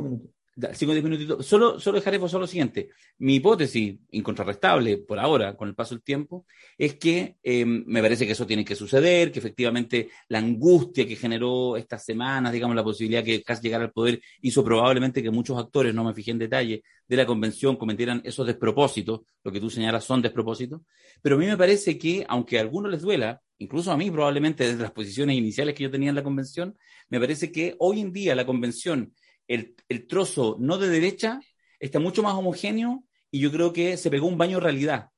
[0.56, 0.78] cinco minutos.
[0.78, 1.46] Cinco o diez minutitos.
[1.46, 2.88] Solo, solo dejaré solo lo siguiente.
[3.18, 6.46] Mi hipótesis, incontrarrestable por ahora, con el paso del tiempo,
[6.78, 11.16] es que eh, me parece que eso tiene que suceder, que efectivamente la angustia que
[11.16, 15.58] generó estas semanas, digamos, la posibilidad que casi llegar al poder, hizo probablemente que muchos
[15.58, 19.70] actores, no me fijé en detalle, de la convención cometieran esos despropósitos, lo que tú
[19.70, 20.80] señalas son despropósitos.
[21.22, 24.64] Pero a mí me parece que, aunque a algunos les duela, incluso a mí probablemente
[24.64, 26.76] desde las posiciones iniciales que yo tenía en la convención,
[27.08, 29.12] me parece que hoy en día la convención
[29.48, 31.40] el, trozo no de derecha
[31.78, 35.10] está mucho más homogéneo y yo creo que se pegó un baño realidad.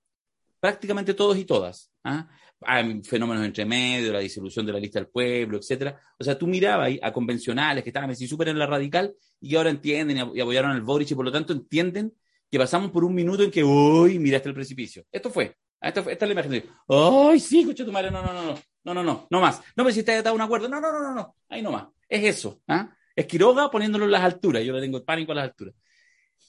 [0.61, 1.93] Prácticamente todos y todas.
[2.05, 2.29] ¿ah?
[2.63, 6.01] Hay fenómenos entre medio, la disolución de la lista del pueblo, etcétera.
[6.19, 9.71] O sea, tú mirabas a convencionales que estaban así súper en la radical y ahora
[9.71, 12.13] entienden y apoyaron al Boric y por lo tanto entienden
[12.51, 15.05] que pasamos por un minuto en que, uy, miraste el precipicio.
[15.13, 15.55] Esto fue.
[15.81, 16.65] Esta, esta es la imagen.
[16.89, 18.11] ¡Ay, sí, escucha tu madre!
[18.11, 19.61] No, no, no, no, no, no, no, no más.
[19.77, 20.69] No me si ha dado un acuerdo.
[20.69, 21.37] No, no, no, no, no.
[21.49, 21.87] Ahí no más.
[22.09, 22.61] Es eso.
[22.67, 22.91] ¿ah?
[23.19, 24.63] Es Quiroga poniéndolo en las alturas.
[24.63, 25.75] Yo le tengo pánico a las alturas.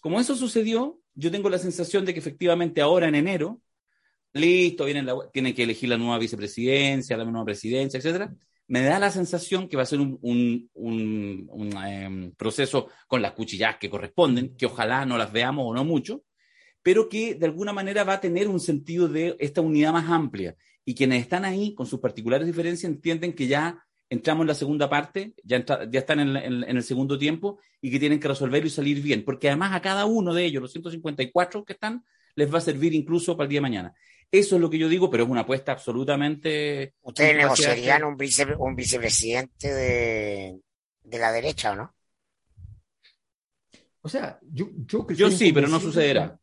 [0.02, 3.60] Como eso sucedió, yo tengo la sensación de que efectivamente ahora en enero,
[4.34, 8.32] listo, vienen tienen que elegir la nueva vicepresidencia, la nueva presidencia, etcétera.
[8.68, 10.70] Me da la sensación que va a ser un,
[11.88, 16.24] em, proceso con las cuchillas que corresponden, que ojalá no las veamos o no mucho,
[16.84, 20.56] pero que de alguna manera va a tener un sentido de esta unidad más amplia.
[20.86, 24.90] Y quienes están ahí, con sus particulares diferencias, entienden que ya entramos en la segunda
[24.90, 28.72] parte, ya, ya están en, en, el segundo tiempo y que tienen que resolverlo y
[28.72, 32.04] salir bien, porque además a cada uno de ellos, los 154 que están,
[32.36, 33.94] les va a servir incluso para el día de mañana.
[34.32, 36.94] Eso es lo que yo digo, pero es una apuesta absolutamente...
[37.02, 40.60] ¿Ustedes negociarían un, vice, un vicepresidente de,
[41.04, 41.96] de la derecha o no?
[44.02, 46.39] O sea, yo, yo, yo sí, pero no sucederá.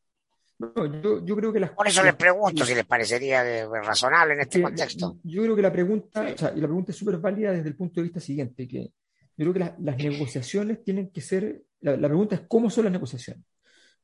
[0.59, 4.41] No, yo, yo, creo que las Por eso les pregunto si les parecería razonable en
[4.41, 5.19] este contexto.
[5.23, 7.77] Yo creo que la pregunta, o sea, y la pregunta es súper válida desde el
[7.77, 8.93] punto de vista siguiente, que
[9.37, 13.45] yo creo que las negociaciones tienen que ser, la, pregunta es cómo son las negociaciones.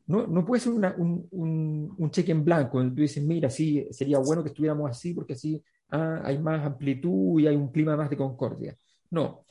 [0.06, 3.48] No, no puede ser una, un, un, un, cheque en blanco, donde tú dices, mira,
[3.48, 7.70] sí, sería bueno que estuviéramos así porque así ah, hay más amplitud y hay un
[7.70, 8.76] clima más de concordia.
[9.10, 9.44] No,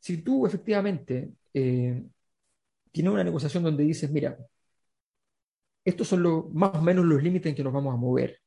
[0.00, 2.02] si tú efectivamente eh,
[2.90, 4.36] tienes una negociación donde dices, mira,
[5.88, 8.38] estos son los, más o menos los límites en que nos vamos a mover.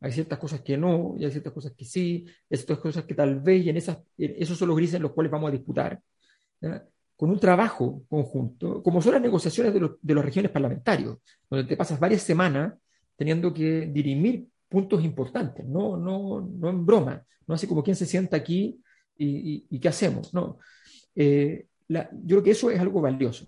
[0.00, 3.14] Hay ciertas cosas que no, y hay ciertas cosas que sí, hay ciertas cosas que
[3.14, 6.00] tal vez, y en esas, esos son los grises en los cuales vamos a disputar.
[7.16, 11.18] Con un trabajo conjunto, como son las negociaciones de, los, de los regiones parlamentarios,
[11.50, 12.74] donde te pasas varias semanas
[13.16, 18.06] teniendo que dirimir puntos importantes, no, no, no en broma, no así como quien se
[18.06, 18.80] sienta aquí
[19.16, 20.34] y, y, qué hacemos.
[20.34, 20.58] No.
[21.14, 23.46] Eh, yo creo que eso es algo valioso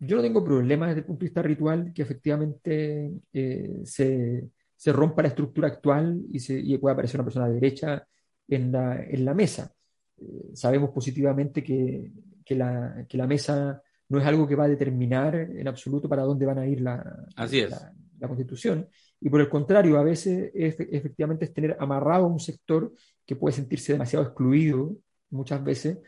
[0.00, 4.92] yo no tengo problemas desde el punto de vista ritual que efectivamente eh, se, se,
[4.92, 8.06] rompa la estructura actual y, se, y pueda aparecer una persona de derecha
[8.46, 9.72] en la, en la mesa.
[10.16, 12.12] Eh, sabemos positivamente que,
[12.44, 16.22] que, la, que, la, mesa no es algo que va a determinar en absoluto para
[16.22, 16.96] dónde van a ir la,
[17.36, 18.88] la, la, constitución.
[19.20, 22.92] Y por el contrario, a veces efectivamente es tener amarrado a un sector
[23.26, 24.96] que puede sentirse demasiado excluido
[25.30, 25.98] muchas veces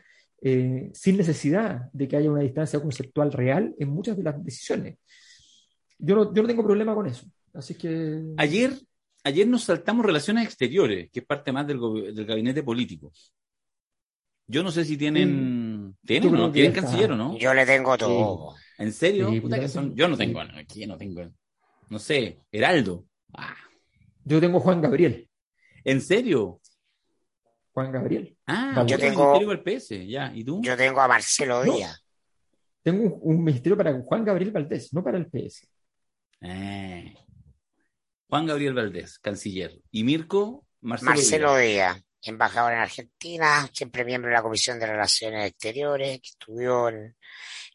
[0.41, 4.97] eh, sin necesidad de que haya una distancia conceptual real en muchas de las decisiones.
[5.99, 7.25] Yo no, yo no tengo problema con eso.
[7.53, 8.21] Así que.
[8.37, 8.73] Ayer,
[9.23, 11.79] ayer nos saltamos relaciones exteriores, que es parte más del,
[12.13, 13.11] del gabinete político.
[14.47, 15.95] Yo no sé si tienen.
[16.05, 16.51] ¿Tienen o no?
[16.51, 17.37] ¿Tienen canciller o no?
[17.37, 18.55] Yo le tengo todo.
[18.77, 19.31] ¿En serio?
[19.93, 20.41] Yo no tengo.
[20.41, 21.23] Aquí no tengo.
[21.89, 22.39] No sé.
[22.51, 23.05] Heraldo.
[23.33, 23.55] Ah.
[24.25, 25.29] Yo tengo Juan Gabriel.
[25.83, 26.60] ¿En serio?
[27.73, 28.37] Juan Gabriel.
[28.47, 30.31] Ah, yo tengo, el PS, ya.
[30.33, 30.61] ¿Y tú?
[30.61, 32.03] Yo tengo a Marcelo Díaz.
[32.83, 35.67] tengo un, ministerio para Juan Gabriel Valdés, no para el PS.
[36.41, 37.15] Eh.
[38.27, 39.79] Juan Gabriel Valdés, canciller.
[39.91, 40.65] ¿Y Mirko?
[40.81, 42.03] Marcelo, Marcelo Díaz.
[42.23, 47.15] embajador en Argentina, siempre miembro de la Comisión de Relaciones Exteriores, que estudió el,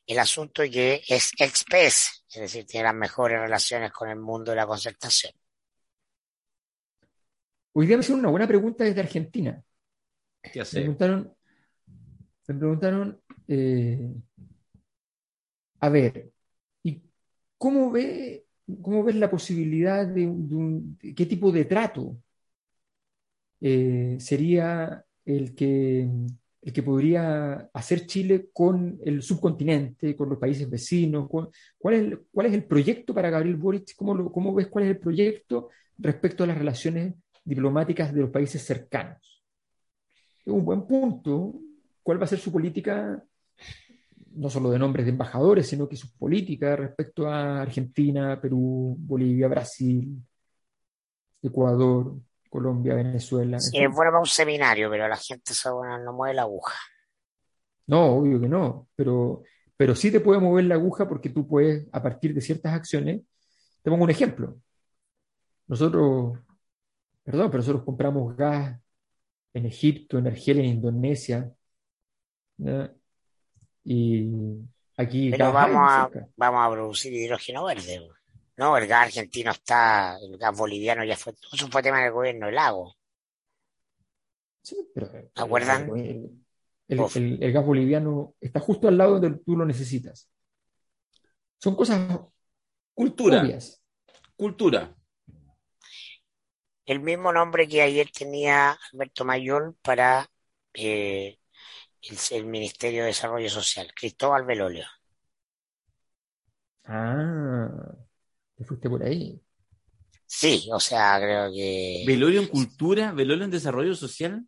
[0.07, 4.19] el asunto y que es ex PS, es decir, tiene las mejores relaciones con el
[4.19, 5.33] mundo de la concertación.
[7.73, 9.63] Hoy día me hicieron una buena pregunta desde Argentina.
[10.55, 11.33] Me preguntaron,
[12.49, 14.13] me preguntaron eh,
[15.81, 16.33] a ver,
[16.83, 17.03] ¿y
[17.59, 18.47] cómo, ve,
[18.83, 22.17] cómo ves la posibilidad de, un, qué tipo de trato
[23.61, 26.09] eh, sería el que,
[26.63, 31.29] el que podría hacer Chile con el subcontinente, con los países vecinos?
[31.29, 33.95] ¿Cuál es, cuál es el proyecto para Gabriel Boric?
[33.97, 37.15] ¿Cómo, ¿Cómo ves cuál es el proyecto respecto a las relaciones
[37.45, 39.36] diplomáticas de los países cercanos?
[40.53, 41.55] Un buen punto
[42.07, 43.21] cuál va a ser su política,
[44.37, 49.49] no solo de nombres de embajadores, sino que su política respecto a Argentina, Perú, Bolivia,
[49.49, 50.17] Brasil,
[51.43, 52.15] Ecuador,
[52.49, 53.59] Colombia, Venezuela.
[53.59, 56.79] Sí, es bueno para un seminario, pero la gente no mueve la aguja.
[57.89, 59.43] No, obvio que no, pero,
[59.77, 63.23] pero sí te puede mover la aguja porque tú puedes, a partir de ciertas acciones,
[63.83, 64.57] te pongo un ejemplo.
[65.67, 66.39] Nosotros,
[67.25, 68.79] perdón, pero nosotros compramos gas
[69.57, 71.53] en Egipto, en Argelia, en Indonesia,
[73.85, 74.31] y
[74.97, 76.29] aquí Pero gas vamos a, cerca.
[76.37, 78.01] vamos a producir hidrógeno verde.
[78.57, 82.47] No, el gas argentino está, el gas boliviano ya fue, eso fue tema del gobierno
[82.47, 82.95] del lago.
[84.63, 85.91] Sí, pero, pero ¿Acuerdan?
[85.97, 86.31] el,
[86.89, 90.29] el- el- el gas boliviano está justo al lado donde tú lo necesitas.
[91.59, 92.19] Son cosas
[92.95, 93.83] Cultura, obvias.
[94.37, 94.95] cultura.
[96.87, 100.27] El mismo nombre que ayer tenía Alberto Mayol para
[100.75, 101.39] eh,
[102.03, 104.87] el, el Ministerio de Desarrollo Social, Cristóbal Belolio.
[106.85, 107.69] Ah,
[108.57, 109.41] te fuiste por ahí.
[110.27, 114.47] Sí, o sea, creo que Velorio en cultura, velorio en desarrollo social.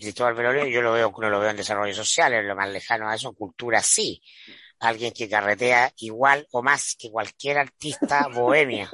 [0.00, 3.08] Cristóbal Belolio yo lo veo, no lo veo en desarrollo social, es lo más lejano
[3.08, 4.20] a eso, en cultura sí.
[4.82, 8.88] Alguien que carretea igual o más que cualquier artista bohemio,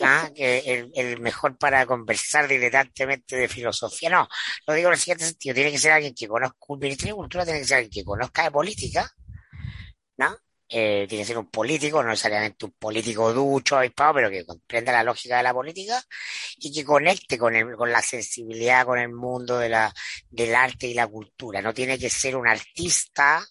[0.00, 0.28] ¿ah?
[0.34, 4.10] que el, el mejor para conversar diletantemente de filosofía.
[4.10, 4.28] No,
[4.66, 7.18] lo digo en el siguiente sentido, tiene que ser alguien que conozca, un Ministerio de
[7.18, 9.10] Cultura tiene que ser alguien que conozca de política,
[10.16, 10.36] ¿no?
[10.72, 14.92] Eh, tiene que ser un político, no necesariamente un político ducho, avispado, pero que comprenda
[14.92, 16.00] la lógica de la política
[16.58, 19.92] y que conecte con el, con la sensibilidad, con el mundo de la,
[20.28, 21.60] del arte y la cultura.
[21.60, 23.44] No tiene que ser un artista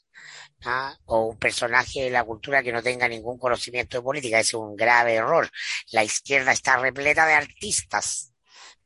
[0.66, 0.98] ¿ah?
[1.06, 4.40] o un personaje de la cultura que no tenga ningún conocimiento de política.
[4.40, 5.50] Es un grave error.
[5.92, 8.34] La izquierda está repleta de artistas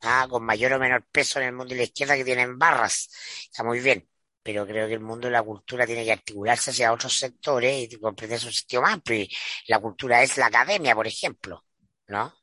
[0.01, 0.27] ¿ah?
[0.29, 3.09] con mayor o menor peso en el mundo de la izquierda que tienen barras.
[3.45, 4.07] Está muy bien.
[4.43, 7.99] Pero creo que el mundo de la cultura tiene que articularse hacia otros sectores y
[7.99, 9.25] comprenderse un sentido más amplio.
[9.67, 11.63] La cultura es la academia, por ejemplo,
[12.07, 12.33] ¿no?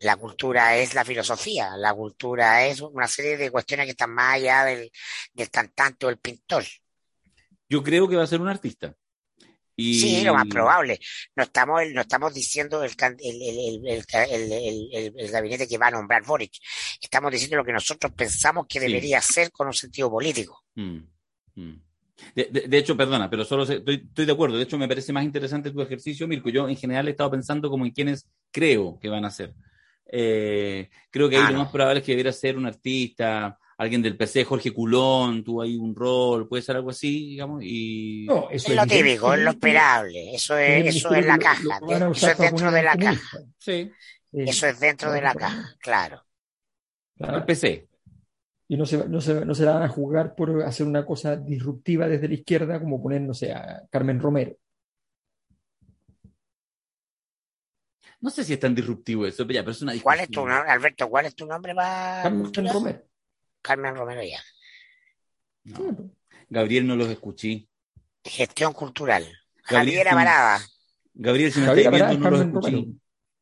[0.00, 4.34] La cultura es la filosofía, la cultura es una serie de cuestiones que están más
[4.34, 4.90] allá del,
[5.32, 6.64] del cantante o el pintor.
[7.74, 8.94] Yo creo que va a ser un artista.
[9.76, 9.98] Y...
[9.98, 11.00] Sí, lo más probable.
[11.34, 16.52] No estamos, no estamos diciendo el, el, el, el, gabinete que va a nombrar Boric.
[17.02, 18.86] Estamos diciendo lo que nosotros pensamos que Sí.
[18.86, 20.62] debería ser con un sentido político.
[20.76, 20.98] Mm,
[21.56, 21.82] mm.
[22.36, 24.56] De, de- de hecho, perdona, pero solo estoy, estoy de acuerdo.
[24.56, 26.50] De hecho, me parece más interesante tu ejercicio, Mirko.
[26.50, 29.52] Yo en general he estado pensando como en quienes creo que van a ser.
[30.06, 34.02] Eh, creo que ahí Ah, lo más probable es que debiera ser un artista, alguien
[34.02, 38.48] del PC, Jorge Culón, tuvo ahí un rol, puede ser algo así, digamos, y No,
[38.50, 40.34] eso Es lo evidente- típico, es lo esperable.
[40.34, 41.62] Eso es, eso es la caja.
[41.80, 43.38] lo van a Eso es dentro de la caja.
[43.58, 43.90] sí,
[44.32, 46.24] Eso es dentro de la caja, claro.
[47.16, 47.36] claro.
[47.38, 47.88] el PC.
[48.66, 51.36] Y no se, no, se, no se la van a jugar por hacer una cosa
[51.36, 54.56] disruptiva desde la izquierda, como poner, no sé, a Carmen Romero.
[58.20, 60.40] No sé si es tan disruptivo eso, pero ya, pero es una ¿Cuál es tu
[60.40, 60.54] discusión.
[60.56, 61.08] nombre, Alberto?
[61.10, 62.72] ¿Cuál es tu nombre para Carmen?
[62.72, 63.02] Romero.
[63.64, 64.42] Carmen Romero ya.
[65.64, 66.12] No,
[66.50, 67.66] Gabriel no los escuché.
[68.22, 69.22] Gestión cultural.
[69.66, 70.10] Gabriel, Javiera.
[70.12, 70.60] Parada.
[71.14, 72.76] Gabriel, si me Javier estáis viendo, es no los Carmen escuché.
[72.76, 72.98] Romero.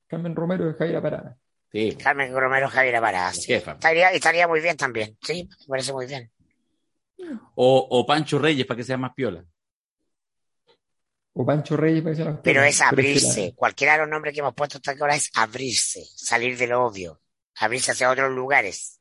[0.06, 1.36] Carmen Romero es Javier Parada.
[1.72, 3.32] Sí, Carmen Romero, Javiera Parada.
[3.32, 3.52] sí.
[3.52, 5.16] Estaría, estaría muy bien también.
[5.22, 6.30] Sí, me parece muy bien.
[7.56, 9.44] O, o Pancho Reyes, para que sea más piola.
[11.34, 12.70] O Pancho Reyes, parece las Pero cosas.
[12.74, 13.46] es que abrirse.
[13.48, 16.84] la- Cualquiera de los nombres que hemos puesto hasta ahora es abrirse, salir de lo
[16.84, 17.20] obvio,
[17.56, 19.00] abrirse hacia otros lugares.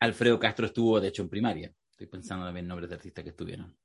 [0.00, 1.72] Alfredo Castro estuvo, de hecho, en primaria.
[1.90, 3.76] Estoy pensando también en nombres de artistas que estuvieron.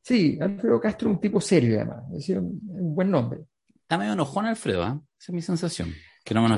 [0.00, 2.04] Sí, Alfredo Castro es un tipo serio, además.
[2.10, 3.46] Es decir, un, un buen nombre.
[3.80, 5.00] Está medio enojón Alfredo, ¿ah?
[5.18, 5.94] Esa es mi sensación.
[6.24, 6.56] Que no me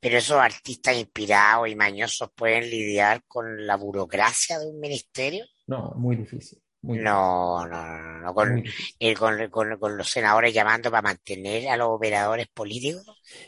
[0.00, 5.44] pero esos artistas inspirados y mañosos pueden lidiar con la burocracia de un ministerio.
[5.66, 6.58] No, muy difícil.
[6.82, 8.62] No, no, no, no, con,
[8.98, 13.04] eh, con, con- con los senadores llamando para mantener a los operadores políticos.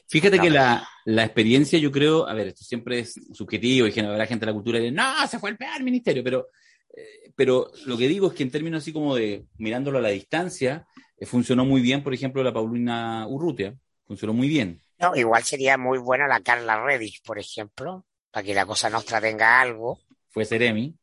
[0.09, 0.43] Fíjate No.
[0.43, 4.27] que la, la experiencia, yo creo, a ver, esto siempre es subjetivo y gen- habrá
[4.27, 6.48] gente de la cultura dice, no, se fue el peor ministerio, pero,
[6.97, 10.09] eh, pero lo que digo es que en términos así como de mirándolo a la
[10.11, 10.86] distancia,
[11.19, 13.74] eh, funcionó muy bien, por ejemplo, la Paulina Urrutia,
[14.06, 14.81] funcionó muy bien.
[14.98, 19.20] No, igual sería muy buena la Carla Reddish, por ejemplo, para que la cosa nostra
[19.20, 20.01] tenga algo.
[20.31, 20.97] Fue Ceremi,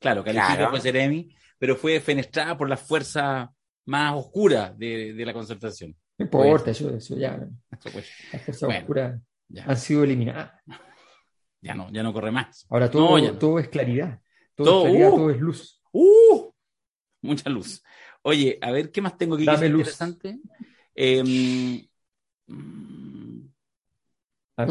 [0.00, 0.70] claro, califica Claro.
[0.70, 3.50] fue Ceremi, pero fue fenestrada por las fuerzas
[3.84, 5.94] más oscuras de, de la concertación.
[6.16, 7.36] No importa, eso, eso ya.
[7.70, 8.80] Las fuerzas Bueno.
[8.80, 10.52] oscuras ya, han sido eliminadas.
[11.60, 12.66] ya no, ya no corre más.
[12.70, 13.38] Ahora todo, No, ya no.
[13.38, 14.20] todo es claridad.
[14.54, 15.16] Todo, Todo, es claridad, uh.
[15.16, 15.82] todo es luz.
[15.92, 16.50] ¡Uh!
[17.22, 17.82] Mucha luz.
[18.22, 19.80] Oye, a ver, ¿qué más tengo aquí que Dame es luz.
[19.80, 20.38] interesante?
[20.94, 21.22] Eh,
[22.46, 23.40] mm,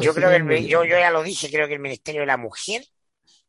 [0.02, 2.84] Yo creo que el yo ya lo dije, creo que el Ministerio de la Mujer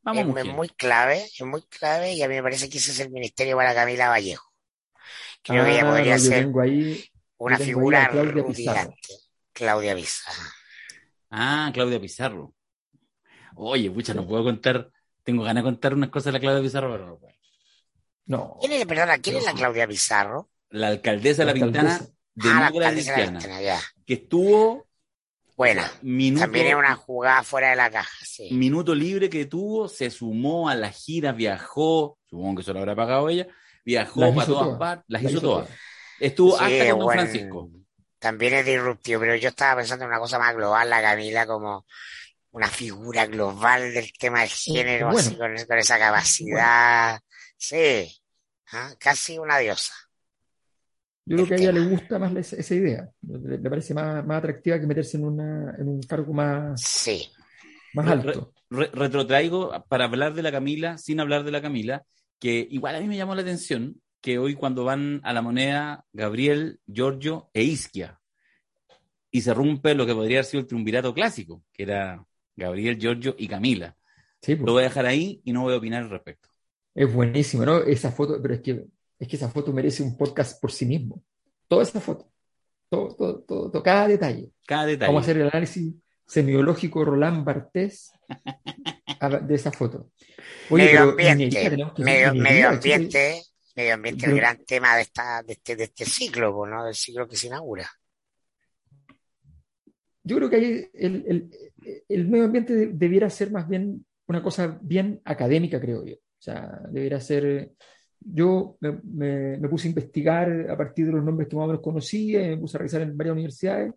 [0.02, 0.46] vamos, es, mujer.
[0.46, 3.10] es muy clave, es muy clave y a mí me parece que ese es el
[3.10, 4.52] ministerio para Camila Vallejo.
[5.42, 7.04] Creo que ella Ah, podría ser tengo ahí,
[7.38, 8.94] una figura a Claudia Pizarro.
[9.52, 10.50] Claudia Pizarro.
[11.30, 12.54] Ah, Claudia Pizarro.
[13.56, 14.90] Oye, pucha, no puedo contar.
[15.22, 17.34] Tengo ganas de contar unas cosas de la Claudia Pizarro, pero no puedo.
[18.26, 18.56] No.
[18.60, 20.50] ¿Quién es, perdona, quién es la Claudia Pizarro?
[20.70, 22.14] La alcaldesa de La La Pintana, alcaldesa.
[22.38, 23.80] Ah, la demócrata alcaldesa de la cristiana, Pintana, ya.
[24.06, 24.89] que estuvo
[25.60, 25.92] Buena.
[26.00, 28.48] minuto, También es una jugada fuera de la caja, sí.
[28.50, 32.96] minuto libre que tuvo, se sumó a las giras, viajó, supongo que eso lo habrá
[32.96, 33.46] pagado ella,
[33.84, 34.78] viajó Las para hizo todas todas.
[34.78, 35.68] partes, las La hizo hizo todas.
[35.68, 35.80] todas.
[36.18, 37.70] Estuvo Sí, hasta con Don bueno, Francisco.
[38.18, 41.86] También es disruptivo, pero yo estaba pensando en una cosa más global, la Camila como
[42.52, 45.18] una figura global del tema del género, bueno.
[45.28, 47.20] así con, con esa capacidad.
[47.56, 48.10] Sí,
[48.72, 49.94] ah, casi una diosa.
[51.30, 53.10] Yo creo que a ella le gusta más esa, esa idea.
[53.22, 57.30] Le, le parece más, más atractiva que meterse en, una, en un cargo más, Sí,
[57.92, 58.54] más Re- alto.
[58.70, 62.04] Re- retrotraigo para hablar de la Camila, sin hablar de la Camila,
[62.38, 66.04] que igual a mí me llamó la atención que hoy cuando van a la moneda
[66.12, 68.20] Gabriel, Giorgio e Isquia,
[69.30, 72.24] y se rompe lo que podría haber sido el triunvirato clásico, que era
[72.56, 73.96] Gabriel, Giorgio y Camila.
[74.42, 74.66] Sí, pues.
[74.66, 76.48] Lo voy a dejar ahí y no voy a opinar al respecto.
[76.94, 77.78] Es buenísimo, ¿no?
[77.82, 78.84] Esa foto, pero es que,
[79.20, 81.22] es que esa foto merece un podcast por sí mismo.
[81.68, 82.32] Toda esa foto.
[82.88, 84.50] Todo, todo, todo, todo, cada detalle.
[84.66, 85.08] Cada detalle.
[85.08, 85.94] Vamos a hacer el análisis
[86.26, 88.10] semiológico Roland Barthes
[89.20, 90.10] a- de esa foto.
[90.70, 93.42] Oye, medio ambiente, medio, ambiente,
[93.76, 96.84] medio ambiente, el gran tema de esta, de este, de este ciclo, ¿no?
[96.84, 97.88] Del ciclo que se inaugura.
[100.22, 101.50] Yo creo que ahí el, el-
[102.08, 106.14] el medio ambiente de- debiera ser más bien una cosa bien académica, creo yo.
[106.14, 107.72] O sea, debiera ser.
[108.20, 112.40] Yo me, puse a investigar a partir de los nombres que más o menos conocía,
[112.40, 113.94] me puse a revisar en varias universidades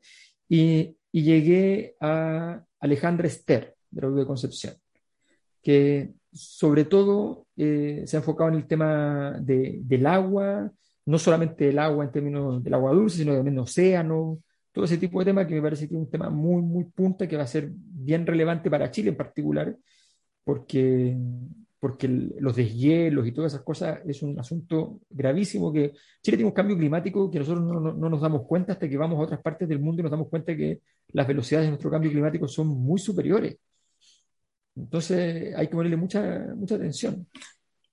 [0.49, 4.73] y, llegué a Alejandra Ester, de la U de Concepción,
[5.61, 10.71] que sobre todo eh, se ha enfocado en el tema de- del agua,
[11.05, 14.39] no solamente el agua en términos del agua dulce, sino también océano,
[14.73, 17.27] todo ese tipo de temas que me parece que es un tema muy, muy punta,
[17.27, 19.77] que va a ser bien relevante para Chile en particular,
[20.43, 21.15] porque,
[21.83, 25.91] porque el- los deshielos y todas esas cosas es un asunto gravísimo, que
[26.21, 28.95] Chile tiene un cambio climático que nosotros no, no- no nos damos cuenta hasta que
[28.95, 30.79] vamos a otras partes del mundo y nos damos cuenta que
[31.09, 33.57] las velocidades de nuestro cambio climático son muy superiores.
[34.77, 36.21] Entonces hay que ponerle mucha,
[36.55, 37.27] mucha atención.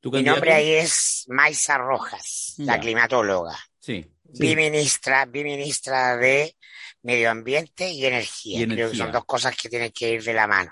[0.00, 4.06] ¿Tu Mi nombre ahí es Maisa Rojas, la climatóloga, Sí.
[4.32, 4.40] Sí.
[4.40, 6.54] biministra, biministra de
[7.02, 8.60] Medio Ambiente y Energía.
[8.60, 9.04] Y Creo que energía.
[9.04, 10.70] son dos cosas que tienen que ir de la mano.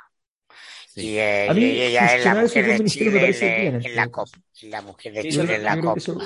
[0.99, 1.09] Sí.
[1.13, 3.47] Y, eh, A mí, y ella es la mujer dos de ministerios me Chile parece
[3.47, 4.29] en, bien, en en la COP.
[4.83, 5.97] mujer de Chile en la COP.
[5.99, 6.19] eso-.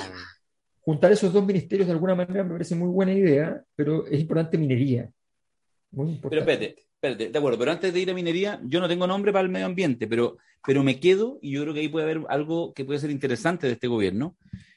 [0.81, 4.59] Juntar esos dos ministerios de alguna manera me parece muy buena idea, pero es importante
[4.59, 5.11] minería.
[5.91, 6.53] Muy Pero importante.
[6.53, 9.45] espérate, espérate, de acuerdo, pero antes de ir a minería, yo no tengo nombre para
[9.45, 12.73] el medio ambiente, pero, pero me quedo, y yo creo que ahí puede haber algo
[12.75, 14.37] que puede ser interesante de este gobierno,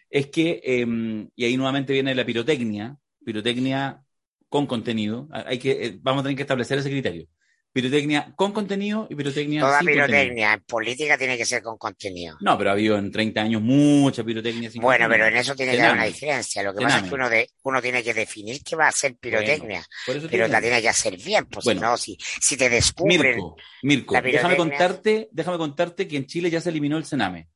[0.10, 4.04] es que, eh, y ahí nuevamente viene la pirotecnia, pirotecnia
[4.50, 7.28] con contenido, hay que, eh, vamos a tener que establecer ese criterio.
[7.76, 10.08] Pirotecnia con contenido y pirotecnia Toda sin contenido.
[10.08, 12.38] pirotecnia en política tiene que ser con contenido.
[12.40, 15.74] No, pero ha habido en 30 años mucha pirotecnia sin Bueno, pero en eso tiene
[15.74, 16.64] que haber una diferencia.
[16.64, 16.94] Lo que Tename.
[16.94, 19.84] pasa es que uno, de, uno tiene que definir qué va a ser pirotecnia,
[20.32, 21.82] pero la tiene que hacer bien, pues Bueno.
[21.82, 26.50] si no, si, si te descubren, Mirko, Mirko, déjame contarte, déjame contarte que en Chile
[26.50, 27.50] ya se eliminó el Sename.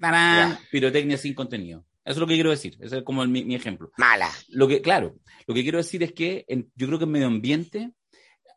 [0.00, 0.58] ¡Tarán!
[0.70, 1.84] Pirotecnia sin contenido.
[2.04, 2.76] Eso es lo que quiero decir.
[2.80, 3.92] Ese es como el- mi, mi ejemplo.
[3.98, 4.30] mala.
[4.48, 5.16] Lo que, claro,
[5.46, 7.90] lo que quiero decir es que en- yo creo que en medio ambiente,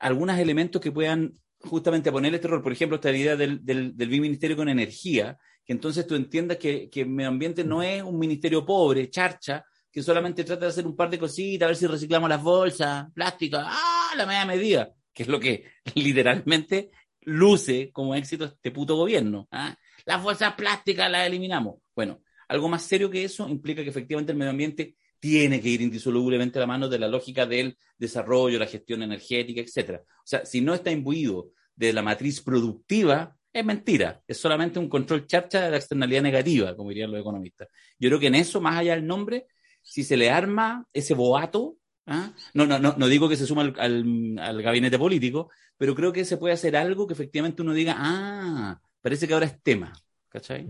[0.02, 4.10] algunos elementos que puedan justamente poner este rol, por ejemplo, esta idea del, del, del
[4.10, 8.66] ministerio con energía, que entonces tú entiendas que, que medio ambiente no es un ministerio
[8.66, 12.30] pobre, charcha, que solamente trata de hacer un par de cositas, a ver si reciclamos
[12.30, 14.14] las bolsas, plástico, ¡ah!
[14.18, 15.66] La media medida, que es lo que
[15.96, 16.92] literalmente
[17.22, 19.48] luce como éxito este puto gobierno.
[19.52, 19.76] ¿ah?
[20.06, 21.76] Las bolsas plásticas las eliminamos.
[21.96, 25.82] Bueno, algo más serio que eso implica que efectivamente el medio ambiente tiene que ir
[25.82, 30.04] indisolublemente a la mano de la lógica del desarrollo, la gestión energética, etcétera.
[30.06, 34.22] O sea, si no está imbuido de la matriz productiva, es mentira.
[34.28, 37.70] Es solamente un control charcha de la externalidad negativa, como dirían los economistas.
[38.00, 39.46] Yo creo que en eso, más allá del nombre,
[39.84, 41.78] si se le arma ese boato,
[42.08, 42.34] ¿ah?
[42.54, 46.12] no, no, no, no digo que se suma al, al- al gabinete político, pero creo
[46.14, 49.94] que se puede hacer algo que efectivamente uno diga, ah, parece que ahora es tema.
[50.30, 50.68] ¿Cachai?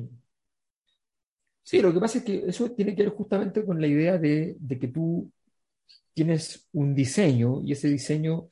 [1.71, 4.57] Sí, lo que pasa es que eso tiene que ver justamente con la idea de,
[4.77, 5.31] que tú
[6.13, 8.49] tienes un diseño y ese diseño,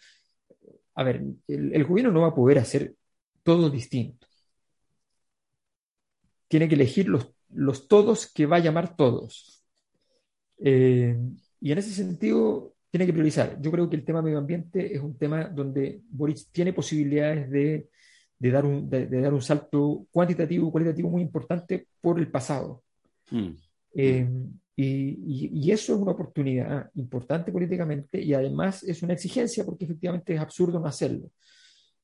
[0.95, 2.95] a ver, el, gobierno no va a poder hacer
[3.43, 4.25] todo distinto.
[6.47, 9.65] Tiene que elegir los, todos que va a llamar todos.
[10.59, 11.17] Eh,
[11.59, 13.61] y en ese sentido, tiene que priorizar.
[13.61, 17.89] Yo creo que el tema medio ambiente es un tema donde Boric tiene posibilidades de,
[18.39, 22.83] dar un, de dar un salto cuantitativo y cualitativo muy importante por el pasado.
[23.31, 23.49] Mm.
[23.95, 24.27] Eh,
[24.75, 29.85] y, y- y eso es una oportunidad importante políticamente y además es una exigencia porque
[29.85, 31.31] efectivamente es absurdo no hacerlo.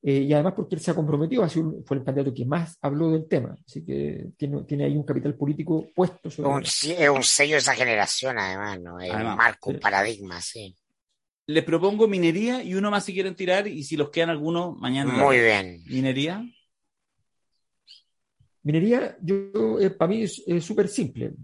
[0.02, 2.76] eh, y además porque él se ha comprometido, ha sido, fue el candidato que más
[2.82, 6.92] habló del tema, así que tiene, tiene ahí un capital político puesto sobre Un, sí,
[6.96, 9.00] es un sello de esa generación, además, ¿no?
[9.00, 10.76] Es Además, un marco, un paradigma, sí.
[11.48, 15.12] Les propongo minería y uno más si quieren tirar y si los quedan algunos, mañana.
[15.12, 15.82] Muy bien.
[15.86, 16.44] Minería.
[18.66, 21.34] Minería, yo, eh, para mí es súper simple.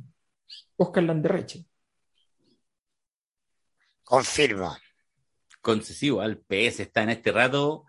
[0.77, 1.65] Oscar Landerreche.
[4.03, 4.77] Confirmo.
[5.61, 7.85] concesivo al PS está en este rato.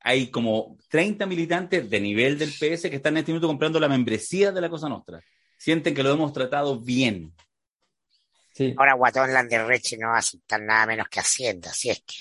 [0.00, 3.90] Hay como 30 militantes de nivel del PS que están en este minuto comprando la
[3.90, 5.22] membresía de la Cosa Nostra.
[5.58, 7.34] Sienten que lo hemos tratado bien.
[8.54, 8.74] Sí.
[8.78, 12.16] Ahora Guatón Landerreche no va a aceptar nada menos que Hacienda, si es que.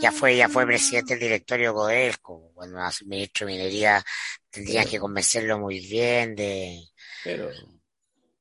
[0.00, 2.50] Ya fue, ya fue presidente del directorio Codelco.
[2.54, 4.02] Cuando hace ministro de Minería
[4.50, 6.80] tendrían que convencerlo muy bien de.
[7.24, 7.50] Pero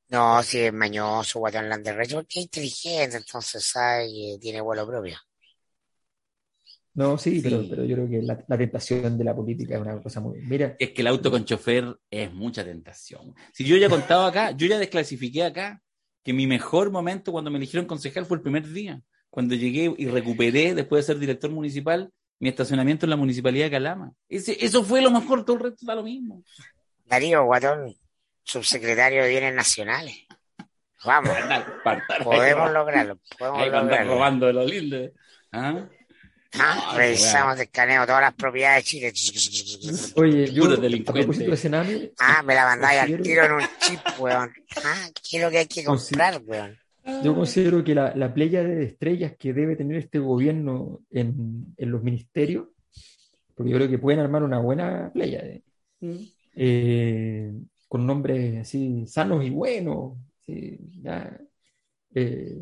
[0.10, 5.18] No, si es mañoso, Guatón Landerreche, porque es inteligente, entonces sabe que tiene vuelo propio.
[6.94, 7.42] No, sí, Sí.
[7.42, 10.40] Pero, pero yo creo que la, la tentación de la política es una cosa muy.
[10.42, 13.34] Mira, es que el auto con chofer es mucha tentación.
[13.54, 15.82] Si yo ya he contado acá, yo ya desclasifiqué acá
[16.24, 19.02] que mi mejor momento cuando me eligieron concejal fue el primer día,
[19.36, 22.10] cuando llegué y recuperé, después de ser director municipal,
[22.40, 24.14] mi estacionamiento en la municipalidad de Calama.
[24.30, 26.42] Ese, eso fue lo mejor, todo el resto da lo mismo.
[27.06, 27.94] Darío Guatón,
[28.44, 30.16] subsecretario de Bienes Nacionales.
[31.04, 31.32] Vamos,
[31.84, 34.14] Para- para podemos lograrlo, podemos ahí lograrlo.
[34.14, 35.12] robando de los lindes.
[35.52, 35.86] ¿Ah?
[36.58, 40.12] Ah, No, Revisamos, escaneo todas las propiedades de Chile.
[40.16, 41.24] oye, yo delincuente.
[41.26, 44.54] propósito de Sename, Ah, me la mandáis al tiro en un chip, weón.
[44.78, 46.78] Ah, ¿qué es lo que hay que comprar, weón?
[47.24, 51.92] Yo considero que la, la playa de estrellas que debe tener este gobierno en, en
[51.92, 52.68] los ministerios,
[53.54, 55.44] porque yo creo que pueden armar una buena playa,
[56.56, 57.54] eh,
[57.88, 60.18] con nombres así sanos y buenos.
[60.46, 61.40] sí, ya.
[62.14, 62.62] Eh,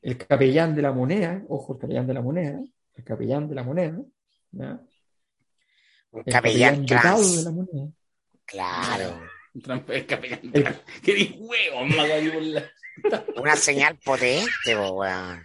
[0.00, 2.60] el capellán de la moneda, ojo, el capellán de la moneda,
[2.94, 4.02] el capellán de la moneda,
[4.52, 4.80] ¿ya?
[6.10, 7.88] Un el capellán dotado de la moneda.
[8.44, 9.20] Claro.
[9.62, 10.40] Trump es capellán.
[10.52, 10.64] El-
[11.02, 11.84] Que huevo,
[13.36, 15.42] Una señal potente, po, weón.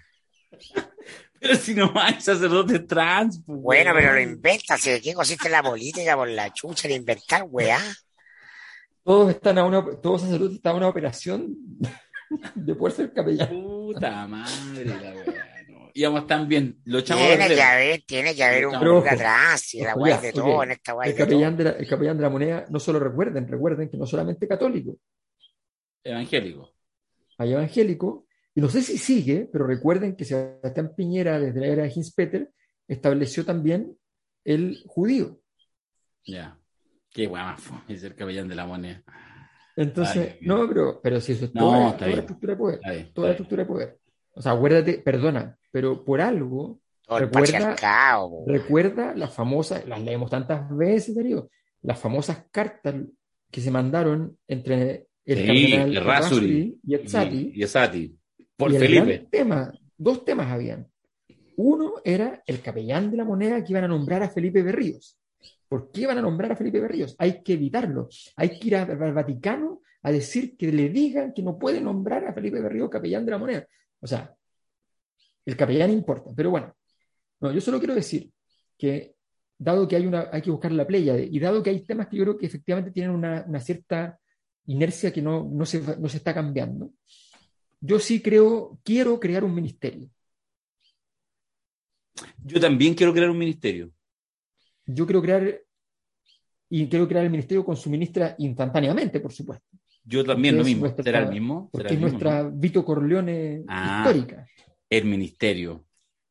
[1.39, 3.41] Pero si no hay sacerdotes trans.
[3.45, 4.83] pues, Bueno, pero lo inventas.
[4.83, 7.79] ¿De qué consiste la política por la chucha de inventar, weá?
[9.03, 11.55] Todos están a una, todos sacerdotes están a una operación
[12.55, 13.49] de poder ser capellán.
[13.49, 15.63] Puta madre, la weá.
[15.69, 15.89] no.
[15.93, 16.81] Íbamos tan bien.
[16.85, 19.73] Lo echamos a Tiene que haber, tiene que haber un ojo, atrás.
[19.75, 20.35] Y la weá es de ok.
[20.35, 21.09] todo en esta weá.
[21.09, 24.05] El capellán de la, el capellán de la moneda, no solo recuerden, recuerden que no
[24.05, 24.97] solamente católico,
[26.03, 26.76] Evangélico.
[27.37, 31.83] Hay evangélico, y no sé si sigue, pero recuerden que Sebastián Piñera, desde la era
[31.83, 32.51] de Hinspeter,
[32.87, 33.95] estableció también
[34.43, 35.39] el judío.
[36.25, 36.57] Ya.
[37.11, 37.39] Qué fue.
[37.87, 39.03] Es el capellán de la moneda.
[39.75, 42.75] Entonces, Ay, no, pero, pero si eso es No, toda, toda la estructura de poder,
[42.79, 43.99] Está bien, toda la estructura de poder.
[44.33, 47.75] O sea, acuérdate, perdona, pero por algo, Todo recuerda-
[48.47, 51.49] recuerda las famosas, las leemos tantas veces, Darío,
[51.83, 52.95] las famosas cartas
[53.51, 58.17] que se mandaron entre el Sí, cardenal Rasuri y Ezzati, Y.
[58.55, 59.05] Por Y el Felipe.
[59.17, 60.87] gran tema, dos temas habían.
[61.57, 65.19] Uno era el capellán de la moneda que iban a nombrar a Felipe Berríos.
[65.67, 67.15] ¿Por qué iban a nombrar a Felipe Berríos?
[67.19, 68.07] Hay que evitarlo.
[68.35, 72.33] Hay que ir al Vaticano a decir que le digan que no puede nombrar a
[72.33, 73.67] Felipe Berríos capellán de la moneda.
[73.99, 74.33] O sea,
[75.45, 76.31] el capellán importa.
[76.35, 76.73] Pero bueno,
[77.41, 78.31] no, yo solo quiero decir
[78.77, 79.15] que
[79.57, 82.17] dado que hay, una, hay que buscar la playa y dado que hay temas que
[82.17, 84.19] yo creo que efectivamente tienen una, una cierta
[84.67, 86.91] inercia que no, no, se, va- no se está cambiando,
[87.81, 90.09] yo sí creo, quiero crear un ministerio.
[92.43, 93.91] Yo también quiero crear un ministerio.
[94.85, 95.61] Yo quiero crear,
[96.69, 99.65] y quiero crear el ministerio con su ministra instantáneamente, por supuesto,
[100.03, 100.81] Yo también Porque lo mismo.
[100.85, 101.69] nuestra- ¿Será el mismo?
[101.69, 102.19] porque ¿Será es mismo?
[102.19, 104.03] nuestra Vito Corleone Ah.
[104.05, 104.47] histórica.
[104.89, 105.85] El ministerio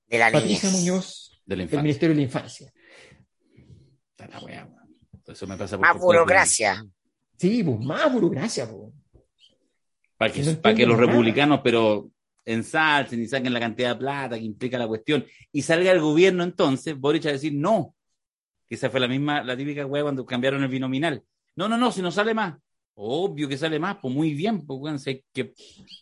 [0.06, 0.80] De la Patricia niñez.
[0.80, 2.72] Muñoz, de la el ministerio de la infancia.
[4.10, 4.68] Está la.
[5.26, 6.86] Eso me pasa por Más por- burocracia.
[7.38, 8.92] Sí, pues más burocracia, pues.
[10.16, 11.06] Para que, No para que los nada.
[11.10, 12.10] republicanos, pero
[12.44, 15.24] ensalcen y saquen la cantidad de plata que implica la cuestión.
[15.52, 17.94] Y salga el gobierno entonces, Boric a decir no.
[18.66, 21.22] Que esa fue la misma, la típica weá cuando cambiaron el binominal.
[21.56, 22.56] No, no, no, si no sale más.
[22.94, 25.52] Obvio que sale más, pues muy bien, pues si que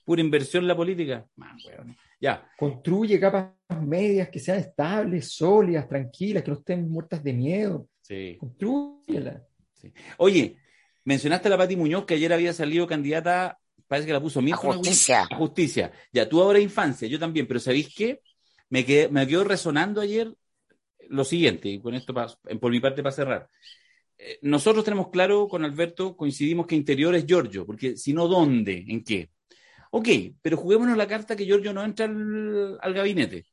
[0.05, 1.27] pura inversión en la política.
[1.36, 1.97] Más weón.
[2.20, 3.51] Ya, Construye capas
[3.82, 7.89] medias que sean estables, sólidas, tranquilas, que no estén muertas de miedo.
[8.01, 8.36] sí.
[8.39, 9.43] Construyela.
[10.19, 10.56] Oye,
[11.05, 14.43] mencionaste a la Pati Muñoz que ayer había salido candidata, parece que la puso A
[14.43, 15.23] Mirko algún- justicia.
[15.31, 15.93] a justicia.
[16.13, 18.21] Ya, tú ahora infancia, yo también, pero ¿sabéis qué?
[18.71, 20.33] Me, quedé- me quedó resonando ayer
[21.09, 23.49] lo siguiente, y con esto por mi parte para cerrar.
[24.17, 28.85] Eh, Nosotros tenemos claro con Alberto, coincidimos que interior es Giorgio, porque si no, ¿dónde?
[28.89, 29.29] ¿En qué?
[29.91, 30.09] Ok,
[30.41, 33.45] pero juguémonos la carta que Giorgio no entra al, al gabinete,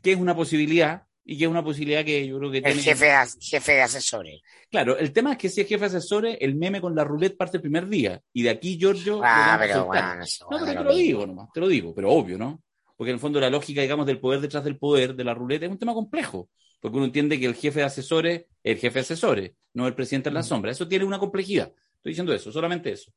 [0.00, 2.82] que es una posibilidad, y que es una posibilidad que yo creo que El tiene.
[2.82, 4.40] jefe de, jefe de asesores.
[4.70, 7.36] Claro, el tema es que si es jefe de asesores, el meme con la roulette
[7.36, 8.20] parte el primer día.
[8.32, 9.20] Y de aquí Giorgio.
[9.22, 12.10] Ah, pero bueno, No, bueno, pero te lo lo digo nomás, te lo digo, pero
[12.10, 12.62] obvio, ¿no?
[12.96, 15.66] Porque en el fondo la lógica, digamos, del poder detrás del poder, de la ruleta,
[15.66, 16.48] es un tema complejo.
[16.80, 19.94] Porque uno entiende que el jefe de asesores es el jefe de asesores, no el
[19.94, 20.72] presidente en la sombra.
[20.72, 21.72] Eso tiene una complejidad.
[21.96, 23.12] Estoy diciendo eso, solamente eso.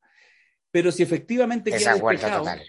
[0.70, 2.62] Pero si efectivamente queda Desacuerdo despejado, total.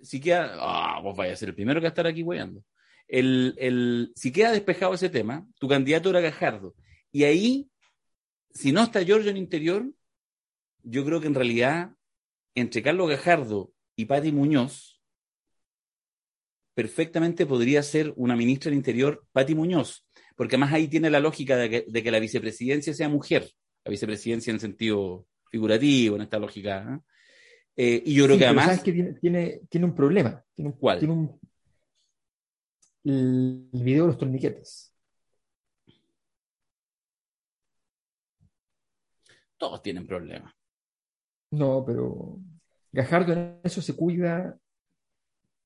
[0.00, 2.62] si queda, ah, vos vaya a ser el primero que va a estar aquí weyando.
[3.10, 6.76] El, el, si queda despejado ese tema, tu candidato era Gajardo.
[7.10, 7.68] Y ahí,
[8.54, 9.90] si no está Giorgio en interior,
[10.84, 11.90] yo creo que en realidad,
[12.54, 15.00] entre Carlos Gajardo y Pati Muñoz,
[16.72, 20.06] perfectamente podría ser una ministra del Interior, Pati Muñoz,
[20.36, 23.50] porque además ahí tiene la lógica de que, de que la vicepresidencia sea mujer,
[23.84, 26.86] la vicepresidencia en sentido figurativo, en esta lógica.
[26.94, 27.00] ¿eh?
[27.76, 28.66] Eh, y yo creo Sí, que además...
[28.66, 30.44] sabes que tiene, tiene, tiene un problema.
[30.54, 31.00] Tiene un, ¿Cuál?
[31.00, 31.40] Tiene un,
[33.04, 34.92] el, el video de los torniquetes.
[39.56, 40.52] Todos tienen problemas.
[41.50, 42.38] No, pero
[42.92, 44.56] Gajardo en eso se cuida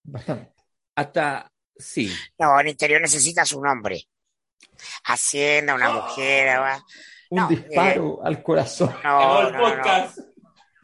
[0.02, 0.52] bastante.
[0.96, 4.08] Hasta, sí, No, en interior necesita su nombre.
[5.04, 6.58] Hacienda, una mujer.
[6.58, 6.84] va.
[7.30, 8.94] Un No, disparo al corazón.
[9.04, 10.12] No, no, no.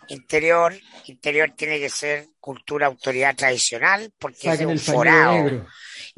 [0.09, 0.75] Interior,
[1.07, 5.33] interior tiene que ser cultura autoridad tradicional porque es un el forado.
[5.35, 5.67] negro.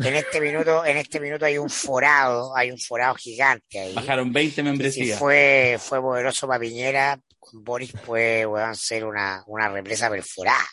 [0.04, 3.94] En este minuto, en este minuto hay un forado, hay un forado gigante ahí.
[3.94, 5.18] bajaron 20 Si membresías.
[5.18, 10.64] fue, fue poderoso para Piñera, con Boris puede weón, ser una, una represa perforada.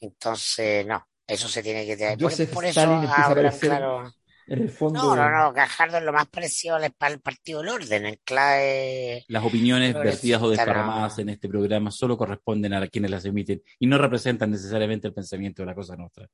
[0.00, 2.18] Entonces, no, eso se tiene que tener.
[2.18, 4.12] Por, por eso a aparecer claro.
[4.46, 4.98] En el fondo.
[5.02, 9.24] No, no, no, Gajardo es lo más parecido al, al Partido del Orden, en clave.
[9.28, 11.22] Las opiniones vertidas o desparramadas no.
[11.22, 15.62] en este programa solo corresponden a quienes las emiten y no representan necesariamente el pensamiento
[15.62, 16.26] de la cosa nuestra.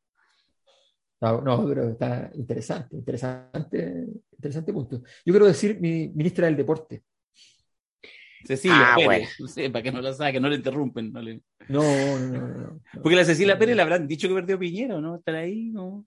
[1.21, 4.99] No, no, pero está interesante, interesante, interesante punto.
[5.25, 7.03] Yo quiero decir mi ministra del Deporte.
[8.45, 11.13] Cecilia Ah, Pérez, no sé, para que no la saque, no le interrumpen.
[11.13, 11.83] no le- No,
[12.19, 12.81] no, no, no, no.
[13.03, 15.17] Porque la Cecilia Pérez le habrán dicho que perdió Piñero, ¿no?
[15.17, 16.05] Estar ahí, ¿no?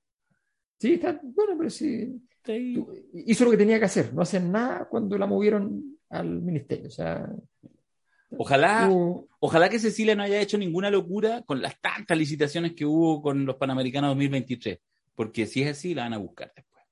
[0.79, 2.21] Sí, está, bueno, pero sí.
[2.38, 2.75] Está ahí.
[2.75, 2.93] tú-
[3.25, 6.88] hizo lo que tenía que hacer, no hacer nada cuando la movieron al ministerio.
[6.88, 7.27] O sea,
[8.38, 12.85] Ojalá, hubo- ojalá que Cecilia no haya hecho ninguna locura con las tantas licitaciones que
[12.85, 14.79] hubo con los Panamericanos 2023,
[15.18, 16.84] porque si es así, la van a buscar después.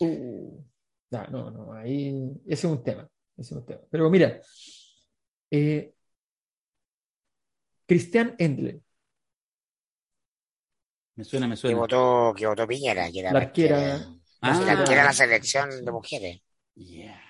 [0.00, 0.64] uh,
[1.10, 3.02] no, no, no, ahí ese es un tema,
[3.36, 3.80] ese es un tema.
[3.90, 4.40] Pero mira,
[5.50, 5.92] eh,
[7.86, 8.80] Christian Endler,
[11.14, 11.76] Me suena, me Que suena.
[11.78, 14.08] votó, que votó Piñera, que era La arquera-
[14.40, 14.60] Ah.
[14.64, 16.40] la arquera de la selección de mujeres.
[16.74, 17.20] Yeah.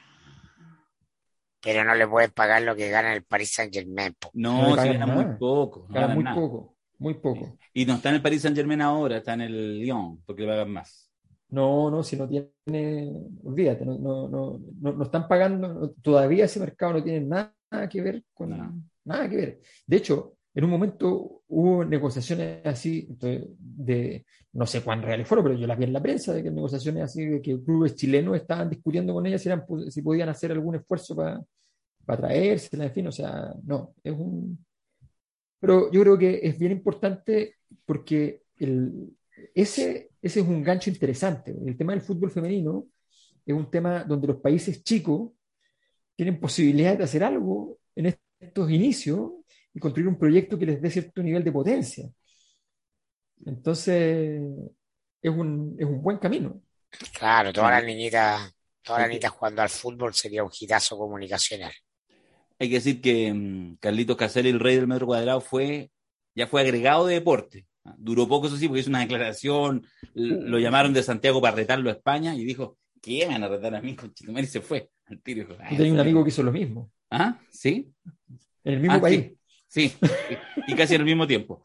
[1.61, 4.15] Pero no le puedes pagar lo que gana el Paris Saint Germain.
[4.35, 5.15] No No, ganan nada.
[5.15, 5.87] muy poco.
[5.89, 6.37] no gana muy nada.
[6.37, 6.72] poco,
[7.03, 7.59] muy poco.
[7.75, 10.49] Y no está en el Paris Saint Germain ahora, está en el Lyon, porque le
[10.49, 11.11] pagan más.
[11.51, 13.13] No, no, si no tiene,
[13.45, 18.01] olvídate, no, no, no, no, no están pagando, todavía ese mercado no tiene nada que
[18.01, 18.83] ver con No.
[19.05, 19.61] nada que ver.
[19.87, 24.25] De hecho, en un momento hubo negociaciones así de, de-
[24.55, 27.03] no sé cuán reales fueron, pero yo las vi en la prensa de que negociaciones
[27.05, 30.77] así de que clubes chilenos estaban discutiendo con ellas si, eran, si podían hacer algún
[30.77, 31.41] esfuerzo para
[32.21, 34.65] traérsela, en fin, o sea, no, es un
[35.63, 39.17] pero yo creo que es bien importante porque el,
[39.55, 41.55] ese, ese es un gancho interesante.
[41.65, 42.89] El tema del fútbol femenino
[43.47, 45.31] es un tema donde los países chicos
[46.17, 49.31] tienen posibilidad de hacer algo en estos inicios
[49.73, 52.11] y construir un proyecto que les dé cierto nivel de potencia.
[53.47, 54.43] Entonces,
[55.23, 56.61] es un, es un buen camino.
[57.17, 58.53] Claro, todas las niñitas,
[58.83, 61.73] todas las niñitas jugando al fútbol sería un hitazo comunicacional.
[62.63, 65.91] Hay que decir que mm, Carlitos Caselli, el rey del metro cuadrado, fue,
[66.37, 67.67] ya fue agregado de deporte.
[67.85, 69.85] Ah, Duró poco, eso sí, porque hizo una declaración,
[70.15, 73.81] lo llamaron de Santiago para retarlo a España y dijo, ¿qué van a retar a
[73.83, 73.97] mí?
[74.29, 75.41] Y se fue al tiro.
[75.41, 76.03] y dijo, "Ah, Yo tenía un sí".
[76.03, 77.37] amigo que hizo lo mismo, ¿Ah?
[77.51, 77.93] ¿Sí?
[78.63, 79.33] en el mismo Ah, país.
[79.67, 79.97] Sí, sí,
[80.69, 81.65] y casi al mismo tiempo.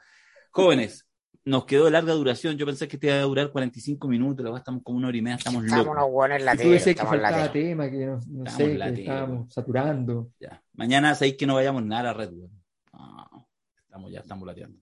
[0.50, 1.07] Jóvenes,
[1.48, 2.58] nos quedó de larga duración.
[2.58, 5.22] Yo pensé que este iba a durar 45 minutos, luego estamos como una hora y
[5.22, 5.98] media, estamos Estamos locos.
[6.02, 7.54] unos buenos tú lateros, decías que estamos faltaba lateros.
[7.70, 9.00] tema, que no, no Estamos sé, que lateros.
[9.00, 10.32] estábamos saturando.
[10.40, 10.62] Ya.
[10.74, 12.32] Mañana sabéis que no vayamos nada a la red.
[12.34, 12.52] weón.
[12.94, 13.48] No,
[13.82, 14.80] estamos ya, estamos lateando.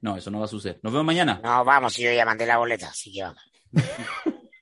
[0.00, 0.80] No, eso no va a suceder.
[0.82, 1.40] Nos vemos mañana.
[1.42, 3.42] No, vamos, yo ya mandé la boleta, así que vamos.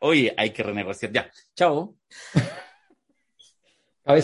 [0.00, 1.12] Oye, hay que renegociar.
[1.12, 1.30] Ya.
[1.54, 1.96] Chao.